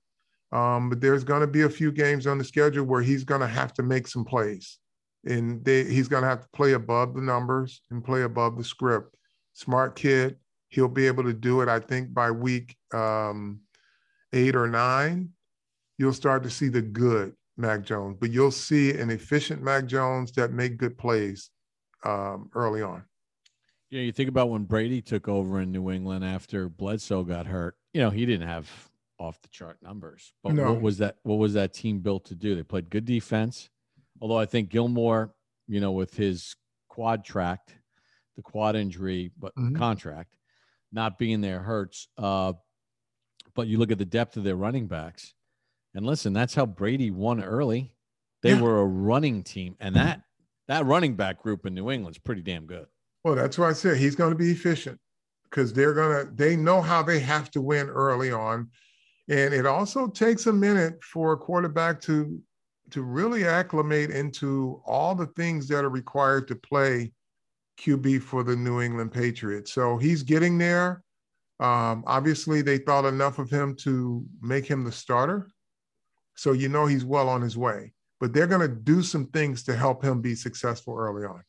Um, 0.54 0.90
but 0.90 1.00
there's 1.00 1.24
going 1.24 1.42
to 1.42 1.48
be 1.48 1.62
a 1.62 1.70
few 1.70 1.92
games 1.92 2.28
on 2.28 2.38
the 2.38 2.44
schedule 2.44 2.86
where 2.86 3.02
he's 3.02 3.24
going 3.24 3.42
to 3.42 3.48
have 3.48 3.74
to 3.76 3.84
make 3.84 4.08
some 4.08 4.26
plays, 4.26 4.78
and 5.26 5.64
they, 5.64 5.84
he's 5.86 6.08
going 6.08 6.24
to 6.24 6.30
have 6.30 6.42
to 6.42 6.50
play 6.54 6.74
above 6.74 7.16
the 7.16 7.22
numbers 7.22 7.82
and 7.90 8.04
play 8.04 8.24
above 8.24 8.58
the 8.58 8.64
script. 8.64 9.16
Smart 9.54 9.96
kid, 9.96 10.38
he'll 10.72 10.88
be 10.88 11.06
able 11.06 11.24
to 11.24 11.34
do 11.34 11.62
it. 11.62 11.70
I 11.70 11.80
think 11.80 12.14
by 12.14 12.32
week 12.32 12.76
um, 12.94 13.60
eight 14.34 14.56
or 14.56 14.68
nine, 14.68 15.30
you'll 15.98 16.14
start 16.14 16.44
to 16.44 16.50
see 16.50 16.70
the 16.70 16.82
good 16.82 17.36
Mac 17.58 17.84
Jones, 17.84 18.18
but 18.20 18.32
you'll 18.32 18.50
see 18.52 18.92
an 18.98 19.10
efficient 19.12 19.62
Mac 19.62 19.86
Jones 19.86 20.32
that 20.34 20.52
make 20.52 20.78
good 20.78 20.98
plays 20.98 21.50
um, 22.04 22.50
early 22.56 22.82
on. 22.82 23.04
You 23.90 24.00
know, 24.00 24.06
you 24.06 24.14
think 24.14 24.30
about 24.30 24.50
when 24.50 24.64
Brady 24.64 25.02
took 25.02 25.28
over 25.28 25.60
in 25.60 25.72
New 25.72 25.92
England 25.92 26.24
after 26.24 26.70
Bledsoe 26.70 27.24
got 27.24 27.46
hurt. 27.46 27.76
You 27.94 28.02
know, 28.02 28.10
he 28.10 28.26
didn't 28.26 28.48
have 28.48 28.70
off 29.20 29.42
the 29.42 29.50
chart 29.50 29.78
numbers. 29.84 30.34
But 30.42 30.56
No. 30.56 30.72
what 30.72 30.82
was 30.82 30.98
that? 31.00 31.18
What 31.24 31.36
was 31.36 31.54
that 31.54 31.74
team 31.74 32.00
built 32.00 32.26
to 32.26 32.36
do? 32.36 32.56
They 32.56 32.64
played 32.64 32.90
good 32.90 33.04
defense. 33.06 33.70
Although 34.22 34.38
I 34.40 34.46
think 34.46 34.70
Gilmore, 34.70 35.34
you 35.68 35.82
know, 35.82 35.92
with 35.92 36.16
his 36.16 36.56
quad 36.88 37.26
tract, 37.26 37.76
the 38.38 38.42
quad 38.42 38.78
injury, 38.78 39.30
but 39.38 39.54
Mhm. 39.56 39.76
contract, 39.76 40.38
not 40.92 41.18
being 41.18 41.42
there 41.42 41.60
hurts. 41.62 42.08
Uh, 42.18 42.54
but 43.56 43.68
you 43.68 43.78
look 43.78 43.92
at 43.92 43.98
the 43.98 44.06
depth 44.06 44.38
of 44.38 44.44
their 44.44 44.56
running 44.56 44.88
backs, 44.88 45.34
and 45.94 46.06
listen, 46.06 46.34
that's 46.34 46.56
how 46.56 46.66
Brady 46.66 47.12
won 47.12 47.44
early. 47.44 47.94
They 48.44 48.52
Yeah. 48.52 48.62
were 48.62 48.80
a 48.80 48.86
running 48.86 49.44
team, 49.44 49.76
and 49.80 49.96
that 49.96 50.22
that 50.68 50.86
running 50.86 51.16
back 51.16 51.42
group 51.42 51.66
in 51.66 51.74
New 51.74 51.92
England's 51.92 52.18
pretty 52.18 52.42
damn 52.42 52.66
good. 52.66 52.88
Well, 53.24 53.36
that's 53.36 53.58
why 53.58 53.70
I 53.70 53.74
said 53.74 53.98
he's 53.98 54.16
going 54.16 54.32
to 54.32 54.38
be 54.38 54.52
efficient 54.52 55.00
because 55.44 55.74
they're 55.74 55.94
going 55.94 56.26
to, 56.26 56.34
they 56.34 56.56
know 56.56 56.82
how 56.82 57.04
they 57.04 57.20
have 57.20 57.52
to 57.52 57.62
win 57.62 57.90
early 57.90 58.32
on. 58.32 58.70
And 59.28 59.54
it 59.54 59.66
also 59.66 60.08
takes 60.08 60.48
a 60.48 60.54
minute 60.54 61.04
for 61.04 61.34
a 61.34 61.38
quarterback 61.38 62.00
to, 62.02 62.42
to 62.92 63.02
really 63.04 63.46
acclimate 63.46 64.12
into 64.12 64.82
all 64.86 65.14
the 65.14 65.28
things 65.28 65.68
that 65.68 65.84
are 65.84 65.90
required 65.90 66.48
to 66.48 66.56
play 66.56 67.12
QB 67.78 68.22
for 68.22 68.44
the 68.44 68.56
New 68.56 68.82
England 68.82 69.12
Patriots. 69.12 69.74
So 69.74 69.98
he's 69.98 70.24
getting 70.24 70.58
there. 70.58 71.04
Um, 71.60 72.04
obviously, 72.08 72.62
they 72.62 72.78
thought 72.78 73.06
enough 73.06 73.40
of 73.40 73.50
him 73.50 73.76
to 73.78 74.26
make 74.42 74.66
him 74.66 74.84
the 74.84 74.92
starter. 74.92 75.48
So 76.36 76.54
you 76.54 76.70
know 76.70 76.86
he's 76.86 77.06
well 77.06 77.30
on 77.30 77.42
his 77.42 77.58
way. 77.58 77.94
But 78.20 78.34
they're 78.34 78.48
going 78.48 78.62
to 78.62 78.68
do 78.68 79.02
some 79.02 79.28
things 79.28 79.64
to 79.64 79.76
help 79.76 80.04
him 80.04 80.22
be 80.22 80.36
successful 80.36 80.96
early 80.98 81.26
on. 81.26 81.44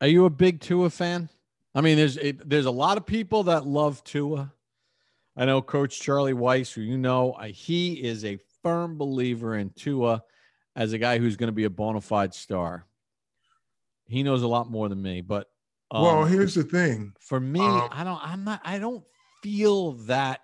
Are 0.00 0.08
you 0.08 0.24
a 0.26 0.30
big 0.30 0.60
Tua 0.60 0.90
fan? 0.90 1.28
I 1.74 1.80
mean, 1.80 1.96
there's 1.96 2.18
there's 2.44 2.66
a 2.66 2.70
lot 2.70 2.96
of 2.96 3.06
people 3.06 3.44
that 3.44 3.66
love 3.66 4.02
Tua. 4.04 4.52
I 5.36 5.44
know 5.44 5.62
Coach 5.62 6.00
Charlie 6.00 6.32
Weis, 6.32 6.72
who 6.72 6.80
you 6.80 6.98
know, 6.98 7.36
he 7.48 7.94
is 7.94 8.24
a 8.24 8.38
firm 8.62 8.98
believer 8.98 9.56
in 9.56 9.70
Tua 9.70 10.22
as 10.74 10.92
a 10.92 10.98
guy 10.98 11.18
who's 11.18 11.36
going 11.36 11.48
to 11.48 11.52
be 11.52 11.64
a 11.64 11.70
bona 11.70 12.00
fide 12.00 12.34
star. 12.34 12.86
He 14.06 14.22
knows 14.22 14.42
a 14.42 14.48
lot 14.48 14.70
more 14.70 14.88
than 14.88 15.02
me, 15.02 15.20
but 15.20 15.48
um, 15.90 16.02
well, 16.02 16.24
here's 16.24 16.54
the 16.54 16.64
thing. 16.64 17.12
for 17.20 17.40
me, 17.40 17.60
um, 17.60 17.88
I 17.90 18.04
don't. 18.04 18.20
I'm 18.22 18.44
not. 18.44 18.60
I 18.64 18.78
don't 18.78 19.04
feel 19.42 19.92
that 19.92 20.40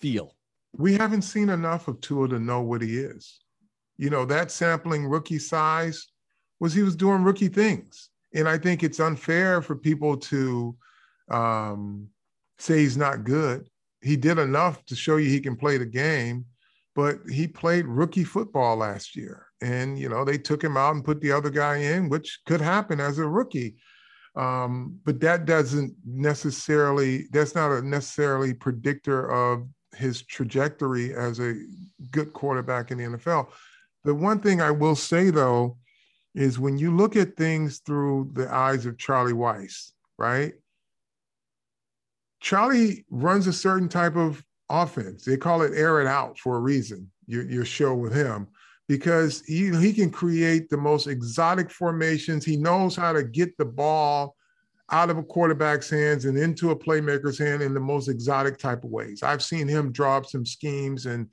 feel. 0.00 0.34
we 0.76 0.94
haven't 0.94 1.22
seen 1.22 1.48
enough 1.50 1.88
of 1.88 2.00
Tua 2.00 2.28
to 2.28 2.38
know 2.38 2.60
what 2.62 2.82
he 2.82 2.96
is. 2.98 3.40
You 3.96 4.10
know, 4.10 4.24
that 4.24 4.50
sampling 4.50 5.06
rookie 5.06 5.38
size 5.38 6.08
was 6.60 6.72
he 6.72 6.82
was 6.82 6.96
doing 6.96 7.22
rookie 7.22 7.48
things. 7.48 8.10
And 8.34 8.48
I 8.48 8.56
think 8.56 8.82
it's 8.82 9.00
unfair 9.00 9.62
for 9.62 9.76
people 9.76 10.16
to 10.16 10.76
um, 11.30 12.08
say 12.58 12.78
he's 12.78 12.96
not 12.96 13.24
good. 13.24 13.68
He 14.00 14.16
did 14.16 14.38
enough 14.38 14.84
to 14.86 14.96
show 14.96 15.16
you 15.16 15.28
he 15.28 15.40
can 15.40 15.56
play 15.56 15.76
the 15.76 15.86
game, 15.86 16.46
but 16.94 17.18
he 17.30 17.46
played 17.46 17.86
rookie 17.86 18.24
football 18.24 18.76
last 18.76 19.14
year. 19.14 19.46
And, 19.60 19.98
you 19.98 20.08
know, 20.08 20.24
they 20.24 20.38
took 20.38 20.62
him 20.62 20.76
out 20.76 20.94
and 20.94 21.04
put 21.04 21.20
the 21.20 21.32
other 21.32 21.50
guy 21.50 21.76
in, 21.76 22.08
which 22.08 22.40
could 22.46 22.60
happen 22.60 23.00
as 23.00 23.18
a 23.18 23.28
rookie. 23.28 23.76
Um, 24.34 24.98
but 25.04 25.20
that 25.20 25.44
doesn't 25.44 25.94
necessarily, 26.06 27.26
that's 27.32 27.54
not 27.54 27.70
a 27.70 27.82
necessarily 27.82 28.54
predictor 28.54 29.30
of 29.30 29.68
his 29.94 30.22
trajectory 30.22 31.14
as 31.14 31.38
a 31.38 31.54
good 32.10 32.32
quarterback 32.32 32.90
in 32.90 32.98
the 32.98 33.04
NFL. 33.04 33.48
The 34.04 34.14
one 34.14 34.40
thing 34.40 34.60
I 34.60 34.70
will 34.70 34.96
say 34.96 35.30
though 35.30 35.76
is 36.34 36.58
when 36.58 36.78
you 36.78 36.96
look 36.96 37.14
at 37.14 37.36
things 37.36 37.80
through 37.80 38.30
the 38.32 38.52
eyes 38.52 38.86
of 38.86 38.98
Charlie 38.98 39.34
Weis, 39.34 39.92
right? 40.18 40.54
Charlie 42.40 43.04
runs 43.10 43.46
a 43.46 43.52
certain 43.52 43.88
type 43.88 44.16
of 44.16 44.42
offense. 44.70 45.24
They 45.24 45.36
call 45.36 45.62
it 45.62 45.74
air 45.74 46.00
it 46.00 46.06
out 46.06 46.38
for 46.38 46.56
a 46.56 46.60
reason, 46.60 47.10
your, 47.26 47.44
your 47.44 47.64
show 47.64 47.94
with 47.94 48.14
him, 48.14 48.48
because 48.88 49.42
he, 49.46 49.70
he 49.78 49.92
can 49.92 50.10
create 50.10 50.68
the 50.68 50.76
most 50.76 51.06
exotic 51.06 51.70
formations. 51.70 52.44
He 52.44 52.56
knows 52.56 52.96
how 52.96 53.12
to 53.12 53.22
get 53.22 53.56
the 53.56 53.64
ball 53.64 54.36
out 54.90 55.08
of 55.08 55.16
a 55.16 55.22
quarterback's 55.22 55.88
hands 55.88 56.26
and 56.26 56.36
into 56.36 56.70
a 56.70 56.76
playmaker's 56.76 57.38
hand 57.38 57.62
in 57.62 57.72
the 57.72 57.80
most 57.80 58.08
exotic 58.08 58.58
type 58.58 58.84
of 58.84 58.90
ways. 58.90 59.22
I've 59.22 59.42
seen 59.42 59.66
him 59.66 59.92
draw 59.92 60.18
up 60.18 60.26
some 60.26 60.44
schemes. 60.44 61.06
And 61.06 61.28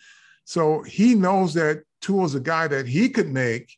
so 0.45 0.81
he 0.83 1.13
knows 1.13 1.53
that 1.55 1.83
Tua's 2.01 2.35
a 2.35 2.39
guy 2.39 2.67
that 2.67 2.87
he 2.87 3.09
could 3.09 3.27
make 3.27 3.77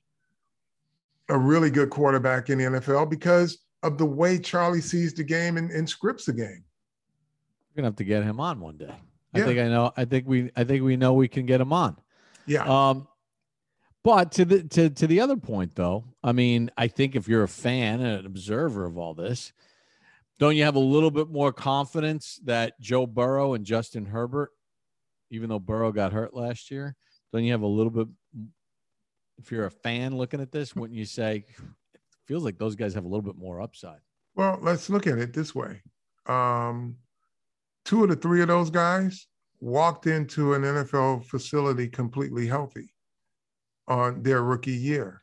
a 1.29 1.37
really 1.37 1.71
good 1.71 1.89
quarterback 1.89 2.49
in 2.49 2.59
the 2.59 2.65
NFL 2.65 3.09
because 3.09 3.59
of 3.83 3.97
the 3.97 4.05
way 4.05 4.37
Charlie 4.37 4.81
sees 4.81 5.13
the 5.13 5.23
game 5.23 5.57
and, 5.57 5.71
and 5.71 5.89
scripts 5.89 6.25
the 6.25 6.33
game. 6.33 6.63
We're 7.71 7.81
gonna 7.81 7.87
have 7.87 7.95
to 7.95 8.03
get 8.03 8.23
him 8.23 8.39
on 8.39 8.59
one 8.59 8.77
day. 8.77 8.93
Yeah. 9.33 9.43
I 9.43 9.45
think 9.45 9.59
I 9.59 9.67
know. 9.69 9.93
I 9.95 10.05
think 10.05 10.27
we. 10.27 10.51
I 10.57 10.65
think 10.65 10.83
we 10.83 10.97
know 10.97 11.13
we 11.13 11.29
can 11.29 11.45
get 11.45 11.61
him 11.61 11.71
on. 11.71 11.95
Yeah. 12.45 12.63
Um, 12.65 13.07
but 14.03 14.31
to 14.33 14.45
the 14.45 14.63
to 14.63 14.89
to 14.89 15.07
the 15.07 15.19
other 15.19 15.37
point, 15.37 15.75
though, 15.75 16.05
I 16.23 16.31
mean, 16.31 16.71
I 16.77 16.87
think 16.87 17.15
if 17.15 17.27
you're 17.27 17.43
a 17.43 17.47
fan 17.47 18.01
and 18.01 18.19
an 18.19 18.25
observer 18.25 18.85
of 18.85 18.97
all 18.97 19.13
this, 19.13 19.53
don't 20.39 20.55
you 20.55 20.63
have 20.63 20.75
a 20.75 20.79
little 20.79 21.11
bit 21.11 21.29
more 21.29 21.53
confidence 21.53 22.39
that 22.45 22.79
Joe 22.79 23.05
Burrow 23.05 23.53
and 23.53 23.63
Justin 23.63 24.05
Herbert, 24.05 24.49
even 25.29 25.49
though 25.49 25.59
Burrow 25.59 25.91
got 25.91 26.13
hurt 26.13 26.33
last 26.33 26.71
year, 26.71 26.95
don't 27.31 27.43
you 27.43 27.51
have 27.51 27.61
a 27.61 27.67
little 27.67 27.91
bit? 27.91 28.07
If 29.37 29.51
you're 29.51 29.65
a 29.65 29.71
fan 29.71 30.17
looking 30.17 30.41
at 30.41 30.51
this, 30.51 30.75
wouldn't 30.75 30.97
you 30.97 31.05
say 31.05 31.45
it 31.93 31.99
feels 32.27 32.43
like 32.43 32.57
those 32.57 32.75
guys 32.75 32.93
have 32.95 33.05
a 33.05 33.07
little 33.07 33.21
bit 33.21 33.37
more 33.37 33.61
upside? 33.61 33.99
Well, 34.35 34.57
let's 34.61 34.89
look 34.89 35.07
at 35.07 35.19
it 35.19 35.33
this 35.33 35.53
way. 35.53 35.81
Um, 36.25 36.95
two 37.85 38.03
of 38.03 38.09
the 38.09 38.15
three 38.15 38.41
of 38.41 38.47
those 38.47 38.69
guys 38.69 39.27
walked 39.59 40.07
into 40.07 40.53
an 40.53 40.63
NFL 40.63 41.25
facility 41.25 41.87
completely 41.87 42.47
healthy 42.47 42.91
on 43.91 44.23
their 44.23 44.41
rookie 44.41 44.71
year. 44.71 45.21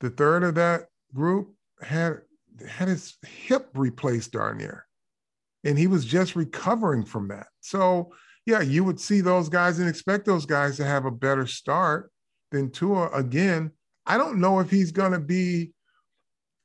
The 0.00 0.10
third 0.10 0.42
of 0.42 0.56
that 0.56 0.86
group 1.14 1.54
had 1.80 2.22
had 2.68 2.88
his 2.88 3.14
hip 3.22 3.68
replaced 3.74 4.32
darn 4.32 4.58
near. 4.58 4.86
And 5.64 5.78
he 5.78 5.86
was 5.86 6.04
just 6.04 6.34
recovering 6.34 7.04
from 7.04 7.28
that. 7.28 7.46
So 7.60 8.12
yeah, 8.44 8.60
you 8.60 8.82
would 8.82 8.98
see 8.98 9.20
those 9.20 9.48
guys 9.48 9.78
and 9.78 9.88
expect 9.88 10.26
those 10.26 10.46
guys 10.46 10.76
to 10.76 10.84
have 10.84 11.04
a 11.04 11.12
better 11.12 11.46
start 11.46 12.10
than 12.50 12.72
Tua. 12.72 13.08
Again, 13.10 13.70
I 14.04 14.18
don't 14.18 14.40
know 14.40 14.58
if 14.58 14.68
he's 14.68 14.90
gonna 14.90 15.20
be 15.20 15.70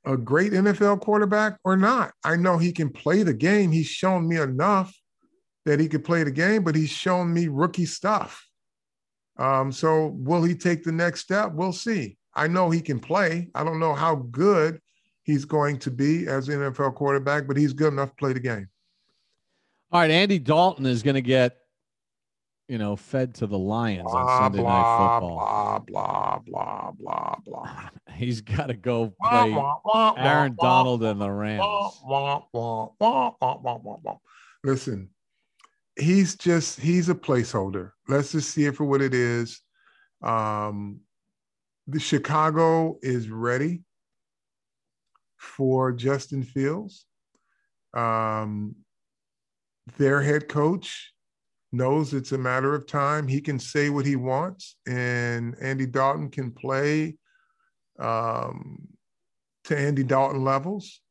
a 0.04 0.18
great 0.18 0.54
NFL 0.54 1.02
quarterback 1.02 1.60
or 1.64 1.78
not. 1.78 2.14
I 2.24 2.36
know 2.36 2.58
he 2.58 2.72
can 2.72 2.90
play 2.90 3.22
the 3.22 3.34
game. 3.34 3.72
He's 3.72 3.88
shown 3.88 4.28
me 4.28 4.38
enough 4.38 4.92
that 5.68 5.80
he 5.80 5.88
could 5.88 6.04
play 6.04 6.24
the 6.24 6.32
game, 6.32 6.64
but 6.64 6.74
he's 6.74 6.90
shown 6.90 7.32
me 7.32 7.48
rookie 7.48 7.86
stuff. 7.86 8.47
Um, 9.38 9.72
so 9.72 10.16
will 10.18 10.44
he 10.44 10.56
take 10.56 10.84
the 10.84 10.92
next 10.92 11.22
step? 11.22 11.52
We'll 11.54 11.74
see. 11.74 12.18
I 12.34 12.48
know 12.48 12.70
he 12.70 12.82
can 12.82 13.00
play. 13.00 13.50
I 13.56 13.64
don't 13.64 13.80
know 13.80 13.94
how 13.94 14.16
good 14.16 14.80
he's 15.24 15.46
going 15.46 15.78
to 15.80 15.92
be 15.92 16.28
as 16.28 16.50
an 16.50 16.60
NFL 16.60 16.96
quarterback, 16.96 17.48
but 17.48 17.58
he's 17.58 17.74
good 17.74 17.94
enough 17.94 18.10
to 18.10 18.16
play 18.16 18.34
the 18.34 18.40
game. 18.40 18.68
All 19.92 20.02
right, 20.02 20.12
Andy 20.12 20.40
Dalton 20.40 20.86
is 20.86 21.02
going 21.02 21.16
to 21.16 21.22
get, 21.22 21.58
you 22.68 22.78
know, 22.78 22.96
fed 22.96 23.36
to 23.36 23.48
the 23.48 23.58
Lions 23.58 24.04
blah, 24.12 24.22
on 24.22 24.44
Sunday 24.44 24.60
blah, 24.60 24.72
Night 24.72 25.20
Football. 25.20 25.36
Blah 25.38 25.80
blah 25.80 26.40
blah 26.46 26.92
blah 27.00 27.36
blah. 27.46 27.90
He's 28.16 28.42
got 28.42 28.68
to 28.68 28.74
go 28.74 29.14
play 29.22 29.56
Aaron 30.18 30.58
Donald 30.60 31.04
and 31.04 31.22
the 31.22 31.32
Rams. 31.32 31.64
Listen, 34.64 35.10
he's 35.98 36.36
just 36.36 36.80
he's 36.80 37.10
a 37.10 37.16
placeholder. 37.16 37.92
Let's 38.08 38.32
just 38.32 38.52
see 38.52 38.66
it 38.66 38.76
for 38.76 38.86
what 38.86 39.02
it 39.02 39.14
is. 39.14 39.62
Um, 40.22 41.02
the 41.88 42.00
Chicago 42.00 42.98
is 43.02 43.30
ready 43.30 43.84
for 45.38 45.92
Justin 45.92 46.44
Fields. 46.44 47.06
Um, 47.94 48.76
their 49.98 50.22
head 50.22 50.50
coach 50.50 51.14
knows 51.72 52.14
it's 52.14 52.32
a 52.32 52.38
matter 52.38 52.74
of 52.74 52.88
time. 52.88 53.28
He 53.28 53.42
can 53.42 53.60
say 53.60 53.90
what 53.90 54.06
he 54.06 54.16
wants, 54.16 54.76
and 54.88 55.56
Andy 55.62 55.86
Dalton 55.86 56.30
can 56.30 56.52
play 56.52 57.18
um, 58.00 58.88
to 59.66 59.78
Andy 59.78 60.04
Dalton 60.04 60.44
levels 60.44 61.02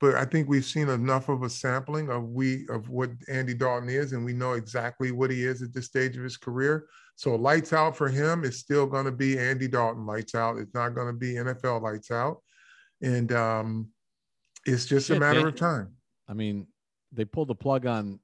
but 0.00 0.14
I 0.14 0.24
think 0.24 0.48
we've 0.48 0.64
seen 0.64 0.88
enough 0.88 1.28
of 1.28 1.42
a 1.42 1.50
sampling 1.50 2.10
of 2.10 2.28
we 2.28 2.66
of 2.68 2.90
what 2.90 3.10
Andy 3.28 3.54
Dalton 3.54 3.88
is, 3.88 4.12
and 4.12 4.24
we 4.24 4.32
know 4.32 4.52
exactly 4.52 5.10
what 5.10 5.30
he 5.30 5.44
is 5.44 5.62
at 5.62 5.72
this 5.72 5.86
stage 5.86 6.16
of 6.16 6.22
his 6.22 6.36
career. 6.36 6.86
So 7.16 7.34
lights 7.34 7.72
out 7.72 7.96
for 7.96 8.08
him 8.08 8.44
is 8.44 8.58
still 8.58 8.86
going 8.86 9.06
to 9.06 9.12
be 9.12 9.38
Andy 9.38 9.68
Dalton 9.68 10.04
lights 10.04 10.34
out. 10.34 10.58
It's 10.58 10.74
not 10.74 10.90
going 10.90 11.06
to 11.06 11.18
be 11.18 11.34
NFL 11.34 11.82
lights 11.82 12.10
out, 12.10 12.42
and 13.00 13.32
um, 13.32 13.88
it's 14.66 14.84
just 14.84 15.08
Shit, 15.08 15.16
a 15.16 15.20
matter 15.20 15.42
they, 15.42 15.48
of 15.48 15.56
time. 15.56 15.92
I 16.28 16.34
mean, 16.34 16.66
they 17.12 17.24
pulled 17.24 17.48
the 17.48 17.54
plug 17.54 17.86
on 17.86 18.20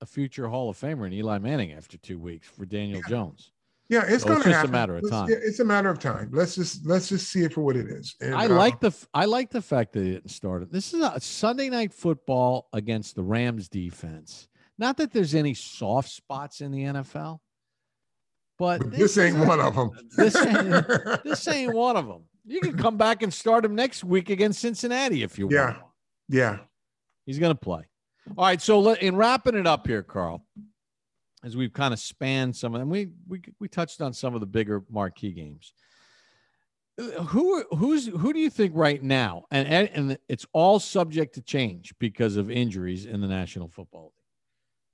a 0.00 0.06
future 0.06 0.48
Hall 0.48 0.70
of 0.70 0.78
Famer 0.78 1.06
and 1.06 1.14
Eli 1.14 1.38
Manning 1.38 1.72
after 1.72 1.96
two 1.96 2.18
weeks 2.18 2.46
for 2.46 2.66
Daniel 2.66 3.00
yeah. 3.00 3.08
Jones. 3.08 3.50
Yeah, 3.88 4.04
it's 4.08 4.22
so 4.22 4.30
going 4.30 4.42
to 4.42 4.52
happen. 4.52 4.70
a 4.70 4.72
matter 4.72 4.96
of 4.96 5.10
time. 5.10 5.28
It's, 5.30 5.44
it's, 5.44 5.60
a 5.60 5.64
matter 5.64 5.90
of 5.90 5.98
time. 5.98 6.30
Let's 6.32 6.54
just 6.54 6.86
let's 6.86 7.08
just 7.08 7.30
see 7.30 7.42
it 7.44 7.52
for 7.52 7.60
what 7.60 7.76
it 7.76 7.86
is. 7.86 8.14
And, 8.20 8.34
I 8.34 8.46
like 8.46 8.74
uh, 8.74 8.88
the 8.88 9.06
I 9.12 9.26
like 9.26 9.50
the 9.50 9.60
fact 9.60 9.92
that 9.92 10.06
it 10.06 10.30
started. 10.30 10.72
This 10.72 10.94
is 10.94 11.02
a 11.02 11.20
Sunday 11.20 11.68
night 11.68 11.92
football 11.92 12.68
against 12.72 13.14
the 13.14 13.22
Rams 13.22 13.68
defense. 13.68 14.48
Not 14.78 14.96
that 14.96 15.12
there's 15.12 15.34
any 15.34 15.54
soft 15.54 16.08
spots 16.08 16.60
in 16.60 16.72
the 16.72 16.82
NFL, 16.82 17.40
but, 18.58 18.80
but 18.80 18.90
this, 18.90 19.14
this, 19.14 19.18
ain't 19.18 19.38
one 19.38 19.60
of 19.60 19.74
them. 19.74 19.90
This 20.16 20.34
ain't, 20.34 20.86
this 21.24 21.46
ain't 21.46 21.74
one 21.74 21.96
of 21.96 22.06
them. 22.06 22.24
You 22.46 22.60
can 22.60 22.76
come 22.76 22.96
back 22.96 23.22
and 23.22 23.32
start 23.32 23.64
him 23.64 23.74
next 23.74 24.02
week 24.02 24.30
against 24.30 24.60
Cincinnati 24.60 25.22
if 25.22 25.38
you 25.38 25.48
yeah. 25.50 25.64
want. 25.64 25.76
Yeah, 26.28 26.40
yeah, 26.40 26.58
he's 27.26 27.38
going 27.38 27.54
to 27.54 27.60
play. 27.60 27.82
All 28.36 28.46
right. 28.46 28.60
So 28.60 28.94
in 28.94 29.16
wrapping 29.16 29.54
it 29.54 29.66
up 29.66 29.86
here, 29.86 30.02
Carl 30.02 30.44
as 31.44 31.56
we've 31.56 31.72
kind 31.72 31.92
of 31.92 32.00
spanned 32.00 32.56
some 32.56 32.74
of 32.74 32.80
them. 32.80 32.88
We 32.88 33.08
we 33.28 33.42
we 33.60 33.68
touched 33.68 34.00
on 34.00 34.12
some 34.12 34.34
of 34.34 34.40
the 34.40 34.46
bigger 34.46 34.82
marquee 34.90 35.32
games. 35.32 35.72
Who 36.96 37.64
who's 37.76 38.06
who 38.06 38.32
do 38.32 38.38
you 38.38 38.50
think 38.50 38.72
right 38.74 39.02
now? 39.02 39.44
And 39.50 39.68
and 39.68 40.18
it's 40.28 40.46
all 40.52 40.80
subject 40.80 41.34
to 41.34 41.42
change 41.42 41.94
because 41.98 42.36
of 42.36 42.50
injuries 42.50 43.06
in 43.06 43.20
the 43.20 43.28
National 43.28 43.68
Football 43.68 44.04
League. 44.04 44.12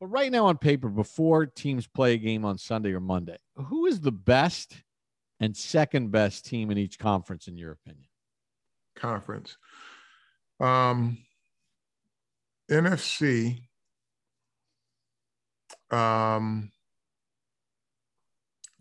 But 0.01 0.07
right 0.07 0.33
now 0.33 0.47
on 0.47 0.57
paper, 0.57 0.89
before 0.89 1.47
teams 1.47 1.87
play 1.87 2.15
a 2.15 2.19
game 2.19 2.45
on 2.45 2.57
Sunday 2.57 2.93
or 2.93 3.01
Monday, 3.01 3.37
who 3.55 3.87
is 3.87 4.01
the 4.01 4.13
best 4.13 4.83
and 5.41 5.55
second 5.55 6.11
best 6.11 6.47
team 6.47 6.71
in 6.71 6.79
each 6.79 6.99
conference, 6.99 7.49
in 7.49 7.57
your 7.59 7.73
opinion? 7.73 8.09
Conference. 8.97 9.57
Um, 10.59 11.19
NFC 12.71 13.61
um, 15.93 16.71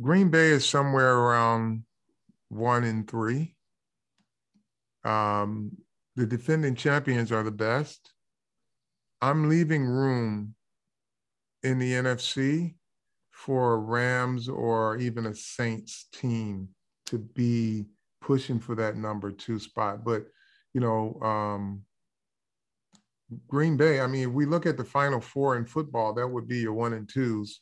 Green 0.01 0.29
Bay 0.29 0.49
is 0.49 0.67
somewhere 0.67 1.17
around 1.17 1.83
one 2.49 2.83
and 2.83 3.09
three. 3.09 3.55
Um, 5.03 5.71
the 6.15 6.25
defending 6.25 6.75
champions 6.75 7.31
are 7.31 7.43
the 7.43 7.51
best. 7.51 8.11
I'm 9.21 9.49
leaving 9.49 9.85
room 9.85 10.55
in 11.63 11.79
the 11.79 11.93
NFC 11.93 12.75
for 13.31 13.73
a 13.73 13.77
Rams 13.77 14.47
or 14.47 14.97
even 14.97 15.25
a 15.25 15.35
Saints 15.35 16.07
team 16.13 16.69
to 17.07 17.17
be 17.17 17.85
pushing 18.21 18.59
for 18.59 18.75
that 18.75 18.95
number 18.95 19.31
two 19.31 19.59
spot. 19.59 20.03
But, 20.03 20.25
you 20.73 20.81
know, 20.81 21.19
um, 21.21 21.83
Green 23.47 23.77
Bay, 23.77 24.01
I 24.01 24.07
mean, 24.07 24.29
if 24.29 24.33
we 24.33 24.45
look 24.45 24.65
at 24.65 24.77
the 24.77 24.83
final 24.83 25.21
four 25.21 25.57
in 25.57 25.65
football, 25.65 26.13
that 26.13 26.27
would 26.27 26.47
be 26.47 26.57
your 26.57 26.73
one 26.73 26.93
and 26.93 27.07
twos 27.07 27.61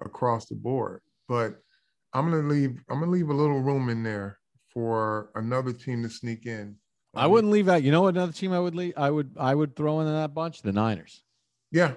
across 0.00 0.46
the 0.46 0.54
board. 0.54 1.00
But 1.28 1.56
I'm 2.12 2.30
gonna 2.30 2.48
leave 2.48 2.78
I'm 2.88 3.00
gonna 3.00 3.10
leave 3.10 3.28
a 3.30 3.34
little 3.34 3.60
room 3.60 3.88
in 3.88 4.02
there 4.02 4.38
for 4.72 5.30
another 5.34 5.72
team 5.72 6.02
to 6.02 6.10
sneak 6.10 6.46
in. 6.46 6.76
I 7.14 7.26
wouldn't 7.26 7.52
leave 7.52 7.68
out. 7.68 7.82
You 7.82 7.90
know 7.90 8.02
what 8.02 8.14
another 8.14 8.32
team 8.32 8.52
I 8.52 8.60
would 8.60 8.74
leave 8.74 8.94
I 8.96 9.10
would 9.10 9.36
I 9.38 9.54
would 9.54 9.76
throw 9.76 10.00
in 10.00 10.06
that 10.06 10.34
bunch? 10.34 10.62
The 10.62 10.72
Niners. 10.72 11.22
Yeah. 11.70 11.94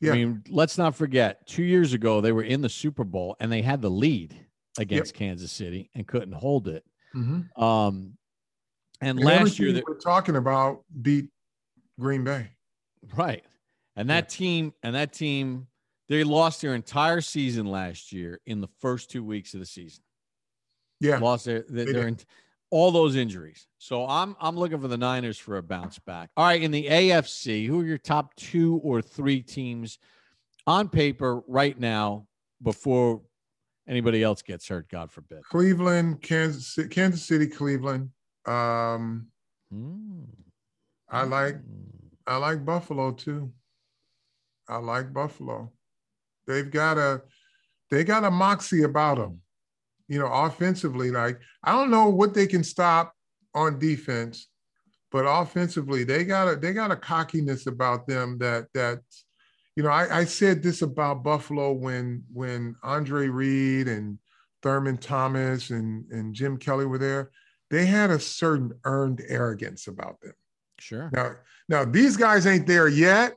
Yeah. 0.00 0.12
I 0.12 0.16
mean, 0.16 0.42
let's 0.50 0.76
not 0.76 0.94
forget, 0.94 1.46
two 1.46 1.62
years 1.62 1.94
ago 1.94 2.20
they 2.20 2.32
were 2.32 2.42
in 2.42 2.60
the 2.60 2.68
Super 2.68 3.04
Bowl 3.04 3.36
and 3.40 3.50
they 3.50 3.62
had 3.62 3.80
the 3.80 3.90
lead 3.90 4.34
against 4.78 5.14
yep. 5.14 5.18
Kansas 5.18 5.52
City 5.52 5.90
and 5.94 6.06
couldn't 6.06 6.32
hold 6.32 6.68
it. 6.68 6.84
Mm-hmm. 7.14 7.62
Um, 7.62 8.18
and, 9.00 9.18
and 9.18 9.20
last 9.20 9.58
year 9.58 9.72
that 9.72 9.84
we're 9.86 9.98
talking 9.98 10.36
about 10.36 10.82
beat 11.00 11.28
Green 11.98 12.24
Bay. 12.24 12.50
Right. 13.14 13.44
And 13.96 14.10
that 14.10 14.24
yeah. 14.24 14.36
team, 14.36 14.74
and 14.82 14.94
that 14.94 15.12
team, 15.12 15.66
they 16.08 16.24
lost 16.24 16.62
their 16.62 16.74
entire 16.74 17.20
season 17.20 17.66
last 17.66 18.12
year 18.12 18.40
in 18.46 18.60
the 18.60 18.68
first 18.80 19.10
two 19.10 19.22
weeks 19.22 19.54
of 19.54 19.60
the 19.60 19.66
season. 19.66 20.02
Yeah. 21.00 21.18
Lost 21.18 21.44
their, 21.44 21.64
their, 21.68 21.92
their 21.92 22.16
all 22.70 22.90
those 22.90 23.14
injuries. 23.14 23.66
So 23.78 24.06
I'm 24.06 24.36
I'm 24.40 24.56
looking 24.56 24.80
for 24.80 24.88
the 24.88 24.96
Niners 24.96 25.38
for 25.38 25.58
a 25.58 25.62
bounce 25.62 25.98
back. 25.98 26.30
All 26.36 26.44
right, 26.44 26.62
in 26.62 26.70
the 26.70 26.86
AFC, 26.86 27.66
who 27.66 27.80
are 27.80 27.84
your 27.84 27.98
top 27.98 28.34
two 28.36 28.80
or 28.82 29.02
three 29.02 29.42
teams 29.42 29.98
on 30.66 30.88
paper 30.88 31.42
right 31.46 31.78
now 31.78 32.26
before 32.62 33.22
anybody 33.88 34.22
else 34.22 34.42
gets 34.42 34.66
hurt? 34.66 34.88
God 34.88 35.12
forbid. 35.12 35.42
Cleveland, 35.44 36.22
Kansas, 36.22 36.78
Kansas 36.88 37.22
City, 37.22 37.46
Cleveland. 37.46 38.10
Um, 38.46 39.28
Mm. 39.74 40.26
I 41.14 41.22
like 41.24 41.56
Mm. 41.56 41.84
I 42.26 42.36
like 42.36 42.64
Buffalo 42.64 43.12
too. 43.12 43.52
I 44.68 44.78
like 44.78 45.12
Buffalo. 45.12 45.72
They've 46.46 46.70
got 46.70 46.98
a 46.98 47.22
they 47.90 48.04
got 48.04 48.24
a 48.24 48.30
moxie 48.30 48.82
about 48.82 49.18
them. 49.18 49.40
You 50.08 50.18
know, 50.18 50.30
offensively, 50.32 51.10
like 51.10 51.38
I 51.62 51.72
don't 51.72 51.90
know 51.90 52.08
what 52.08 52.34
they 52.34 52.46
can 52.46 52.64
stop 52.64 53.14
on 53.54 53.78
defense, 53.78 54.48
but 55.10 55.24
offensively, 55.26 56.04
they 56.04 56.24
got 56.24 56.48
a 56.48 56.56
they 56.56 56.72
got 56.72 56.90
a 56.90 56.96
cockiness 56.96 57.66
about 57.66 58.06
them 58.06 58.38
that 58.38 58.66
that 58.74 59.00
you 59.76 59.82
know, 59.82 59.90
I, 59.90 60.20
I 60.20 60.24
said 60.24 60.62
this 60.62 60.82
about 60.82 61.24
Buffalo 61.24 61.72
when 61.72 62.24
when 62.32 62.76
Andre 62.82 63.28
Reed 63.28 63.88
and 63.88 64.18
Thurman 64.62 64.98
Thomas 64.98 65.70
and, 65.70 66.04
and 66.10 66.34
Jim 66.34 66.56
Kelly 66.56 66.86
were 66.86 66.98
there. 66.98 67.30
They 67.70 67.86
had 67.86 68.10
a 68.10 68.20
certain 68.20 68.72
earned 68.84 69.22
arrogance 69.28 69.88
about 69.88 70.20
them. 70.20 70.34
Sure. 70.84 71.08
Now, 71.14 71.30
now 71.66 71.84
these 71.86 72.14
guys 72.14 72.46
ain't 72.46 72.66
there 72.66 72.88
yet 72.88 73.32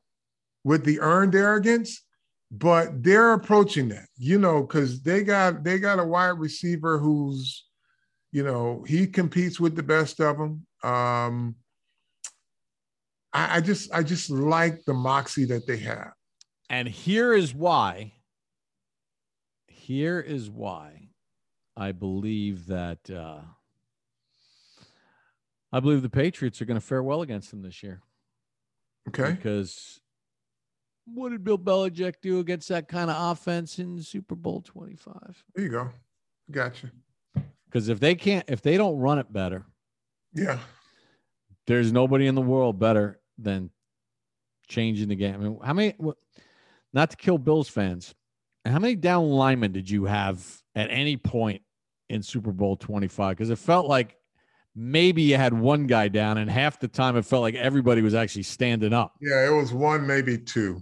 with 0.65 0.83
the 0.83 0.99
earned 0.99 1.33
arrogance, 1.33 2.03
but 2.51 3.01
they're 3.01 3.31
approaching 3.31 3.87
that, 3.87 4.09
you 4.17 4.37
know, 4.37 4.63
because 4.63 5.01
they 5.01 5.23
got 5.23 5.63
they 5.63 5.79
got 5.79 5.97
a 5.97 6.03
wide 6.03 6.37
receiver 6.39 6.99
who's, 6.99 7.65
you 8.33 8.43
know, 8.43 8.83
he 8.85 9.07
competes 9.07 9.61
with 9.61 9.77
the 9.77 9.83
best 9.83 10.19
of 10.19 10.37
them. 10.37 10.67
Um, 10.83 11.55
I, 13.31 13.57
I 13.57 13.61
just 13.61 13.93
I 13.93 14.03
just 14.03 14.29
like 14.29 14.83
the 14.83 14.93
moxie 14.93 15.45
that 15.45 15.65
they 15.65 15.77
have. 15.77 16.11
And 16.69 16.85
here 16.85 17.33
is 17.33 17.55
why. 17.55 18.11
Here 19.67 20.19
is 20.19 20.49
why 20.49 21.07
I 21.77 21.93
believe 21.93 22.65
that 22.65 23.09
uh, 23.09 23.39
I 25.71 25.79
believe 25.79 26.01
the 26.01 26.09
Patriots 26.09 26.61
are 26.61 26.65
going 26.65 26.79
to 26.79 26.85
fare 26.85 27.03
well 27.03 27.21
against 27.21 27.51
them 27.51 27.61
this 27.61 27.83
year. 27.83 28.01
Okay. 29.09 29.31
Because 29.31 29.99
what 31.05 31.29
did 31.29 31.43
Bill 31.43 31.57
Belichick 31.57 32.15
do 32.21 32.39
against 32.39 32.69
that 32.69 32.87
kind 32.87 33.09
of 33.09 33.31
offense 33.31 33.79
in 33.79 34.01
Super 34.01 34.35
Bowl 34.35 34.61
25? 34.61 35.43
There 35.55 35.63
you 35.65 35.71
go. 35.71 35.89
Gotcha. 36.51 36.91
Because 37.65 37.89
if 37.89 37.99
they 37.99 38.15
can't, 38.15 38.45
if 38.47 38.61
they 38.61 38.77
don't 38.77 38.97
run 38.97 39.19
it 39.19 39.31
better, 39.31 39.65
Yeah. 40.33 40.59
there's 41.65 41.91
nobody 41.91 42.27
in 42.27 42.35
the 42.35 42.41
world 42.41 42.79
better 42.79 43.19
than 43.37 43.69
changing 44.67 45.09
the 45.09 45.15
game. 45.15 45.35
I 45.35 45.37
mean, 45.37 45.59
how 45.63 45.73
many, 45.73 45.93
not 46.93 47.09
to 47.11 47.17
kill 47.17 47.37
Bills 47.37 47.67
fans, 47.69 48.15
how 48.65 48.79
many 48.79 48.95
down 48.95 49.29
linemen 49.29 49.71
did 49.71 49.89
you 49.89 50.05
have 50.05 50.61
at 50.75 50.89
any 50.91 51.17
point 51.17 51.61
in 52.09 52.21
Super 52.21 52.51
Bowl 52.51 52.75
25? 52.77 53.35
Because 53.35 53.49
it 53.49 53.57
felt 53.57 53.87
like 53.87 54.15
maybe 54.77 55.23
you 55.23 55.35
had 55.35 55.53
one 55.53 55.87
guy 55.87 56.07
down, 56.07 56.37
and 56.37 56.49
half 56.49 56.79
the 56.79 56.87
time 56.87 57.17
it 57.17 57.25
felt 57.25 57.41
like 57.41 57.55
everybody 57.55 58.01
was 58.01 58.13
actually 58.13 58.43
standing 58.43 58.93
up. 58.93 59.15
Yeah, 59.19 59.45
it 59.47 59.51
was 59.51 59.73
one, 59.73 60.05
maybe 60.05 60.37
two. 60.37 60.81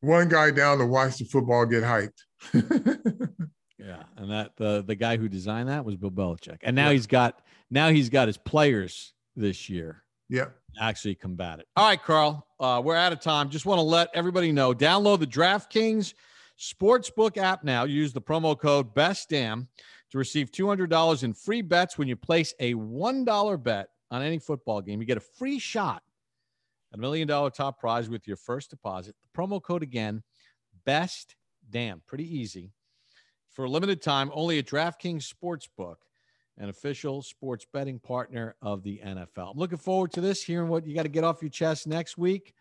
One 0.00 0.28
guy 0.28 0.52
down 0.52 0.78
to 0.78 0.86
watch 0.86 1.18
the 1.18 1.24
football 1.24 1.66
get 1.66 1.82
hyped. 1.82 3.28
Yeah, 3.78 4.02
and 4.16 4.30
that 4.30 4.56
the 4.56 4.82
the 4.86 4.96
guy 4.96 5.16
who 5.16 5.28
designed 5.28 5.68
that 5.68 5.84
was 5.84 5.96
Bill 5.96 6.10
Belichick, 6.10 6.58
and 6.62 6.74
now 6.74 6.88
Yeah. 6.88 6.94
he's 6.94 7.06
got 7.06 7.40
now 7.70 7.90
he's 7.90 8.10
got 8.10 8.26
his 8.26 8.36
players 8.36 9.14
this 9.36 9.70
year 9.70 10.02
yeah. 10.28 10.46
actually 10.80 11.14
combat 11.14 11.60
it. 11.60 11.68
All 11.76 11.88
right, 11.88 12.02
Carl, 12.02 12.46
uh, 12.58 12.82
we're 12.84 12.96
out 12.96 13.12
of 13.12 13.20
time. 13.20 13.50
Just 13.50 13.66
want 13.66 13.78
to 13.78 13.82
let 13.82 14.08
everybody 14.14 14.50
know: 14.50 14.74
download 14.74 15.20
the 15.20 15.26
DraftKings 15.26 16.14
Sportsbook 16.58 17.36
app 17.36 17.62
now. 17.62 17.84
Use 17.84 18.12
the 18.12 18.20
promo 18.20 18.58
code 18.58 18.94
BESTDAM 18.94 19.68
to 20.10 20.18
receive 20.18 20.50
two 20.50 20.66
hundred 20.66 20.90
dollars 20.90 21.22
in 21.22 21.32
free 21.34 21.62
bets 21.62 21.98
when 21.98 22.08
you 22.08 22.16
place 22.16 22.54
a 22.60 22.74
one 22.74 23.24
dollar 23.24 23.56
bet 23.56 23.88
on 24.10 24.22
any 24.22 24.38
football 24.38 24.80
game. 24.80 25.00
You 25.00 25.06
get 25.06 25.16
a 25.16 25.20
free 25.20 25.58
shot 25.58 26.02
at 26.92 26.98
a 26.98 27.00
million 27.00 27.28
dollar 27.28 27.50
top 27.50 27.78
prize 27.78 28.08
with 28.08 28.26
your 28.26 28.36
first 28.36 28.70
deposit. 28.70 29.14
The 29.22 29.40
promo 29.40 29.62
code 29.62 29.82
again: 29.82 30.22
best 30.84 31.36
damn, 31.70 32.00
Pretty 32.06 32.24
easy. 32.38 32.72
For 33.50 33.64
a 33.64 33.68
limited 33.70 34.00
time, 34.00 34.30
only 34.32 34.58
at 34.58 34.66
DraftKings 34.66 35.30
Sportsbook 35.32 35.96
an 36.60 36.68
official 36.70 37.22
sports 37.22 37.64
betting 37.72 38.00
partner 38.00 38.56
of 38.62 38.82
the 38.82 39.00
NFL. 39.04 39.52
I'm 39.52 39.58
looking 39.58 39.78
forward 39.78 40.10
to 40.14 40.20
this, 40.20 40.42
hearing 40.42 40.68
what 40.68 40.84
you 40.84 40.92
got 40.92 41.04
to 41.04 41.08
get 41.08 41.22
off 41.22 41.40
your 41.40 41.50
chest 41.50 41.86
next 41.86 42.18
week. 42.18 42.52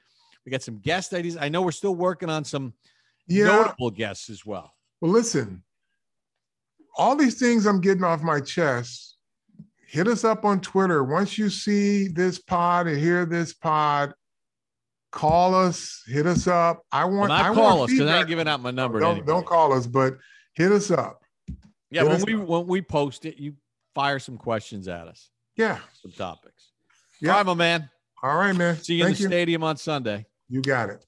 We 0.45 0.51
got 0.51 0.61
some 0.61 0.77
guest 0.77 1.13
ideas. 1.15 1.35
I 1.35 1.49
know 1.49 1.63
we're 1.63 1.71
still 1.71 1.95
working 1.95 2.29
on 2.29 2.43
some 2.43 2.73
Yeah. 3.25 3.45
notable 3.45 3.89
guests 3.89 4.29
as 4.29 4.45
well. 4.45 4.71
Well, 5.01 5.11
listen, 5.11 5.63
all 6.97 7.15
these 7.15 7.39
things 7.39 7.65
I'm 7.65 7.79
getting 7.81 8.03
off 8.03 8.21
my 8.21 8.39
chest, 8.39 9.15
hit 9.87 10.07
us 10.07 10.23
up 10.23 10.43
on 10.45 10.59
Twitter. 10.61 11.03
Once 11.03 11.37
you 11.37 11.49
see 11.49 12.07
this 12.07 12.39
pod 12.39 12.87
and 12.87 12.97
hear 12.99 13.25
this 13.25 13.53
pod, 13.53 14.13
call 15.11 15.55
us, 15.55 16.03
hit 16.07 16.25
us 16.25 16.47
up. 16.47 16.81
I 16.91 17.05
Well, 17.05 17.17
want, 17.17 17.29
not 17.29 17.41
I 17.45 17.53
call 17.53 17.77
want 17.79 17.91
us 17.91 17.97
because 17.97 18.09
I 18.09 18.19
ain't 18.19 18.27
giving 18.27 18.47
out 18.47 18.61
my 18.61 18.71
number. 18.71 18.99
Don't, 18.99 19.25
don't 19.25 19.45
call 19.45 19.73
us, 19.73 19.87
but 19.87 20.17
hit 20.53 20.71
us 20.71 20.91
up. 20.91 21.21
Yeah, 21.89 22.03
hit 22.03 22.09
when 22.09 22.23
we 22.25 22.41
up. 22.41 22.47
when 22.49 22.67
we 22.67 22.81
post 22.81 23.25
it, 23.25 23.37
you 23.37 23.53
fire 23.95 24.19
some 24.19 24.37
questions 24.37 24.87
at 24.87 25.07
us, 25.07 25.29
Yeah. 25.55 25.79
some 26.01 26.11
topics. 26.11 26.71
Yeah. 27.21 27.31
All 27.31 27.37
right, 27.37 27.45
my 27.45 27.53
man. 27.53 27.89
All 28.21 28.35
right, 28.35 28.55
man. 28.55 28.75
See 28.77 28.95
you 28.95 29.05
in 29.05 29.13
the 29.13 29.17
you. 29.19 29.27
stadium 29.27 29.63
on 29.63 29.77
Sunday. 29.77 30.25
You 30.49 30.61
got 30.61 30.89
it. 30.89 31.05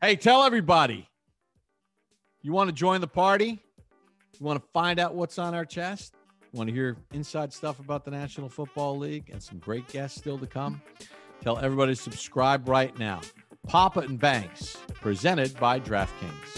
Hey, 0.00 0.16
tell 0.16 0.42
everybody. 0.44 1.08
You 2.42 2.52
want 2.52 2.68
to 2.68 2.74
join 2.74 3.00
the 3.00 3.08
party? 3.08 3.60
You 4.38 4.46
want 4.46 4.62
to 4.62 4.68
find 4.72 5.00
out 5.00 5.14
what's 5.14 5.38
on 5.38 5.54
our 5.54 5.64
chest? 5.64 6.14
Want 6.52 6.68
to 6.68 6.74
hear 6.74 6.96
inside 7.12 7.52
stuff 7.52 7.80
about 7.80 8.04
the 8.04 8.10
National 8.10 8.48
Football 8.48 8.96
League 8.96 9.30
and 9.32 9.42
some 9.42 9.58
great 9.58 9.86
guests 9.88 10.18
still 10.18 10.38
to 10.38 10.46
come? 10.46 10.80
Tell 11.42 11.58
everybody 11.58 11.94
to 11.94 12.00
subscribe 12.00 12.68
right 12.68 12.96
now. 12.98 13.20
Papa 13.66 14.00
and 14.00 14.18
Banks, 14.18 14.76
presented 15.00 15.58
by 15.58 15.80
DraftKings. 15.80 16.57